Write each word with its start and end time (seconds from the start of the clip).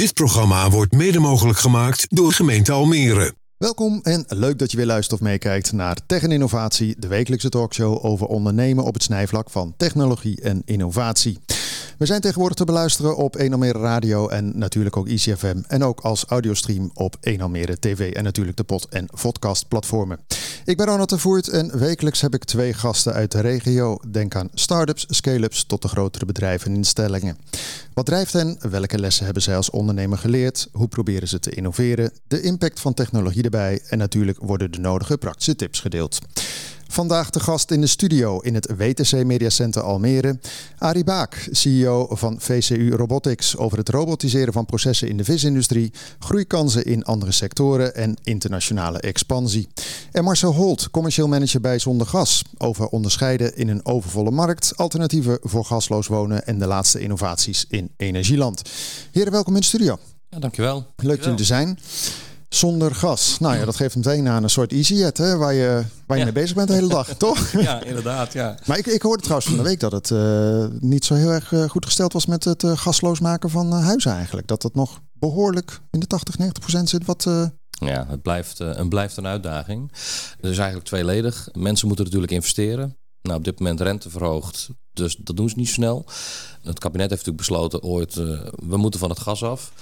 Dit 0.00 0.14
programma 0.14 0.70
wordt 0.70 0.92
mede 0.92 1.18
mogelijk 1.18 1.58
gemaakt 1.58 2.06
door 2.08 2.32
gemeente 2.32 2.72
Almere. 2.72 3.34
Welkom 3.56 4.00
en 4.02 4.24
leuk 4.28 4.58
dat 4.58 4.70
je 4.70 4.76
weer 4.76 4.86
luistert 4.86 5.20
of 5.20 5.26
meekijkt 5.26 5.72
naar 5.72 5.96
Tech 6.06 6.22
en 6.22 6.32
Innovatie, 6.32 6.94
de 6.98 7.06
wekelijkse 7.06 7.48
talkshow 7.48 8.04
over 8.04 8.26
ondernemen 8.26 8.84
op 8.84 8.94
het 8.94 9.02
snijvlak 9.02 9.50
van 9.50 9.74
technologie 9.76 10.40
en 10.40 10.62
innovatie. 10.64 11.38
We 12.00 12.06
zijn 12.06 12.20
tegenwoordig 12.20 12.56
te 12.56 12.64
beluisteren 12.64 13.16
op 13.16 13.36
1 13.36 13.52
Almere 13.52 13.78
Radio 13.78 14.28
en 14.28 14.58
natuurlijk 14.58 14.96
ook 14.96 15.08
ICFM. 15.08 15.62
En 15.66 15.84
ook 15.84 16.00
als 16.00 16.24
audiostream 16.24 16.90
op 16.94 17.16
1 17.20 17.40
Almere 17.40 17.78
TV 17.78 18.12
en 18.12 18.24
natuurlijk 18.24 18.56
de 18.56 18.64
pod- 18.64 18.88
en 18.88 19.06
podcast 19.22 19.68
platformen. 19.68 20.18
Ik 20.64 20.76
ben 20.76 20.86
Ronald 20.86 21.08
de 21.08 21.18
Voert 21.18 21.48
en 21.48 21.78
wekelijks 21.78 22.20
heb 22.20 22.34
ik 22.34 22.44
twee 22.44 22.72
gasten 22.72 23.12
uit 23.12 23.32
de 23.32 23.40
regio. 23.40 23.98
Denk 24.10 24.34
aan 24.34 24.48
start-ups, 24.54 25.06
scale-ups 25.08 25.64
tot 25.64 25.82
de 25.82 25.88
grotere 25.88 26.24
bedrijven 26.24 26.70
en 26.70 26.76
instellingen. 26.76 27.38
Wat 27.94 28.06
drijft 28.06 28.32
hen? 28.32 28.58
Welke 28.70 28.98
lessen 28.98 29.24
hebben 29.24 29.42
zij 29.42 29.56
als 29.56 29.70
ondernemer 29.70 30.18
geleerd? 30.18 30.68
Hoe 30.72 30.88
proberen 30.88 31.28
ze 31.28 31.38
te 31.38 31.50
innoveren? 31.50 32.12
De 32.28 32.42
impact 32.42 32.80
van 32.80 32.94
technologie 32.94 33.42
erbij 33.42 33.80
en 33.88 33.98
natuurlijk 33.98 34.38
worden 34.38 34.70
de 34.70 34.78
nodige 34.78 35.18
praktische 35.18 35.56
tips 35.56 35.80
gedeeld. 35.80 36.18
Vandaag 36.90 37.30
de 37.30 37.40
gast 37.40 37.70
in 37.70 37.80
de 37.80 37.86
studio 37.86 38.38
in 38.38 38.54
het 38.54 38.72
WTC 38.76 39.24
Media 39.24 39.48
Center 39.48 39.82
Almere. 39.82 40.38
Arie 40.78 41.04
Baak, 41.04 41.48
CEO 41.50 42.08
van 42.10 42.40
VCU 42.40 42.90
Robotics, 42.90 43.56
over 43.56 43.78
het 43.78 43.88
robotiseren 43.88 44.52
van 44.52 44.66
processen 44.66 45.08
in 45.08 45.16
de 45.16 45.24
visindustrie, 45.24 45.92
groeikansen 46.18 46.84
in 46.84 47.04
andere 47.04 47.32
sectoren 47.32 47.94
en 47.94 48.16
internationale 48.22 49.00
expansie. 49.00 49.68
En 50.12 50.24
Marcel 50.24 50.52
Holt, 50.52 50.90
commercieel 50.90 51.28
manager 51.28 51.60
bij 51.60 51.78
Zonder 51.78 52.06
Gas, 52.06 52.42
over 52.58 52.86
onderscheiden 52.86 53.56
in 53.56 53.68
een 53.68 53.84
overvolle 53.84 54.30
markt, 54.30 54.76
alternatieven 54.76 55.38
voor 55.42 55.64
gasloos 55.64 56.06
wonen 56.06 56.46
en 56.46 56.58
de 56.58 56.66
laatste 56.66 57.00
innovaties 57.00 57.64
in 57.68 57.90
Energieland. 57.96 58.62
Heren, 59.12 59.32
welkom 59.32 59.54
in 59.54 59.60
de 59.60 59.66
studio. 59.66 59.98
Ja, 60.28 60.38
dankjewel. 60.38 60.86
Leuk 60.96 61.16
dat 61.16 61.24
jullie 61.24 61.38
er 61.38 61.44
zijn. 61.44 61.78
Zonder 62.54 62.94
gas. 62.94 63.38
Nou 63.38 63.56
ja, 63.56 63.64
dat 63.64 63.76
geeft 63.76 63.96
meteen 63.96 64.28
aan 64.28 64.42
een 64.42 64.50
soort 64.50 64.72
EasyJet, 64.72 65.18
hè, 65.18 65.36
waar 65.36 65.52
je, 65.54 65.84
waar 66.06 66.16
je 66.16 66.24
Ja. 66.24 66.32
mee 66.32 66.42
bezig 66.42 66.56
bent 66.56 66.68
de 66.68 66.74
hele 66.74 66.88
dag, 66.88 67.08
toch? 67.26 67.50
Ja, 67.52 67.82
inderdaad. 67.82 68.32
Ja. 68.32 68.54
Maar 68.66 68.78
ik, 68.78 68.86
ik 68.86 69.02
hoorde 69.02 69.22
trouwens 69.22 69.48
van 69.48 69.56
de 69.58 69.62
week 69.64 69.80
dat 69.80 69.92
het 69.92 70.10
eh, 70.10 70.64
niet 70.80 71.04
zo 71.04 71.14
heel 71.14 71.30
erg 71.30 71.52
eh, 71.52 71.68
goed 71.68 71.84
gesteld 71.84 72.12
was 72.12 72.26
met 72.26 72.44
het 72.44 72.64
eh, 72.64 72.76
gasloos 72.76 73.20
maken 73.20 73.50
van 73.50 73.72
huizen 73.72 74.12
eigenlijk. 74.12 74.46
Dat 74.46 74.62
het 74.62 74.74
nog 74.74 75.00
behoorlijk 75.12 75.80
in 75.90 76.00
de 76.00 76.06
80, 76.06 76.38
90 76.38 76.62
procent 76.62 76.88
zit 76.88 77.04
wat... 77.04 77.26
ja, 77.70 78.06
het 78.08 78.22
blijft, 78.22 78.58
een 78.58 78.88
blijft 78.88 79.16
een 79.16 79.26
uitdaging. 79.26 79.90
Het 80.36 80.50
is 80.50 80.56
eigenlijk 80.58 80.86
tweeledig. 80.86 81.48
Mensen 81.52 81.86
moeten 81.86 82.04
natuurlijk 82.04 82.32
investeren. 82.32 82.96
Nou, 83.22 83.38
op 83.38 83.44
dit 83.44 83.58
moment 83.58 83.80
rente 83.80 84.10
verhoogd, 84.10 84.68
dus 84.92 85.16
dat 85.16 85.36
doen 85.36 85.48
ze 85.48 85.56
niet 85.58 85.68
snel. 85.68 86.04
Het 86.62 86.78
kabinet 86.78 87.10
heeft 87.10 87.26
natuurlijk 87.26 87.36
besloten 87.48 87.82
ooit, 87.82 88.14
we 88.68 88.76
moeten 88.76 89.00
van 89.00 89.10
het 89.10 89.18
gas 89.20 89.42
af. 89.42 89.72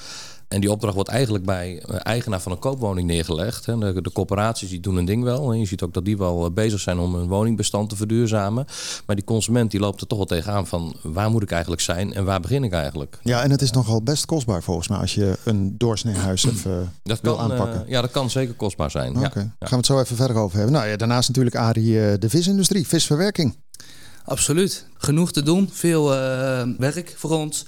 En 0.49 0.61
die 0.61 0.71
opdracht 0.71 0.95
wordt 0.95 1.09
eigenlijk 1.11 1.45
bij 1.45 1.83
eh, 1.83 1.97
eigenaar 2.03 2.41
van 2.41 2.53
een 2.53 2.59
koopwoning 2.59 3.07
neergelegd. 3.07 3.67
hè. 3.67 3.79
De, 3.79 4.03
de 4.03 4.13
corporaties 4.13 4.69
die 4.69 4.81
doen 4.81 4.97
een 4.97 5.05
ding 5.05 5.23
wel. 5.23 5.53
En 5.53 5.59
je 5.59 5.65
ziet 5.67 5.83
ook 5.83 5.95
dat 5.95 6.05
die 6.05 6.17
wel 6.19 6.45
eh, 6.45 6.51
bezig 6.53 6.81
zijn 6.81 6.99
om 6.99 7.15
hun 7.15 7.29
woningbestand 7.29 7.89
te 7.89 7.97
verduurzamen. 7.97 8.67
Maar 9.07 9.17
die 9.17 9.25
consument 9.25 9.71
die 9.71 9.81
loopt 9.81 10.01
er 10.01 10.07
toch 10.07 10.19
wel 10.19 10.27
tegenaan 10.27 10.67
van 10.67 10.97
waar 11.03 11.31
moet 11.31 11.43
ik 11.43 11.51
eigenlijk 11.51 11.83
zijn 11.83 12.15
en 12.15 12.25
waar 12.25 12.41
begin 12.41 12.65
ik 12.65 12.73
eigenlijk? 12.73 13.19
ja, 13.23 13.43
en 13.43 13.51
het 13.51 13.63
is 13.63 13.71
nogal 13.71 14.03
best 14.03 14.25
kostbaar 14.27 14.63
volgens 14.63 14.89
mij 14.89 14.99
als 14.99 15.15
je 15.15 15.39
een 15.45 15.75
doorsnee 15.79 16.15
huis 16.15 16.45
even 16.47 16.93
Dat 17.03 17.21
wil 17.21 17.37
kan, 17.37 17.53
eh, 17.53 17.59
aanpakken. 17.61 17.85
ja, 17.89 18.01
dat 18.01 18.11
kan 18.11 18.31
zeker 18.31 18.55
kostbaar 18.55 18.91
zijn. 18.91 19.17
Oké, 19.17 19.23
Ja. 19.25 19.31
gaan 19.33 19.55
we 19.69 19.77
het 19.77 19.87
zo 19.87 20.01
even 20.01 20.17
verder 20.17 20.37
over 20.37 20.57
hebben. 20.57 20.75
Nou 20.75 20.89
ja, 20.89 20.97
daarnaast 20.97 21.29
natuurlijk 21.29 21.57
Arie, 21.57 22.19
de 22.19 22.29
visindustrie, 22.29 22.87
visverwerking. 22.87 23.57
Absoluut. 24.25 24.87
Genoeg 24.97 25.33
te 25.33 25.43
doen. 25.43 25.69
Veel 25.73 26.15
eh, 26.15 26.63
werk 26.79 27.15
voor 27.17 27.31
ons. 27.31 27.67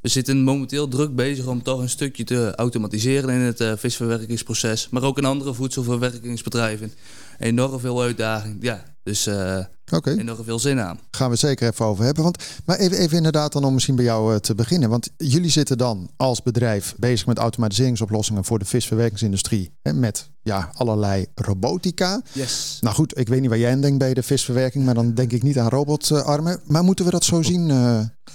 We 0.00 0.08
zitten 0.08 0.42
momenteel 0.42 0.88
druk 0.88 1.14
bezig 1.14 1.46
om 1.46 1.62
toch 1.62 1.80
een 1.80 1.88
stukje 1.88 2.24
te 2.24 2.52
automatiseren 2.54 3.30
in 3.30 3.40
het 3.40 3.60
eh, 3.60 3.72
visverwerkingsproces. 3.76 4.88
Maar 4.90 5.02
ook 5.02 5.18
in 5.18 5.24
andere 5.24 5.54
voedselverwerkingsbedrijven. 5.54 6.92
Enorm 7.38 7.80
veel 7.80 8.02
uitdaging. 8.02 8.56
Ja, 8.60 8.84
dus 9.02 9.26
eh 9.26 9.58
Oké. 9.92 10.10
enorm 10.10 10.44
veel 10.44 10.58
zin 10.58 10.80
aan. 10.80 11.00
gaan 11.10 11.26
we 11.26 11.32
het 11.32 11.40
zeker 11.40 11.68
even 11.68 11.84
over 11.84 12.04
hebben. 12.04 12.22
Want, 12.22 12.44
maar 12.64 12.76
even, 12.78 12.98
even 12.98 13.16
inderdaad 13.16 13.52
dan 13.52 13.64
om 13.64 13.72
misschien 13.74 13.96
bij 13.96 14.04
jou 14.04 14.34
eh, 14.34 14.38
te 14.38 14.54
beginnen. 14.54 14.88
Want 14.88 15.08
jullie 15.16 15.50
zitten 15.50 15.78
dan 15.78 16.10
als 16.16 16.42
bedrijf 16.42 16.94
bezig 16.98 17.26
met 17.26 17.38
automatiseringsoplossingen 17.38 18.44
voor 18.44 18.58
de 18.58 18.64
visverwerkingsindustrie. 18.64 19.72
Hè, 19.82 19.92
met 19.92 20.30
ja, 20.42 20.70
allerlei 20.74 21.26
robotica. 21.34 22.22
Yes. 22.32 22.78
Nou 22.80 22.94
goed, 22.94 23.18
ik 23.18 23.28
weet 23.28 23.40
niet 23.40 23.48
waar 23.50 23.58
jij 23.58 23.72
aan 23.72 23.80
denkt 23.80 23.98
bij 23.98 24.14
de 24.14 24.22
visverwerking. 24.22 24.84
Maar 24.84 24.94
dan 24.94 25.14
denk 25.14 25.32
ik 25.32 25.42
niet 25.42 25.58
aan 25.58 25.68
robotarmen. 25.68 26.60
Maar 26.64 26.84
moeten 26.84 27.04
we 27.04 27.10
dat 27.10 27.24
zo 27.24 27.42
zien, 27.42 27.70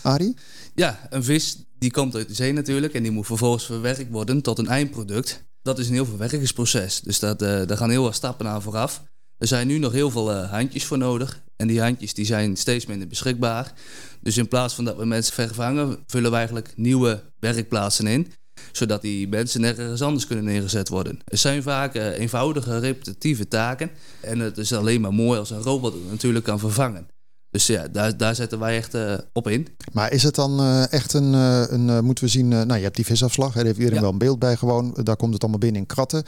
Arie? 0.01 0.35
Ja, 0.75 1.07
een 1.09 1.23
vis 1.23 1.65
die 1.77 1.91
komt 1.91 2.15
uit 2.15 2.27
de 2.27 2.33
zee 2.33 2.53
natuurlijk. 2.53 2.93
En 2.93 3.03
die 3.03 3.11
moet 3.11 3.25
vervolgens 3.25 3.65
verwerkt 3.65 4.09
worden 4.09 4.41
tot 4.41 4.59
een 4.59 4.67
eindproduct. 4.67 5.43
Dat 5.61 5.79
is 5.79 5.87
een 5.87 5.93
heel 5.93 6.05
verwerkingsproces. 6.05 7.01
Dus 7.01 7.19
dat, 7.19 7.41
eh, 7.41 7.67
daar 7.67 7.77
gaan 7.77 7.89
heel 7.89 8.03
wat 8.03 8.15
stappen 8.15 8.47
aan 8.47 8.61
vooraf. 8.61 9.03
Er 9.37 9.47
zijn 9.47 9.67
nu 9.67 9.77
nog 9.77 9.91
heel 9.91 10.11
veel 10.11 10.31
eh, 10.31 10.51
handjes 10.51 10.85
voor 10.85 10.97
nodig. 10.97 11.43
En 11.55 11.67
die 11.67 11.81
handjes 11.81 12.13
die 12.13 12.25
zijn 12.25 12.55
steeds 12.55 12.85
minder 12.85 13.07
beschikbaar. 13.07 13.73
Dus 14.21 14.37
in 14.37 14.47
plaats 14.47 14.73
van 14.73 14.85
dat 14.85 14.97
we 14.97 15.05
mensen 15.05 15.33
vervangen, 15.33 16.03
vullen 16.07 16.31
we 16.31 16.37
eigenlijk 16.37 16.73
nieuwe 16.75 17.23
werkplaatsen 17.39 18.07
in. 18.07 18.31
Zodat 18.71 19.01
die 19.01 19.27
mensen 19.27 19.63
ergens 19.63 20.01
anders 20.01 20.27
kunnen 20.27 20.45
neergezet 20.45 20.89
worden. 20.89 21.19
Het 21.25 21.39
zijn 21.39 21.63
vaak 21.63 21.95
eh, 21.95 22.19
eenvoudige, 22.19 22.79
repetitieve 22.79 23.47
taken. 23.47 23.91
En 24.21 24.39
het 24.39 24.57
is 24.57 24.73
alleen 24.73 25.01
maar 25.01 25.13
mooi 25.13 25.39
als 25.39 25.49
een 25.49 25.61
robot 25.61 25.93
het 25.93 26.09
natuurlijk 26.09 26.45
kan 26.45 26.59
vervangen. 26.59 27.07
Dus 27.55 27.67
ja, 27.67 27.88
daar, 27.88 28.17
daar 28.17 28.35
zetten 28.35 28.59
wij 28.59 28.77
echt 28.77 28.93
eh, 28.93 29.13
op 29.33 29.47
in. 29.47 29.67
Maar 29.93 30.11
is 30.11 30.23
het 30.23 30.35
dan 30.35 30.59
eh, 30.59 30.91
echt 30.91 31.13
een, 31.13 31.33
eh, 31.33 31.63
een 31.69 32.05
moeten 32.05 32.23
we 32.23 32.29
zien, 32.29 32.47
nou 32.47 32.75
je 32.75 32.83
hebt 32.83 32.95
die 32.95 33.05
visafslag, 33.05 33.47
hè, 33.47 33.55
daar 33.55 33.66
heeft 33.66 33.77
iedereen 33.77 33.97
Ja. 33.97 34.03
wel 34.03 34.11
een 34.11 34.17
beeld 34.17 34.39
bij 34.39 34.55
gewoon. 34.55 34.97
Daar 35.03 35.16
komt 35.16 35.33
het 35.33 35.41
allemaal 35.41 35.59
binnen 35.59 35.81
in 35.81 35.88
kratten. 35.88 36.23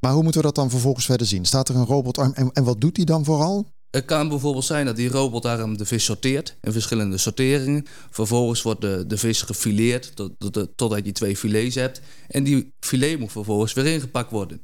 Maar 0.00 0.12
hoe 0.12 0.22
moeten 0.22 0.40
we 0.40 0.46
dat 0.46 0.54
dan 0.56 0.70
vervolgens 0.70 1.04
verder 1.04 1.26
zien? 1.26 1.44
Staat 1.44 1.68
er 1.68 1.76
een 1.76 1.84
robotarm 1.84 2.32
en, 2.32 2.50
en 2.52 2.64
wat 2.64 2.80
doet 2.80 2.94
die 2.94 3.04
dan 3.04 3.24
vooral? 3.24 3.66
Het 3.90 4.04
kan 4.04 4.28
bijvoorbeeld 4.28 4.64
zijn 4.64 4.86
dat 4.86 4.96
die 4.96 5.08
robotarm 5.08 5.76
de 5.76 5.84
vis 5.84 6.04
sorteert 6.04 6.56
in 6.60 6.72
verschillende 6.72 7.18
sorteringen. 7.18 7.86
Vervolgens 8.10 8.62
wordt 8.62 8.80
de, 8.80 9.04
de 9.06 9.16
vis 9.16 9.42
gefileerd 9.42 10.16
tot, 10.16 10.32
tot, 10.38 10.68
totdat 10.76 11.04
je 11.04 11.12
twee 11.12 11.36
filets 11.36 11.74
hebt. 11.74 12.00
En 12.28 12.44
die 12.44 12.72
filet 12.80 13.18
moet 13.18 13.32
vervolgens 13.32 13.72
weer 13.72 13.86
ingepakt 13.86 14.30
worden. 14.30 14.60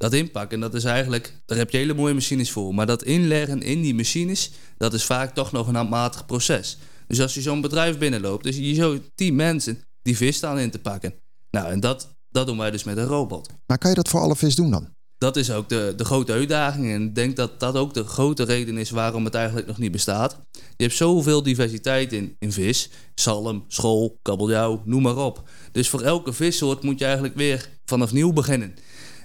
Dat 0.00 0.12
inpakken, 0.12 0.60
dat 0.60 0.74
is 0.74 0.84
eigenlijk, 0.84 1.34
daar 1.46 1.58
heb 1.58 1.70
je 1.70 1.76
hele 1.76 1.94
mooie 1.94 2.14
machines 2.14 2.50
voor. 2.50 2.74
Maar 2.74 2.86
dat 2.86 3.02
inleggen 3.02 3.62
in 3.62 3.82
die 3.82 3.94
machines, 3.94 4.50
dat 4.76 4.94
is 4.94 5.04
vaak 5.04 5.34
toch 5.34 5.52
nog 5.52 5.68
een 5.68 5.74
handmatig 5.74 6.26
proces. 6.26 6.78
Dus 7.06 7.20
als 7.20 7.34
je 7.34 7.40
zo'n 7.40 7.60
bedrijf 7.60 7.98
binnenloopt, 7.98 8.44
dus 8.44 8.56
je 8.56 8.74
zo 8.74 8.98
tien 9.14 9.34
mensen 9.34 9.78
die 10.02 10.16
vis 10.16 10.36
staan 10.36 10.58
in 10.58 10.70
te 10.70 10.78
pakken. 10.78 11.14
Nou, 11.50 11.70
en 11.70 11.80
dat, 11.80 12.16
dat 12.30 12.46
doen 12.46 12.58
wij 12.58 12.70
dus 12.70 12.84
met 12.84 12.96
een 12.96 13.04
robot. 13.04 13.48
Maar 13.66 13.78
kan 13.78 13.90
je 13.90 13.96
dat 13.96 14.08
voor 14.08 14.20
alle 14.20 14.36
vis 14.36 14.54
doen 14.54 14.70
dan? 14.70 14.88
Dat 15.18 15.36
is 15.36 15.50
ook 15.50 15.68
de, 15.68 15.92
de 15.96 16.04
grote 16.04 16.32
uitdaging. 16.32 16.92
En 16.92 17.02
ik 17.02 17.14
denk 17.14 17.36
dat 17.36 17.60
dat 17.60 17.74
ook 17.74 17.94
de 17.94 18.04
grote 18.04 18.42
reden 18.42 18.76
is 18.76 18.90
waarom 18.90 19.24
het 19.24 19.34
eigenlijk 19.34 19.66
nog 19.66 19.78
niet 19.78 19.92
bestaat. 19.92 20.40
Je 20.52 20.84
hebt 20.84 20.96
zoveel 20.96 21.42
diversiteit 21.42 22.12
in, 22.12 22.36
in 22.38 22.52
vis. 22.52 22.90
Zalm, 23.14 23.64
school, 23.68 24.18
kabeljauw, 24.22 24.82
noem 24.84 25.02
maar 25.02 25.16
op. 25.16 25.48
Dus 25.72 25.88
voor 25.88 26.02
elke 26.02 26.32
vissoort 26.32 26.82
moet 26.82 26.98
je 26.98 27.04
eigenlijk 27.04 27.36
weer 27.36 27.68
vanaf 27.84 28.12
nieuw 28.12 28.32
beginnen. 28.32 28.74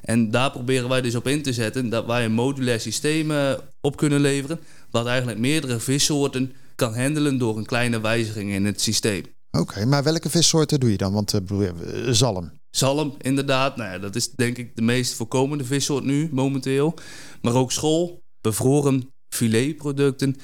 En 0.06 0.32
daar 0.32 0.52
proberen 0.52 0.90
wij 0.90 1.02
dus 1.02 1.16
op 1.16 1.28
in 1.28 1.42
te 1.42 1.54
zetten 1.54 1.90
dat 1.90 2.06
wij 2.06 2.26
een 2.26 2.34
modulair 2.34 2.80
systeem 2.80 3.32
eh, 3.32 3.54
op 3.82 3.98
kunnen 3.98 4.20
leveren. 4.20 4.60
Wat 4.92 5.06
eigenlijk 5.06 5.40
meerdere 5.40 5.80
vissoorten 5.80 6.54
kan 6.76 6.96
handelen 6.96 7.38
door 7.38 7.58
een 7.58 7.66
kleine 7.66 8.02
wijziging 8.02 8.52
in 8.52 8.66
het 8.66 8.82
systeem. 8.82 9.24
Oké, 9.52 9.86
maar 9.86 10.04
welke 10.04 10.30
vissoorten 10.30 10.80
doe 10.80 10.92
je 10.92 10.98
dan? 10.98 11.14
Want 11.14 11.34
eh, 11.34 11.70
zalm. 12.10 12.52
Zalm, 12.70 13.16
inderdaad. 13.22 13.78
Nou 13.78 13.92
ja, 13.92 14.00
dat 14.00 14.16
is 14.16 14.32
denk 14.32 14.58
ik 14.58 14.76
de 14.76 14.82
meest 14.82 15.14
voorkomende 15.14 15.64
vissoort 15.64 16.04
nu, 16.04 16.30
momenteel. 16.32 16.94
Maar 17.42 17.54
ook 17.54 17.72
school, 17.72 18.24
bevroren 18.42 19.10
filetproducten. 19.30 20.36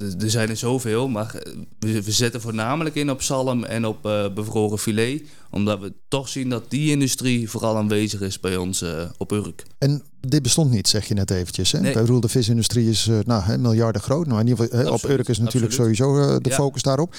Er 0.00 0.30
zijn 0.30 0.48
er 0.48 0.56
zoveel, 0.56 1.08
maar 1.08 1.34
we, 1.78 2.02
we 2.02 2.10
zetten 2.12 2.40
voornamelijk 2.40 2.94
in 2.94 3.10
op 3.10 3.22
zalm 3.22 3.64
en 3.64 3.84
op 3.86 4.06
eh, 4.06 4.32
bevroren 4.34 4.78
filet. 4.78 5.22
Omdat 5.50 5.80
we 5.80 5.92
toch 6.08 6.28
zien 6.28 6.48
dat 6.48 6.70
die 6.70 6.90
industrie 6.90 7.50
vooral 7.50 7.76
aanwezig 7.76 8.20
is 8.20 8.40
bij 8.40 8.56
ons 8.56 8.82
eh, 8.82 9.02
op 9.18 9.32
Urk. 9.32 9.62
En 9.78 10.02
dit 10.20 10.42
bestond 10.42 10.70
niet, 10.70 10.88
zeg 10.88 11.08
je 11.08 11.14
net 11.14 11.30
eventjes. 11.30 11.72
Hè? 11.72 11.80
Nee. 11.80 11.92
Ik 11.92 12.00
bedoel, 12.00 12.20
de 12.20 12.28
visindustrie 12.28 12.88
is 12.90 13.06
eh, 13.08 13.18
nou, 13.24 13.42
hè, 13.42 13.58
miljarden 13.58 14.02
groot. 14.02 14.26
Nou, 14.26 14.40
in 14.40 14.46
ieder 14.46 14.64
geval, 14.68 14.92
op 14.92 15.04
Urk 15.08 15.28
is 15.28 15.38
natuurlijk 15.38 15.72
absoluut. 15.72 15.96
sowieso 15.96 16.38
de 16.40 16.48
Ja. 16.48 16.54
focus 16.54 16.82
daarop. 16.82 17.14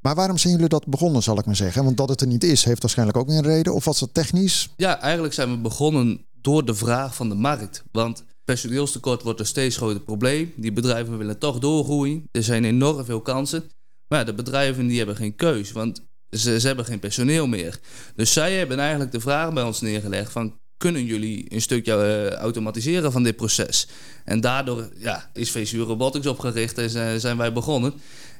Maar 0.00 0.14
waarom 0.14 0.38
zijn 0.38 0.52
jullie 0.52 0.68
dat 0.68 0.86
begonnen, 0.86 1.22
zal 1.22 1.38
ik 1.38 1.46
maar 1.46 1.56
zeggen? 1.56 1.84
Want 1.84 1.96
dat 1.96 2.08
het 2.08 2.20
er 2.20 2.26
niet 2.26 2.44
is, 2.44 2.64
heeft 2.64 2.82
waarschijnlijk 2.82 3.18
ook 3.18 3.28
weer 3.28 3.36
een 3.38 3.44
reden. 3.44 3.74
Of 3.74 3.84
was 3.84 4.00
dat 4.00 4.14
technisch? 4.14 4.68
Ja, 4.76 5.00
eigenlijk 5.00 5.34
zijn 5.34 5.50
we 5.50 5.56
begonnen 5.56 6.20
door 6.40 6.64
de 6.64 6.74
vraag 6.74 7.14
van 7.14 7.28
de 7.28 7.34
markt. 7.34 7.82
Want 7.92 8.24
personeelstekort 8.44 9.22
wordt 9.22 9.40
een 9.40 9.46
steeds 9.46 9.76
groter 9.76 10.00
probleem. 10.00 10.52
Die 10.56 10.72
bedrijven 10.72 11.18
willen 11.18 11.38
toch 11.38 11.58
doorgroeien. 11.58 12.28
Er 12.32 12.42
zijn 12.42 12.64
enorm 12.64 13.04
veel 13.04 13.20
kansen. 13.20 13.70
Maar 14.08 14.24
de 14.26 14.34
bedrijven 14.34 14.86
die 14.86 14.96
hebben 14.96 15.16
geen 15.16 15.36
keus, 15.36 15.72
want 15.72 16.04
ze, 16.30 16.50
hebben 16.50 16.84
geen 16.84 16.98
personeel 16.98 17.46
meer. 17.46 17.80
Dus 18.16 18.32
zij 18.32 18.52
hebben 18.54 18.78
eigenlijk 18.78 19.12
de 19.12 19.20
vraag 19.20 19.52
bij 19.52 19.62
ons 19.62 19.80
neergelegd 19.80 20.32
van... 20.32 20.58
kunnen 20.76 21.04
jullie 21.04 21.52
een 21.54 21.60
stukje 21.60 21.94
eh, 21.94 22.36
automatiseren 22.36 23.12
van 23.12 23.22
dit 23.22 23.36
proces? 23.36 23.88
En 24.24 24.40
daardoor 24.40 24.88
ja, 24.96 25.30
is 25.32 25.50
VCU 25.50 25.80
Robotics 25.80 26.26
opgericht 26.26 26.78
en 26.78 27.20
zijn- 27.20 27.36
wij 27.36 27.52
begonnen. 27.52 27.94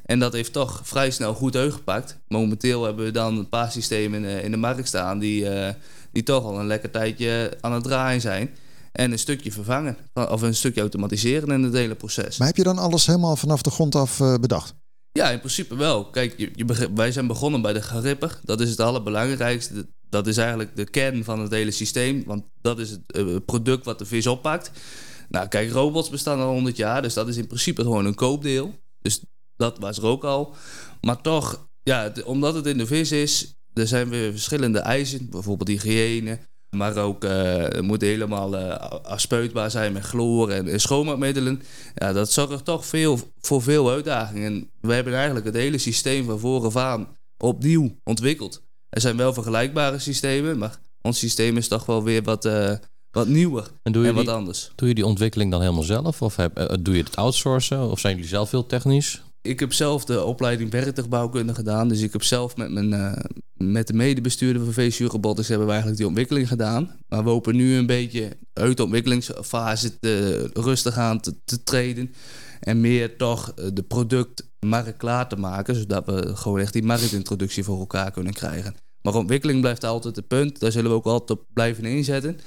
En 0.05 0.19
dat 0.19 0.33
heeft 0.33 0.53
toch 0.53 0.81
vrij 0.85 1.11
snel 1.11 1.35
goed 1.35 1.57
uitgepakt. 1.57 2.19
Momenteel 2.29 2.85
hebben 2.85 3.05
we 3.05 3.11
dan 3.11 3.39
een 3.39 3.49
paar 3.49 3.73
systemen 3.73 4.25
in, 4.25 4.43
in 4.43 4.51
de 4.51 4.57
markt 4.57 4.89
staan 4.89 5.19
die, 5.19 5.43
uh, 5.45 5.69
die 6.13 6.23
toch 6.23 6.45
al 6.45 6.59
een 6.59 6.67
lekker 6.67 6.91
tijdje 6.91 7.57
aan 7.61 7.73
het 7.73 7.83
draaien 7.83 8.21
zijn. 8.21 8.51
En 8.99 9.13
een 9.13 9.19
stukje 9.19 9.53
vervangen, 9.53 9.97
of 10.13 10.43
een 10.43 10.55
stukje 10.55 10.81
automatiseren 10.81 11.51
in 11.51 11.63
het 11.63 11.73
hele 11.73 11.95
proces. 11.95 12.39
Maar 12.39 12.47
heb 12.47 12.57
je 12.57 12.63
dan 12.63 12.79
alles 12.79 13.07
helemaal 13.07 13.37
vanaf 13.37 13.63
de 13.63 13.71
grond 13.71 13.95
af 13.95 14.21
uh, 14.21 14.35
bedacht? 14.35 14.75
Ja, 15.13 15.31
in 15.31 15.39
principe 15.39 15.77
wel. 15.77 16.11
Kijk, 16.11 16.35
je, 16.37 16.51
je, 16.55 16.91
wij 16.95 17.13
zijn 17.13 17.27
begonnen 17.27 17.63
bij 17.63 17.73
de 17.73 17.83
garipper. 17.83 18.41
Dat 18.43 18.61
is 18.61 18.71
het 18.71 18.81
allerbelangrijkste. 18.81 19.87
Dat 20.09 20.27
is 20.27 20.37
eigenlijk 20.37 20.77
de 20.77 20.85
kern 20.85 21.25
van 21.25 21.41
het 21.41 21.51
hele 21.51 21.71
systeem. 21.71 22.23
Want 22.27 22.45
dat 22.61 22.79
is 22.79 22.91
het 22.91 23.01
uh, 23.17 23.37
product 23.47 23.85
wat 23.85 23.99
de 23.99 24.05
vis 24.05 24.27
oppakt. 24.27 24.71
Nou, 25.29 25.49
kijk, 25.49 25.71
robots 25.71 26.11
bestaan 26.11 26.41
al 26.41 26.53
100 26.53 26.77
jaar. 26.77 27.03
Dus 27.03 27.15
dat 27.15 27.29
is 27.29 27.37
in 27.37 27.47
principe 27.47 27.83
gewoon 27.83 28.07
een 28.07 28.15
koopdeel. 28.15 28.75
Dus 29.01 29.21
dat 29.57 29.79
was 29.79 29.99
er 29.99 30.05
ook 30.05 30.25
al. 30.25 30.55
Maar 31.01 31.21
toch, 31.21 31.69
ja, 31.83 32.13
omdat 32.25 32.55
het 32.55 32.67
in 32.67 32.79
de 32.79 32.87
vis 32.87 33.13
is, 33.13 33.55
er 33.73 33.87
zijn 33.87 34.09
weer 34.09 34.31
verschillende 34.31 34.79
eisen. 34.79 35.31
Bijvoorbeeld 35.31 35.69
hygiëne. 35.69 36.39
Maar 36.75 36.97
ook 36.97 37.25
uh, 37.25 37.67
moet 37.81 38.01
helemaal 38.01 38.55
uh, 38.55 38.75
afspuitbaar 39.03 39.71
zijn 39.71 39.93
met 39.93 40.03
chloor 40.03 40.51
en, 40.51 40.69
en, 40.69 40.81
schoonmaakmiddelen. 40.81 41.63
Ja, 41.95 42.13
dat 42.13 42.33
zorgt 42.33 42.65
toch 42.65 42.87
veel, 42.87 43.19
voor 43.41 43.63
veel 43.63 43.91
uitdagingen. 43.91 44.53
En 44.53 44.71
we 44.81 44.95
hebben 44.95 45.15
eigenlijk 45.15 45.47
het 45.47 45.55
hele 45.55 45.79
systeem 45.79 46.25
van 46.25 46.39
voren 46.39 46.83
aan 46.83 47.07
opnieuw 47.39 47.97
ontwikkeld. 48.05 48.63
Er 48.89 49.01
zijn 49.01 49.17
wel 49.17 49.33
vergelijkbare 49.33 49.99
systemen, 49.99 50.59
maar 50.59 50.79
ons 51.03 51.19
systeem 51.19 51.57
is 51.57 51.69
toch 51.69 51.87
wel 51.87 52.03
weer 52.03 52.23
wat, 52.23 52.45
uh, 52.45 52.73
wat 53.11 53.29
nieuwer 53.29 53.67
en, 53.83 53.93
doe 53.93 54.03
je 54.03 54.09
en 54.09 54.15
wat 54.15 54.25
die, 54.25 54.35
anders. 54.35 54.73
Doe 54.75 54.89
je 54.89 54.95
die 54.95 55.07
ontwikkeling 55.07 55.51
dan 55.51 55.61
helemaal 55.61 55.83
zelf? 55.83 56.23
Of 56.23 56.37
heb, 56.37 56.77
doe 56.81 56.97
je 56.97 57.03
het 57.03 57.17
outsourcen? 57.17 57.91
Of 57.91 58.01
zijn 58.01 58.15
jullie 58.15 58.31
zelf 58.31 58.51
heel 58.51 58.67
technisch? 58.67 59.23
Ik 59.45 59.61
heb 59.61 59.73
zelf 59.73 60.05
de 60.05 60.25
opleiding 60.25 60.71
werktuigbouwkunde 60.71 61.55
gedaan. 61.55 61.89
Dus 61.89 62.01
ik 62.01 62.13
heb 62.13 62.23
zelf 62.23 62.57
met, 62.57 62.71
mijn, 62.71 62.93
uh, 62.93 63.13
met 63.55 63.87
de 63.87 63.93
medebestuurder 63.93 64.65
van 64.65 64.73
VCU 64.73 65.07
Robotics 65.07 65.49
hebben 65.49 65.67
we 65.67 65.73
eigenlijk 65.73 66.01
die 66.01 66.11
ontwikkeling 66.11 66.49
gedaan. 66.49 66.97
Maar 67.09 67.25
we 67.25 67.31
hopen 67.31 67.57
nu 67.57 67.77
een 67.77 67.87
beetje 67.87 68.37
uit 68.53 68.77
de 68.77 68.83
ontwikkelingsfase 68.83 69.99
te, 69.99 70.51
rustig 70.53 70.97
aan 70.97 71.21
te, 71.21 71.35
te 71.45 71.63
treden. 71.63 72.15
En 72.61 72.81
meer 72.81 73.17
toch 73.17 73.53
eh, 73.57 73.67
de 73.73 73.83
productmarkt 73.83 74.97
klaar 74.97 75.29
te 75.29 75.37
maken. 75.37 75.75
Zodat 75.75 76.07
we 76.07 76.37
gewoon 76.37 76.61
echt 76.61 76.73
die 76.73 76.83
marktintroductie 76.83 77.65
voor 77.65 77.79
elkaar 77.79 78.11
kunnen 78.11 78.33
krijgen. 78.33 78.75
Maar 79.03 79.15
ontwikkeling 79.15 79.61
blijft 79.61 79.85
altijd 79.85 80.17
het 80.17 80.29
punt. 80.29 80.61
Daar 80.61 80.73
zullen 80.73 80.91
we 80.91 80.97
ook 80.97 81.07
altijd 81.07 81.39
op 81.39 81.47
blijven 81.53 81.85
inzetten. 81.85 82.39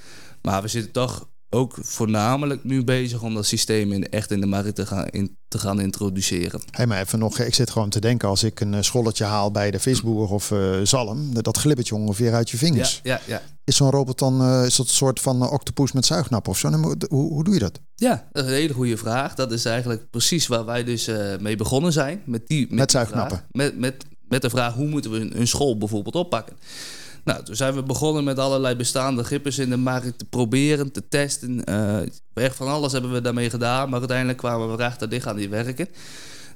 Maar 0.42 0.62
we 0.62 0.68
zitten 0.68 0.92
toch 0.92 1.30
ook 1.50 1.78
voornamelijk 1.82 2.64
nu 2.64 2.84
bezig 2.84 3.22
om 3.22 3.34
dat 3.34 3.46
systeem 3.46 3.92
in, 3.92 4.10
echt 4.10 4.32
in 4.32 4.40
de 4.40 4.46
markt 4.46 4.76
te 4.76 4.86
gaan, 4.86 5.08
in, 5.08 5.38
te 5.48 5.60
gaan 5.60 5.82
introduceren. 5.82 6.62
Hey, 6.72 6.88
maar 6.88 7.02
even 7.02 7.20
nog, 7.20 7.40
ik 7.40 7.56
zit 7.56 7.70
gewoon 7.70 7.90
te 7.90 8.00
denken 8.00 8.30
als 8.30 8.44
ik 8.44 8.60
een 8.60 8.74
eh, 8.74 8.82
scholletje 8.82 9.24
haal 9.24 9.52
bij 9.52 9.72
de 9.72 9.80
visboer 9.80 10.30
of 10.30 10.52
uh, 10.52 10.80
zalm, 10.84 11.34
dat 11.34 11.58
glibbert 11.58 11.88
je 11.88 11.96
ongeveer 11.96 12.34
uit 12.34 12.50
je 12.50 12.58
vingers. 12.58 13.00
Ja, 13.04 13.14
ja, 13.14 13.22
ja. 13.34 13.42
Is 13.64 13.76
zo'n 13.76 13.90
robot 13.90 14.20
dan 14.20 14.42
uh, 14.42 14.66
is 14.66 14.76
dat 14.76 14.88
een 14.88 14.94
soort 14.94 15.20
van 15.20 15.44
uh, 15.44 15.52
octopus 15.52 15.92
met 15.92 16.06
zuignap 16.06 16.48
of 16.48 16.58
zo? 16.58 16.70
Hoe, 16.70 16.98
hoe 17.10 17.44
doe 17.44 17.54
je 17.54 17.60
dat? 17.60 17.80
Ja, 17.96 18.28
dat 18.32 18.44
is 18.44 18.50
een 18.50 18.56
hele 18.56 18.74
goede 18.74 18.98
vraag. 18.98 19.36
Dat 19.36 19.52
is 19.52 19.66
eigenlijk 19.66 20.10
precies 20.10 20.48
waar 20.48 20.66
wij 20.66 20.84
dus 20.84 21.10
mee 21.40 21.56
begonnen 21.56 21.94
zijn. 21.94 22.22
Met, 22.26 22.48
die, 22.48 22.68
met, 22.70 22.80
met 22.80 22.92
zuignappen? 22.92 23.44
Met, 23.52 23.78
met, 23.78 24.06
met 24.28 24.42
de 24.42 24.50
vraag 24.50 24.74
hoe 24.74 24.88
moeten 24.88 25.12
we 25.12 25.36
een 25.36 25.48
school 25.48 25.78
bijvoorbeeld 25.78 26.16
oppakken. 26.16 26.56
Nou, 27.28 27.44
toen 27.44 27.56
zijn 27.56 27.74
we 27.74 27.84
begonnen 27.84 28.24
met 28.24 28.40
allerlei 28.40 28.76
bestaande 28.76 29.24
grippers 29.24 29.58
in 29.58 29.70
de 29.70 29.78
markt 29.78 30.18
te 30.18 30.26
proberen, 30.26 30.92
te 30.92 31.08
testen. 31.08 31.62
Uh, 31.70 32.00
echt 32.34 32.56
van 32.56 32.68
alles 32.68 32.92
hebben 32.92 33.12
we 33.12 33.22
daarmee 33.22 33.50
gedaan, 33.50 33.90
maar 33.90 34.00
uiteindelijk 34.00 34.38
kwamen 34.38 34.68
we 34.68 34.74
erachter, 34.74 35.10
dit 35.10 35.24
gaan 35.24 35.36
die 35.36 35.50
werken. 35.50 35.88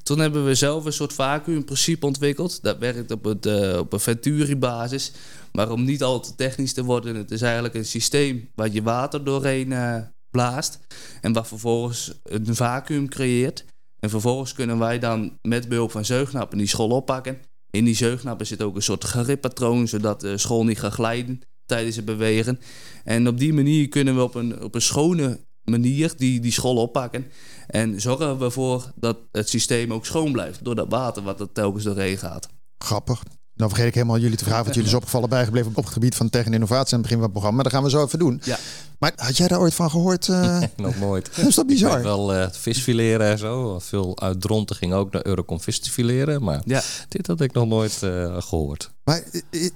Toen 0.03 0.19
hebben 0.19 0.45
we 0.45 0.55
zelf 0.55 0.85
een 0.85 0.93
soort 0.93 1.13
vacuümprincipe 1.13 2.05
ontwikkeld. 2.05 2.63
Dat 2.63 2.77
werkt 2.77 3.11
op, 3.11 3.23
het, 3.23 3.45
uh, 3.45 3.77
op 3.77 3.93
een 3.93 3.99
Venturi-basis. 3.99 5.11
Maar 5.51 5.71
om 5.71 5.83
niet 5.83 6.03
al 6.03 6.19
te 6.19 6.35
technisch 6.35 6.73
te 6.73 6.83
worden, 6.83 7.15
het 7.15 7.31
is 7.31 7.41
eigenlijk 7.41 7.73
een 7.73 7.85
systeem 7.85 8.49
waar 8.55 8.69
je 8.69 8.83
water 8.83 9.23
doorheen 9.23 9.71
uh, 9.71 9.97
blaast. 10.29 10.79
En 11.21 11.33
wat 11.33 11.47
vervolgens 11.47 12.13
een 12.23 12.55
vacuüm 12.55 13.09
creëert. 13.09 13.65
En 13.99 14.09
vervolgens 14.09 14.53
kunnen 14.53 14.79
wij 14.79 14.99
dan 14.99 15.37
met 15.41 15.69
behulp 15.69 15.91
van 15.91 16.05
zeugnappen 16.05 16.57
die 16.57 16.67
school 16.67 16.89
oppakken. 16.89 17.39
In 17.71 17.85
die 17.85 17.95
zeugnappen 17.95 18.47
zit 18.47 18.61
ook 18.61 18.75
een 18.75 18.81
soort 18.81 19.03
grippatroon, 19.03 19.87
zodat 19.87 20.21
de 20.21 20.37
school 20.37 20.63
niet 20.63 20.79
gaat 20.79 20.93
glijden 20.93 21.41
tijdens 21.65 21.95
het 21.95 22.05
bewegen. 22.05 22.59
En 23.03 23.27
op 23.27 23.37
die 23.37 23.53
manier 23.53 23.87
kunnen 23.87 24.15
we 24.15 24.21
op 24.21 24.35
een, 24.35 24.63
op 24.63 24.75
een 24.75 24.81
schone 24.81 25.39
manier 25.63 26.13
die, 26.17 26.39
die 26.39 26.51
school 26.51 26.75
oppakken. 26.75 27.25
En 27.67 28.01
zorgen 28.01 28.37
we 28.37 28.45
ervoor 28.45 28.91
dat 28.95 29.17
het 29.31 29.49
systeem 29.49 29.93
ook 29.93 30.05
schoon 30.05 30.31
blijft 30.31 30.63
door 30.63 30.75
dat 30.75 30.89
water 30.89 31.23
wat 31.23 31.39
er 31.39 31.51
telkens 31.51 31.83
doorheen 31.83 32.17
gaat. 32.17 32.49
Grappig. 32.77 33.23
Dan 33.61 33.69
vergeet 33.69 33.87
ik 33.87 33.93
helemaal 33.93 34.19
jullie 34.19 34.37
te 34.37 34.43
vragen 34.43 34.65
wat 34.65 34.73
jullie 34.73 34.89
is 34.89 34.95
opgevallen 35.01 35.29
bijgebleven 35.29 35.71
op 35.75 35.83
het 35.83 35.93
gebied 35.93 36.15
van 36.15 36.29
tech 36.29 36.45
en 36.45 36.53
innovatie 36.53 36.93
aan 36.93 36.99
het 36.99 37.01
begin 37.01 37.17
van 37.17 37.23
het 37.23 37.31
programma. 37.31 37.55
Maar 37.55 37.63
dat 37.63 37.73
gaan 37.73 37.83
we 37.83 37.89
zo 37.89 38.05
even 38.05 38.19
doen. 38.19 38.41
Ja. 38.43 38.57
Maar 38.99 39.11
had 39.15 39.37
jij 39.37 39.47
daar 39.47 39.59
ooit 39.59 39.73
van 39.73 39.89
gehoord? 39.89 40.27
Uh... 40.31 40.61
Nog 40.75 40.99
nooit. 40.99 41.29
is 41.47 41.55
dat 41.55 41.67
bizar? 41.67 41.97
Ik 41.97 42.03
wel 42.03 42.35
uh, 42.35 42.47
visfileren 42.51 43.27
en 43.27 43.37
zo. 43.37 43.79
Veel 43.79 44.19
uit 44.19 44.41
Dronten 44.41 44.75
ging 44.75 44.93
ook 44.93 45.11
naar 45.11 45.25
Eurocom 45.25 45.61
vis 45.61 45.79
te 45.79 45.91
fileren. 45.91 46.43
Maar 46.43 46.61
ja. 46.65 46.81
dit 47.07 47.27
had 47.27 47.41
ik 47.41 47.53
nog 47.53 47.67
nooit 47.67 48.01
uh, 48.03 48.41
gehoord. 48.41 48.91
Maar 49.03 49.23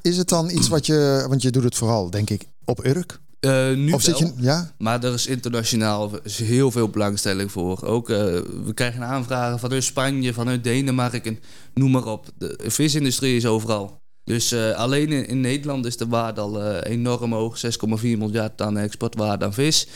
is 0.02 0.18
het 0.18 0.30
dan 0.30 0.50
iets 0.50 0.68
wat 0.68 0.86
je... 0.86 1.26
Want 1.28 1.42
je 1.42 1.52
doet 1.52 1.64
het 1.64 1.76
vooral, 1.76 2.10
denk 2.10 2.30
ik, 2.30 2.48
op 2.66 2.86
Urk? 2.86 3.20
Uh, 3.46 3.78
nu 3.78 3.92
of 3.92 4.02
zit 4.02 4.18
je, 4.18 4.32
ja? 4.38 4.72
maar 4.78 5.04
er 5.04 5.14
is 5.14 5.28
internationaal 5.28 6.12
heel 6.24 6.72
veel 6.72 6.90
belangstelling 6.90 7.52
voor. 7.52 7.84
Ook, 7.84 8.10
uh, 8.10 8.18
we 8.66 8.72
krijgen 8.74 9.04
aanvragen 9.04 9.60
vanuit 9.60 9.84
Spanje, 9.84 10.34
vanuit 10.34 10.64
Denemarken, 10.64 11.40
noem 11.74 11.92
maar 11.92 12.06
op. 12.06 12.26
De 12.38 12.58
visindustrie 12.66 13.36
is 13.36 13.46
overal. 13.46 14.04
Dus 14.24 14.54
uh, 14.54 14.72
alleen 14.72 15.12
in, 15.12 15.28
in, 15.28 15.42
Nederland 15.42 15.86
is 15.86 15.98
de 15.98 16.08
waarde 16.08 16.42
al 16.42 16.82
enorm 16.82 17.34
hoog. 17.34 17.62
6,4 17.66 18.02
miljard 18.02 18.62
aan 18.62 18.78
exportwaarde 18.78 19.46
aan 19.46 19.54
vis. 19.54 19.88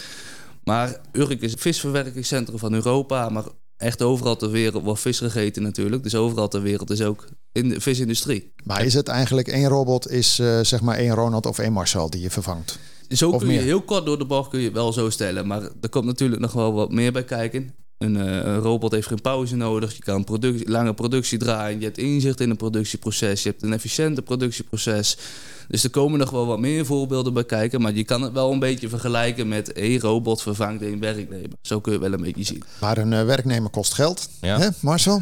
Maar 0.64 0.96
Urk 1.12 1.42
is 1.42 1.52
het 1.52 1.62
visverwerkingscentrum 1.62 2.60
van 2.60 2.74
Europa. 2.74 3.30
Maar 3.30 3.44
echt 3.78 4.02
overal 4.02 4.36
ter 4.36 4.52
wereld 4.52 4.84
wordt 4.84 5.02
vis 5.02 5.18
gegeten 5.18 5.64
natuurlijk. 5.64 6.04
Dus 6.04 6.16
overal 6.16 6.48
ter 6.48 6.62
wereld 6.62 6.90
is 6.90 7.02
ook 7.02 7.26
in 7.52 7.70
de 7.70 7.82
visindustrie. 7.82 8.54
Maar 8.64 8.86
is 8.86 8.94
het 8.94 9.08
eigenlijk 9.08 9.48
één 9.48 9.68
robot, 9.68 10.10
is 10.10 10.36
zeg 10.62 10.82
maar 10.82 10.98
één 10.98 11.14
Ronald 11.14 11.46
of 11.46 11.60
één 11.60 11.74
Marcel 11.74 12.10
die 12.10 12.22
je 12.22 12.30
vervangt? 12.30 12.80
Zo 13.10 13.30
Of 13.30 13.42
kun 13.42 13.54
je 13.54 13.60
heel 13.60 13.82
kort 13.82 14.06
door 14.06 14.18
de 14.18 14.26
bocht 14.26 14.50
kun 14.50 14.60
je 14.60 14.72
wel 14.72 14.94
zo 14.94 15.10
stellen. 15.10 15.48
Maar 15.48 15.62
er 15.82 15.90
komt 15.90 16.06
natuurlijk 16.06 16.42
nog 16.42 16.52
wel 16.52 16.74
wat 16.74 16.92
meer 16.92 17.12
bij 17.12 17.24
kijken. 17.24 17.74
Een, 17.98 18.16
uh, 18.16 18.24
een 18.24 18.60
robot 18.60 18.92
heeft 18.92 19.08
geen 19.08 19.22
pauze 19.22 19.56
nodig. 19.56 19.96
Je 19.96 20.04
kan 20.04 20.24
productie, 20.24 20.70
lange 20.70 20.94
productie 20.94 21.38
draaien. 21.38 21.80
Je 21.80 21.86
hebt 21.86 21.98
inzicht 21.98 22.40
in 22.40 22.50
een 22.50 22.58
productieproces. 22.58 23.44
Je 23.44 23.50
hebt 23.50 23.64
een 23.64 23.74
efficiënte 23.74 24.22
productieproces. 24.22 25.18
Dus 25.70 25.84
er 25.84 25.90
komen 25.90 26.20
nog 26.20 26.30
wel 26.30 26.46
wat 26.46 26.60
meer 26.60 26.86
voorbeelden 26.86 27.34
bij 27.34 27.46
kijken. 27.46 27.82
Maar 27.82 27.94
je 27.94 28.04
kan 28.04 28.22
het 28.22 28.34
wel 28.34 28.52
een 28.52 28.60
beetje 28.60 28.90
vergelijken 28.90 29.48
met 29.48 29.74
één 29.74 30.00
robot 30.00 30.42
vervangt 30.42 30.82
één 30.82 31.00
werknemer. 31.00 31.50
Zo 31.62 31.80
kun 31.80 31.94
je 31.94 32.00
wel 32.00 32.14
een 32.14 32.22
beetje 32.22 32.44
zien. 32.44 32.64
Maar 32.80 32.98
een 32.98 33.12
uh, 33.12 33.24
werknemer 33.24 33.70
kost 33.70 33.94
geld. 33.94 34.30
Ja. 34.42 34.60
Hè, 34.60 34.70
Marcel? 34.82 35.22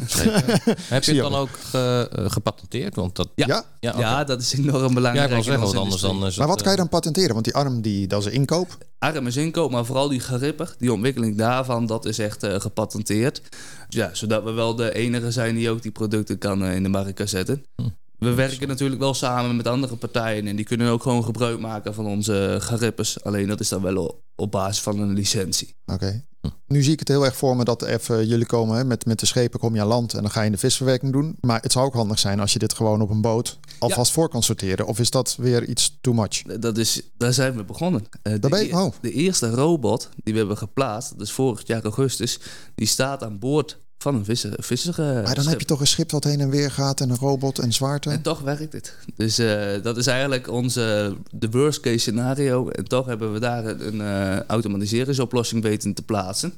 Heb 0.88 1.04
je 1.04 1.12
het 1.12 1.20
dan 1.20 1.34
ook 1.34 1.48
ge, 1.70 2.10
uh, 2.18 2.30
gepatenteerd? 2.30 2.94
Want 2.94 3.16
dat, 3.16 3.28
Ja. 3.34 3.46
Ja? 3.46 3.64
ja. 3.80 3.98
Ja, 3.98 4.24
dat 4.24 4.40
is 4.40 4.52
enorm 4.52 4.88
ja 4.88 4.92
belangrijk. 4.92 5.24
ik 5.24 5.28
wil 5.28 5.38
in 5.38 5.44
zeggen, 5.44 5.64
want 5.64 5.76
anders 5.76 6.02
dan 6.02 6.26
is 6.26 6.36
Maar 6.36 6.46
wat 6.46 6.62
kan 6.62 6.70
je 6.70 6.76
dan 6.76 6.88
patenteren? 6.88 7.32
Want 7.32 7.44
die 7.44 7.54
arm, 7.54 7.80
die, 7.80 8.06
dat 8.06 8.20
is 8.20 8.26
een 8.26 8.32
inkoop. 8.32 8.78
arm 8.98 9.26
is 9.26 9.36
inkoop, 9.36 9.70
maar 9.70 9.84
vooral 9.84 10.08
die 10.08 10.20
geripper, 10.20 10.74
die 10.78 10.92
ontwikkeling 10.92 11.36
daarvan, 11.36 11.86
dat 11.86 12.04
is 12.04 12.18
echt 12.18 12.42
eh, 12.42 12.60
gepatenteerd. 12.60 13.42
Ja, 13.88 14.10
zodat 14.12 14.44
we 14.44 14.50
wel 14.50 14.74
de 14.74 14.94
enige 14.94 15.30
zijn 15.30 15.54
die 15.54 15.70
ook 15.70 15.82
die 15.82 15.90
producten 15.90 16.38
kan 16.38 16.64
eh, 16.64 16.74
in 16.74 16.82
de 16.82 16.88
markt 16.88 17.14
kan 17.14 17.28
zetten. 17.28 17.64
Hm. 17.76 17.88
We 18.18 18.34
werken 18.34 18.68
natuurlijk 18.68 19.00
wel 19.00 19.14
samen 19.14 19.56
met 19.56 19.66
andere 19.66 19.96
partijen 19.96 20.46
en 20.46 20.56
die 20.56 20.64
kunnen 20.64 20.90
ook 20.90 21.02
gewoon 21.02 21.24
gebruik 21.24 21.58
maken 21.58 21.94
van 21.94 22.06
onze 22.06 22.56
garippers. 22.60 23.24
Alleen 23.24 23.48
dat 23.48 23.60
is 23.60 23.68
dan 23.68 23.82
wel 23.82 24.22
op 24.36 24.50
basis 24.50 24.82
van 24.82 24.98
een 25.00 25.12
licentie. 25.12 25.74
Oké. 25.86 26.26
Nu 26.66 26.82
zie 26.82 26.92
ik 26.92 26.98
het 26.98 27.08
heel 27.08 27.24
erg 27.24 27.36
voor 27.36 27.56
me 27.56 27.64
dat 27.64 27.82
even 27.82 28.26
jullie 28.26 28.46
komen 28.46 28.76
hè, 28.76 28.84
met, 28.84 29.06
met 29.06 29.20
de 29.20 29.26
schepen 29.26 29.60
kom 29.60 29.74
je 29.74 29.80
aan 29.80 29.86
land 29.86 30.14
en 30.14 30.22
dan 30.22 30.30
ga 30.30 30.42
je 30.42 30.50
de 30.50 30.56
visverwerking 30.58 31.12
doen. 31.12 31.36
Maar 31.40 31.60
het 31.62 31.72
zou 31.72 31.86
ook 31.86 31.94
handig 31.94 32.18
zijn 32.18 32.40
als 32.40 32.52
je 32.52 32.58
dit 32.58 32.72
gewoon 32.72 33.00
op 33.00 33.10
een 33.10 33.20
boot 33.20 33.58
alvast 33.78 34.12
voor 34.12 34.28
kan 34.28 34.42
sorteren. 34.42 34.86
Of 34.86 34.98
is 34.98 35.10
dat 35.10 35.36
weer 35.38 35.64
iets 35.64 35.98
too 36.00 36.14
much? 36.14 36.42
Dat 36.42 36.78
is, 36.78 37.02
daar 37.16 37.32
zijn 37.32 37.56
we 37.56 37.64
begonnen. 37.64 38.06
Eh, 38.22 38.32
de, 38.32 38.38
Daar 38.38 38.50
ben 38.50 38.64
je- 38.64 38.72
e- 38.72 38.76
oh. 38.76 38.92
de 39.00 39.12
eerste 39.12 39.50
robot 39.50 40.08
die 40.16 40.32
we 40.32 40.38
hebben 40.38 40.56
geplaatst, 40.58 41.10
dat 41.18 41.26
is 41.26 41.32
vorig 41.32 41.66
jaar 41.66 41.82
augustus, 41.82 42.38
die 42.74 42.86
staat 42.86 43.22
aan 43.22 43.38
boord 43.38 43.78
van 43.98 44.14
een 44.14 44.24
visser, 44.24 44.52
visser 44.56 44.94
Maar 44.96 45.34
dan 45.34 45.46
heb 45.46 45.60
je 45.60 45.66
toch 45.66 45.80
een 45.80 45.86
schip 45.86 46.08
dat 46.08 46.24
heen 46.24 46.40
en 46.40 46.50
weer 46.50 46.70
gaat 46.70 47.00
en 47.00 47.10
een 47.10 47.16
robot 47.16 47.58
en 47.58 47.72
zwaarte. 47.72 48.10
En 48.10 48.22
toch 48.22 48.40
werkt 48.40 48.72
het. 48.72 48.96
Dus 49.16 49.38
eh, 49.38 49.82
dat 49.82 49.96
is 49.96 50.06
eigenlijk 50.06 50.50
onze 50.50 51.16
de 51.30 51.50
worst 51.50 51.80
case 51.80 51.98
scenario. 51.98 52.68
En 52.68 52.84
toch 52.84 53.06
hebben 53.06 53.32
we 53.32 53.38
daar 53.38 53.64
een 53.64 54.00
eh, 54.00 54.40
automatiseringsoplossing 54.40 55.62
weten 55.62 55.94
te 55.94 56.02
plaatsen. 56.02 56.54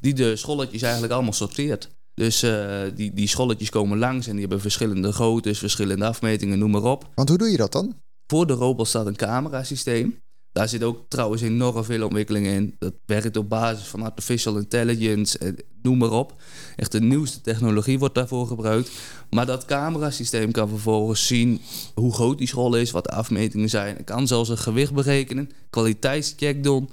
Die 0.00 0.14
de 0.14 0.36
scholletjes 0.36 0.82
eigenlijk 0.82 1.12
allemaal 1.12 1.32
sorteert. 1.32 1.88
Dus 2.14 2.42
eh, 2.42 2.80
die, 2.94 3.14
die 3.14 3.28
scholletjes 3.28 3.70
komen 3.70 3.98
langs 3.98 4.26
en 4.26 4.32
die 4.32 4.40
hebben 4.40 4.60
verschillende 4.60 5.12
groottes, 5.12 5.58
verschillende 5.58 6.04
afmetingen, 6.04 6.58
noem 6.58 6.70
maar 6.70 6.82
op. 6.82 7.08
Want 7.14 7.28
hoe 7.28 7.38
doe 7.38 7.50
je 7.50 7.56
dat 7.56 7.72
dan? 7.72 7.94
Voor 8.26 8.46
de 8.46 8.52
robot 8.52 8.88
staat 8.88 9.06
een 9.06 9.16
camerasysteem. 9.16 10.18
Daar 10.56 10.68
zit 10.68 10.82
ook 10.82 11.04
trouwens 11.08 11.42
enorm 11.42 11.84
veel 11.84 12.04
ontwikkeling 12.04 12.46
in. 12.46 12.76
Dat 12.78 12.94
werkt 13.06 13.36
op 13.36 13.48
basis 13.48 13.86
van 13.86 14.02
artificial 14.02 14.56
intelligence, 14.56 15.38
eh, 15.38 15.52
noem 15.82 15.98
maar 15.98 16.10
op. 16.10 16.34
Echt 16.76 16.92
de 16.92 17.00
nieuwste 17.00 17.40
technologie 17.40 17.98
wordt 17.98 18.14
daarvoor 18.14 18.46
gebruikt. 18.46 18.90
Maar 19.30 19.46
dat 19.46 19.64
camerasysteem 19.64 20.52
kan 20.52 20.68
vervolgens 20.68 21.26
zien 21.26 21.60
hoe 21.94 22.12
groot 22.12 22.38
die 22.38 22.46
school 22.46 22.74
is, 22.74 22.90
wat 22.90 23.04
de 23.04 23.10
afmetingen 23.10 23.68
zijn. 23.68 23.96
Het 23.96 24.04
kan 24.04 24.26
zelfs 24.26 24.48
een 24.48 24.58
gewicht 24.58 24.94
berekenen, 24.94 25.50
kwaliteitscheck 25.70 26.62
doen. 26.62 26.90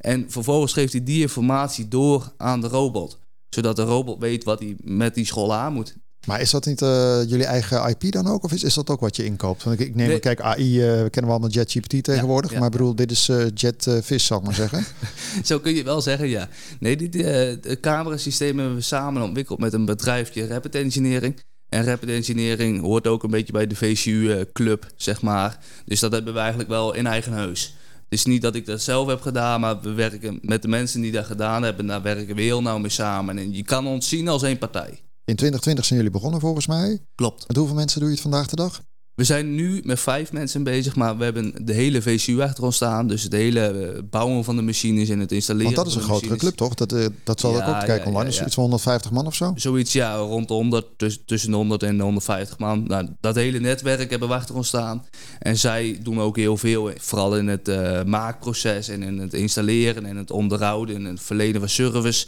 En 0.00 0.30
vervolgens 0.30 0.72
geeft 0.72 0.92
hij 0.92 1.02
die 1.02 1.20
informatie 1.20 1.88
door 1.88 2.32
aan 2.36 2.60
de 2.60 2.68
robot. 2.68 3.18
Zodat 3.48 3.76
de 3.76 3.82
robot 3.82 4.18
weet 4.18 4.44
wat 4.44 4.58
hij 4.58 4.76
met 4.78 5.14
die 5.14 5.26
school 5.26 5.54
aan 5.54 5.72
moet. 5.72 5.96
Maar 6.26 6.40
is 6.40 6.50
dat 6.50 6.66
niet 6.66 6.82
uh, 6.82 7.20
jullie 7.26 7.44
eigen 7.44 7.88
IP 7.88 8.12
dan 8.12 8.26
ook? 8.26 8.44
Of 8.44 8.52
is, 8.52 8.62
is 8.62 8.74
dat 8.74 8.90
ook 8.90 9.00
wat 9.00 9.16
je 9.16 9.24
inkoopt? 9.24 9.62
Want 9.62 9.80
ik, 9.80 9.86
ik 9.86 9.94
neem, 9.94 10.08
nee. 10.08 10.18
kijk, 10.18 10.40
AI 10.40 10.80
uh, 10.80 10.86
kennen 10.86 11.24
we 11.24 11.30
allemaal 11.30 11.48
JetGPT 11.48 12.04
tegenwoordig. 12.04 12.50
Ja, 12.50 12.56
ja, 12.56 12.62
maar 12.62 12.70
bedoel, 12.70 12.94
dit 12.94 13.10
is 13.10 13.28
uh, 13.28 13.44
JetVis, 13.54 14.26
zal 14.26 14.38
ik 14.38 14.44
maar 14.44 14.54
zeggen. 14.54 14.84
Zo 15.44 15.58
kun 15.58 15.74
je 15.74 15.84
wel 15.84 16.00
zeggen, 16.00 16.28
ja. 16.28 16.48
Nee, 16.80 16.96
dit 16.96 17.12
de 17.12 17.78
camerasystemen 17.80 18.58
hebben 18.58 18.76
we 18.76 18.82
samen 18.82 19.22
ontwikkeld 19.22 19.58
met 19.58 19.72
een 19.72 19.84
bedrijfje 19.84 20.46
Rapid 20.46 20.74
Engineering. 20.74 21.40
En 21.68 21.84
Rapid 21.84 22.08
Engineering 22.08 22.80
hoort 22.80 23.06
ook 23.06 23.22
een 23.22 23.30
beetje 23.30 23.52
bij 23.52 23.66
de 23.66 23.76
VCU-club, 23.76 24.86
zeg 24.96 25.22
maar. 25.22 25.58
Dus 25.84 26.00
dat 26.00 26.12
hebben 26.12 26.32
we 26.32 26.38
eigenlijk 26.38 26.68
wel 26.68 26.94
in 26.94 27.06
eigen 27.06 27.32
huis. 27.32 27.76
Het 27.92 28.18
is 28.18 28.24
niet 28.24 28.42
dat 28.42 28.54
ik 28.54 28.66
dat 28.66 28.82
zelf 28.82 29.08
heb 29.08 29.20
gedaan, 29.20 29.60
maar 29.60 29.80
we 29.80 29.92
werken 29.92 30.38
met 30.42 30.62
de 30.62 30.68
mensen 30.68 31.00
die 31.00 31.12
dat 31.12 31.26
gedaan 31.26 31.62
hebben. 31.62 31.86
Daar 31.86 32.02
werken 32.02 32.34
we 32.36 32.42
heel 32.42 32.62
nauw 32.62 32.78
mee 32.78 32.90
samen. 32.90 33.38
En 33.38 33.52
je 33.52 33.64
kan 33.64 33.86
ons 33.86 34.08
zien 34.08 34.28
als 34.28 34.42
één 34.42 34.58
partij. 34.58 35.00
In 35.26 35.36
2020 35.36 35.84
zijn 35.84 35.98
jullie 35.98 36.14
begonnen 36.14 36.40
volgens 36.40 36.66
mij. 36.66 36.98
Klopt. 37.14 37.48
Met 37.48 37.56
hoeveel 37.56 37.74
mensen 37.74 37.98
doe 37.98 38.08
je 38.08 38.14
het 38.14 38.22
vandaag 38.22 38.46
de 38.46 38.56
dag? 38.56 38.82
We 39.14 39.24
zijn 39.24 39.54
nu 39.54 39.80
met 39.84 40.00
vijf 40.00 40.32
mensen 40.32 40.62
bezig, 40.62 40.96
maar 40.96 41.16
we 41.18 41.24
hebben 41.24 41.52
de 41.64 41.72
hele 41.72 42.02
VCU 42.02 42.40
achter 42.40 42.64
ons 42.64 42.76
staan. 42.76 43.06
Dus 43.08 43.22
het 43.22 43.32
hele 43.32 44.02
bouwen 44.10 44.44
van 44.44 44.56
de 44.56 44.62
machines 44.62 45.08
en 45.08 45.18
het 45.18 45.32
installeren. 45.32 45.74
Want 45.74 45.76
dat 45.76 45.86
is 45.86 45.94
een 45.94 46.02
grotere 46.02 46.30
machines. 46.30 46.54
club, 46.54 46.68
toch? 46.68 46.74
Dat, 46.74 46.92
uh, 46.92 47.06
dat 47.24 47.40
zal 47.40 47.52
Ja, 47.52 47.62
ik 47.62 47.68
ook 47.68 47.78
kijken 47.78 48.10
ja, 48.10 48.16
online. 48.16 48.34
ja, 48.34 48.44
iets 48.44 48.54
van 48.54 48.62
150 48.62 49.10
man 49.10 49.26
of 49.26 49.34
zo? 49.34 49.52
Zoiets, 49.56 49.92
ja, 49.92 50.16
rond 50.16 50.48
de 50.48 50.54
100, 50.54 50.86
tussen, 51.26 51.50
de 51.50 51.56
100 51.56 51.82
en 51.82 51.96
de 51.96 52.02
150 52.02 52.58
man. 52.58 52.84
Nou, 52.86 53.08
dat 53.20 53.34
hele 53.34 53.60
netwerk 53.60 54.10
hebben 54.10 54.28
we 54.28 54.34
achter 54.34 54.54
ons 54.54 54.68
staan. 54.68 55.04
En 55.38 55.58
zij 55.58 55.98
doen 56.02 56.20
ook 56.20 56.36
heel 56.36 56.56
veel, 56.56 56.90
vooral 56.96 57.36
in 57.36 57.48
het 57.48 57.68
eh, 57.68 58.04
maakproces 58.04 58.88
en 58.88 59.02
in 59.02 59.18
het 59.18 59.34
installeren 59.34 60.06
en 60.06 60.16
het 60.16 60.30
onderhouden 60.30 60.96
en 60.96 61.04
het 61.04 61.20
verlenen 61.20 61.60
van 61.60 61.68
service. 61.68 62.26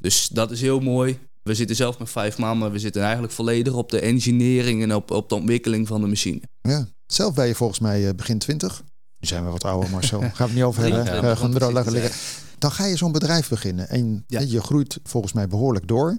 Dus 0.00 0.28
dat 0.28 0.50
is 0.50 0.60
heel 0.60 0.80
mooi. 0.80 1.18
We 1.48 1.54
zitten 1.54 1.76
zelf 1.76 1.98
met 1.98 2.10
vijf 2.10 2.38
man, 2.38 2.58
maar 2.58 2.70
we 2.72 2.78
zitten 2.78 3.02
eigenlijk 3.02 3.32
volledig 3.32 3.72
op 3.72 3.90
de 3.90 4.00
engineering 4.00 4.82
en 4.82 4.94
op, 4.94 5.10
op 5.10 5.28
de 5.28 5.34
ontwikkeling 5.34 5.86
van 5.86 6.00
de 6.00 6.06
machine. 6.06 6.40
Ja. 6.62 6.86
Zelf 7.06 7.34
ben 7.34 7.46
je 7.46 7.54
volgens 7.54 7.78
mij 7.78 8.08
eh, 8.08 8.14
begin 8.14 8.38
20. 8.38 8.82
Nu 9.18 9.28
zijn 9.28 9.44
we 9.44 9.50
wat 9.50 9.64
ouder, 9.64 9.90
Marcel. 9.90 10.20
Gaan 10.20 10.30
we 10.36 10.42
het 10.42 10.54
niet 10.54 10.62
over 10.62 10.82
hebben. 10.82 11.04
23, 11.04 11.60
Eh, 11.68 11.72
laten 11.72 11.92
liggen. 11.92 12.10
Dan 12.58 12.72
ga 12.72 12.84
je 12.84 12.96
zo'n 12.96 13.12
bedrijf 13.12 13.48
beginnen. 13.48 13.88
En 13.88 14.24
Ja. 14.26 14.40
je 14.40 14.60
groeit 14.60 14.98
volgens 15.04 15.32
mij 15.32 15.48
behoorlijk 15.48 15.88
door. 15.88 16.16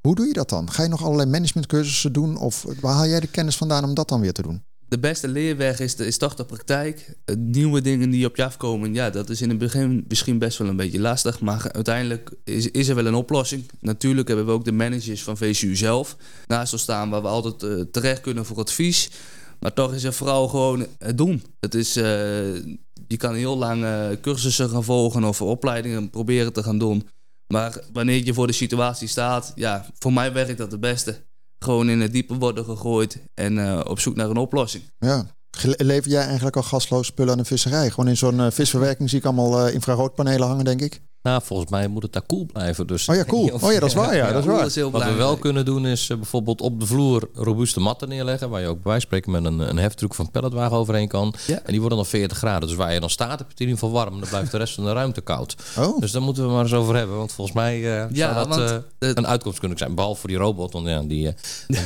Hoe 0.00 0.14
doe 0.14 0.26
je 0.26 0.32
dat 0.32 0.48
dan? 0.48 0.70
Ga 0.70 0.82
je 0.82 0.88
nog 0.88 1.04
allerlei 1.04 1.30
managementcursussen 1.30 2.12
doen? 2.12 2.36
Of 2.36 2.66
waar 2.80 2.94
haal 2.94 3.06
jij 3.06 3.20
de 3.20 3.26
kennis 3.26 3.56
vandaan 3.56 3.84
om 3.84 3.94
dat 3.94 4.08
dan 4.08 4.20
weer 4.20 4.32
te 4.32 4.42
doen? 4.42 4.62
De 4.90 4.98
beste 4.98 5.28
leerweg 5.28 5.80
is, 5.80 5.94
is 5.94 6.18
toch 6.18 6.34
de 6.34 6.44
praktijk. 6.44 7.14
Eh, 7.24 7.36
Nieuwe 7.36 7.80
dingen 7.80 8.10
die 8.10 8.26
op 8.26 8.36
je 8.36 8.44
afkomen, 8.44 8.94
ja, 8.94 9.10
dat 9.10 9.30
is 9.30 9.42
in 9.42 9.48
het 9.48 9.58
begin 9.58 10.04
misschien 10.08 10.38
best 10.38 10.58
wel 10.58 10.68
een 10.68 10.76
beetje 10.76 11.00
lastig. 11.00 11.40
Maar 11.40 11.72
uiteindelijk 11.72 12.30
is, 12.44 12.70
is 12.70 12.88
er 12.88 12.94
wel 12.94 13.06
een 13.06 13.14
oplossing. 13.14 13.64
Natuurlijk 13.80 14.28
hebben 14.28 14.46
we 14.46 14.52
ook 14.52 14.64
de 14.64 14.72
managers 14.72 15.22
van 15.22 15.36
VCU 15.36 15.76
zelf 15.76 16.16
naast 16.46 16.72
ons 16.72 16.82
staan, 16.82 17.10
waar 17.10 17.22
we 17.22 17.28
altijd 17.28 17.62
eh, 17.62 17.84
terecht 17.90 18.20
kunnen 18.20 18.46
voor 18.46 18.56
advies. 18.56 19.10
Maar 19.60 19.72
toch 19.72 19.94
is 19.94 20.04
er 20.04 20.12
vooral 20.12 20.48
gewoon 20.48 20.86
het 20.98 21.18
doen. 21.18 21.42
Het 21.60 21.74
is, 21.74 21.96
eh, 21.96 22.04
je 23.06 23.16
kan 23.16 23.34
heel 23.34 23.58
lang 23.58 23.84
cursussen 24.20 24.68
gaan 24.68 24.84
volgen 24.84 25.24
of 25.24 25.42
opleidingen 25.42 26.10
proberen 26.10 26.52
te 26.52 26.62
gaan 26.62 26.78
doen. 26.78 27.08
Maar 27.52 27.78
wanneer 27.92 28.24
je 28.24 28.34
voor 28.34 28.46
de 28.46 28.52
situatie 28.52 29.08
staat, 29.08 29.52
ja, 29.54 29.86
voor 29.98 30.12
mij 30.12 30.32
werkt 30.32 30.58
dat 30.58 30.70
het 30.70 30.80
beste. 30.80 31.28
Gewoon 31.64 31.88
in 31.88 32.00
het 32.00 32.12
diepe 32.12 32.38
worden 32.38 32.64
gegooid 32.64 33.22
en 33.34 33.58
eh, 33.58 33.80
op 33.84 34.00
zoek 34.00 34.16
naar 34.16 34.30
een 34.30 34.36
oplossing. 34.36 34.84
Ja. 34.98 35.26
Lever 35.76 36.10
jij 36.10 36.24
eigenlijk 36.24 36.56
al 36.56 36.62
gasloos 36.62 37.06
spullen 37.06 37.32
aan 37.32 37.38
de 37.38 37.44
visserij? 37.44 37.90
Gewoon 37.90 38.08
in 38.08 38.16
zo'n 38.16 38.40
eh, 38.40 38.50
visverwerking 38.50 39.08
zie 39.08 39.18
ik 39.18 39.24
allemaal 39.24 39.66
eh, 39.66 39.74
infraroodpanelen 39.74 40.48
hangen, 40.48 40.64
denk 40.64 40.80
ik. 40.80 41.00
Nou, 41.22 41.42
volgens 41.44 41.70
mij 41.70 41.88
moet 41.88 42.02
het 42.02 42.12
daar 42.12 42.22
koel 42.26 42.46
blijven. 42.52 42.86
Dus 42.86 43.08
Oh 43.08 43.14
ja, 43.16 43.24
cool. 43.24 43.48
Oh 43.62 43.72
ja, 43.72 43.80
dat 43.80 43.88
is 43.88 43.94
waar. 43.94 44.16
Ja, 44.16 44.26
dat 44.32 44.38
is 44.38 44.44
Cool 44.44 44.56
waar. 44.56 44.66
is 44.66 44.74
heel 44.74 44.90
Wat 44.90 45.04
we 45.04 45.12
wel 45.12 45.36
kunnen 45.36 45.64
doen 45.64 45.86
is 45.86 46.10
eh, 46.10 46.16
bijvoorbeeld 46.16 46.60
op 46.60 46.80
de 46.80 46.86
vloer 46.86 47.28
robuuste 47.34 47.80
matten 47.80 48.08
neerleggen. 48.08 48.50
Waar 48.50 48.60
je 48.60 48.66
ook 48.66 48.82
bij 48.82 48.92
wijze 48.92 49.06
van 49.08 49.18
spreken 49.18 49.42
met 49.42 49.52
een, 49.52 49.68
een 49.68 49.78
heftruck 49.78 50.14
van 50.14 50.30
pelletwagen 50.30 50.76
overheen 50.76 51.08
kan. 51.08 51.34
Ja. 51.46 51.56
En 51.56 51.70
die 51.70 51.80
worden 51.80 51.98
dan 51.98 52.06
40 52.06 52.38
graden. 52.38 52.68
Dus 52.68 52.76
waar 52.76 52.92
je 52.94 53.00
dan 53.00 53.10
staat 53.10 53.38
heb 53.38 53.38
je 53.38 53.44
het 53.52 53.60
in 53.60 53.66
ieder 53.66 53.78
geval 53.80 53.94
warm. 53.94 54.20
Dan 54.20 54.28
blijft 54.28 54.50
de 54.50 54.56
rest 54.56 54.74
van 54.74 54.84
de 54.84 54.92
ruimte 54.92 55.20
koud. 55.20 55.56
Oh, 55.78 56.00
Dus 56.00 56.12
daar 56.12 56.22
moeten 56.22 56.44
we 56.46 56.50
maar 56.52 56.62
eens 56.62 56.72
over 56.74 56.96
hebben. 56.96 57.16
Want 57.16 57.32
volgens 57.32 57.56
mij 57.56 57.74
eh, 57.76 58.10
Ja, 58.12 58.32
zou 58.32 58.48
dat 58.48 58.56
want 58.56 58.70
eh, 58.98 59.08
een 59.14 59.26
uitkomst 59.26 59.58
kunnen 59.58 59.78
zijn. 59.78 59.94
Behalve 59.94 60.20
voor 60.20 60.28
die 60.28 60.38
robot. 60.38 60.72
Want 60.72 60.86
ja, 60.86 61.02
die, 61.02 61.34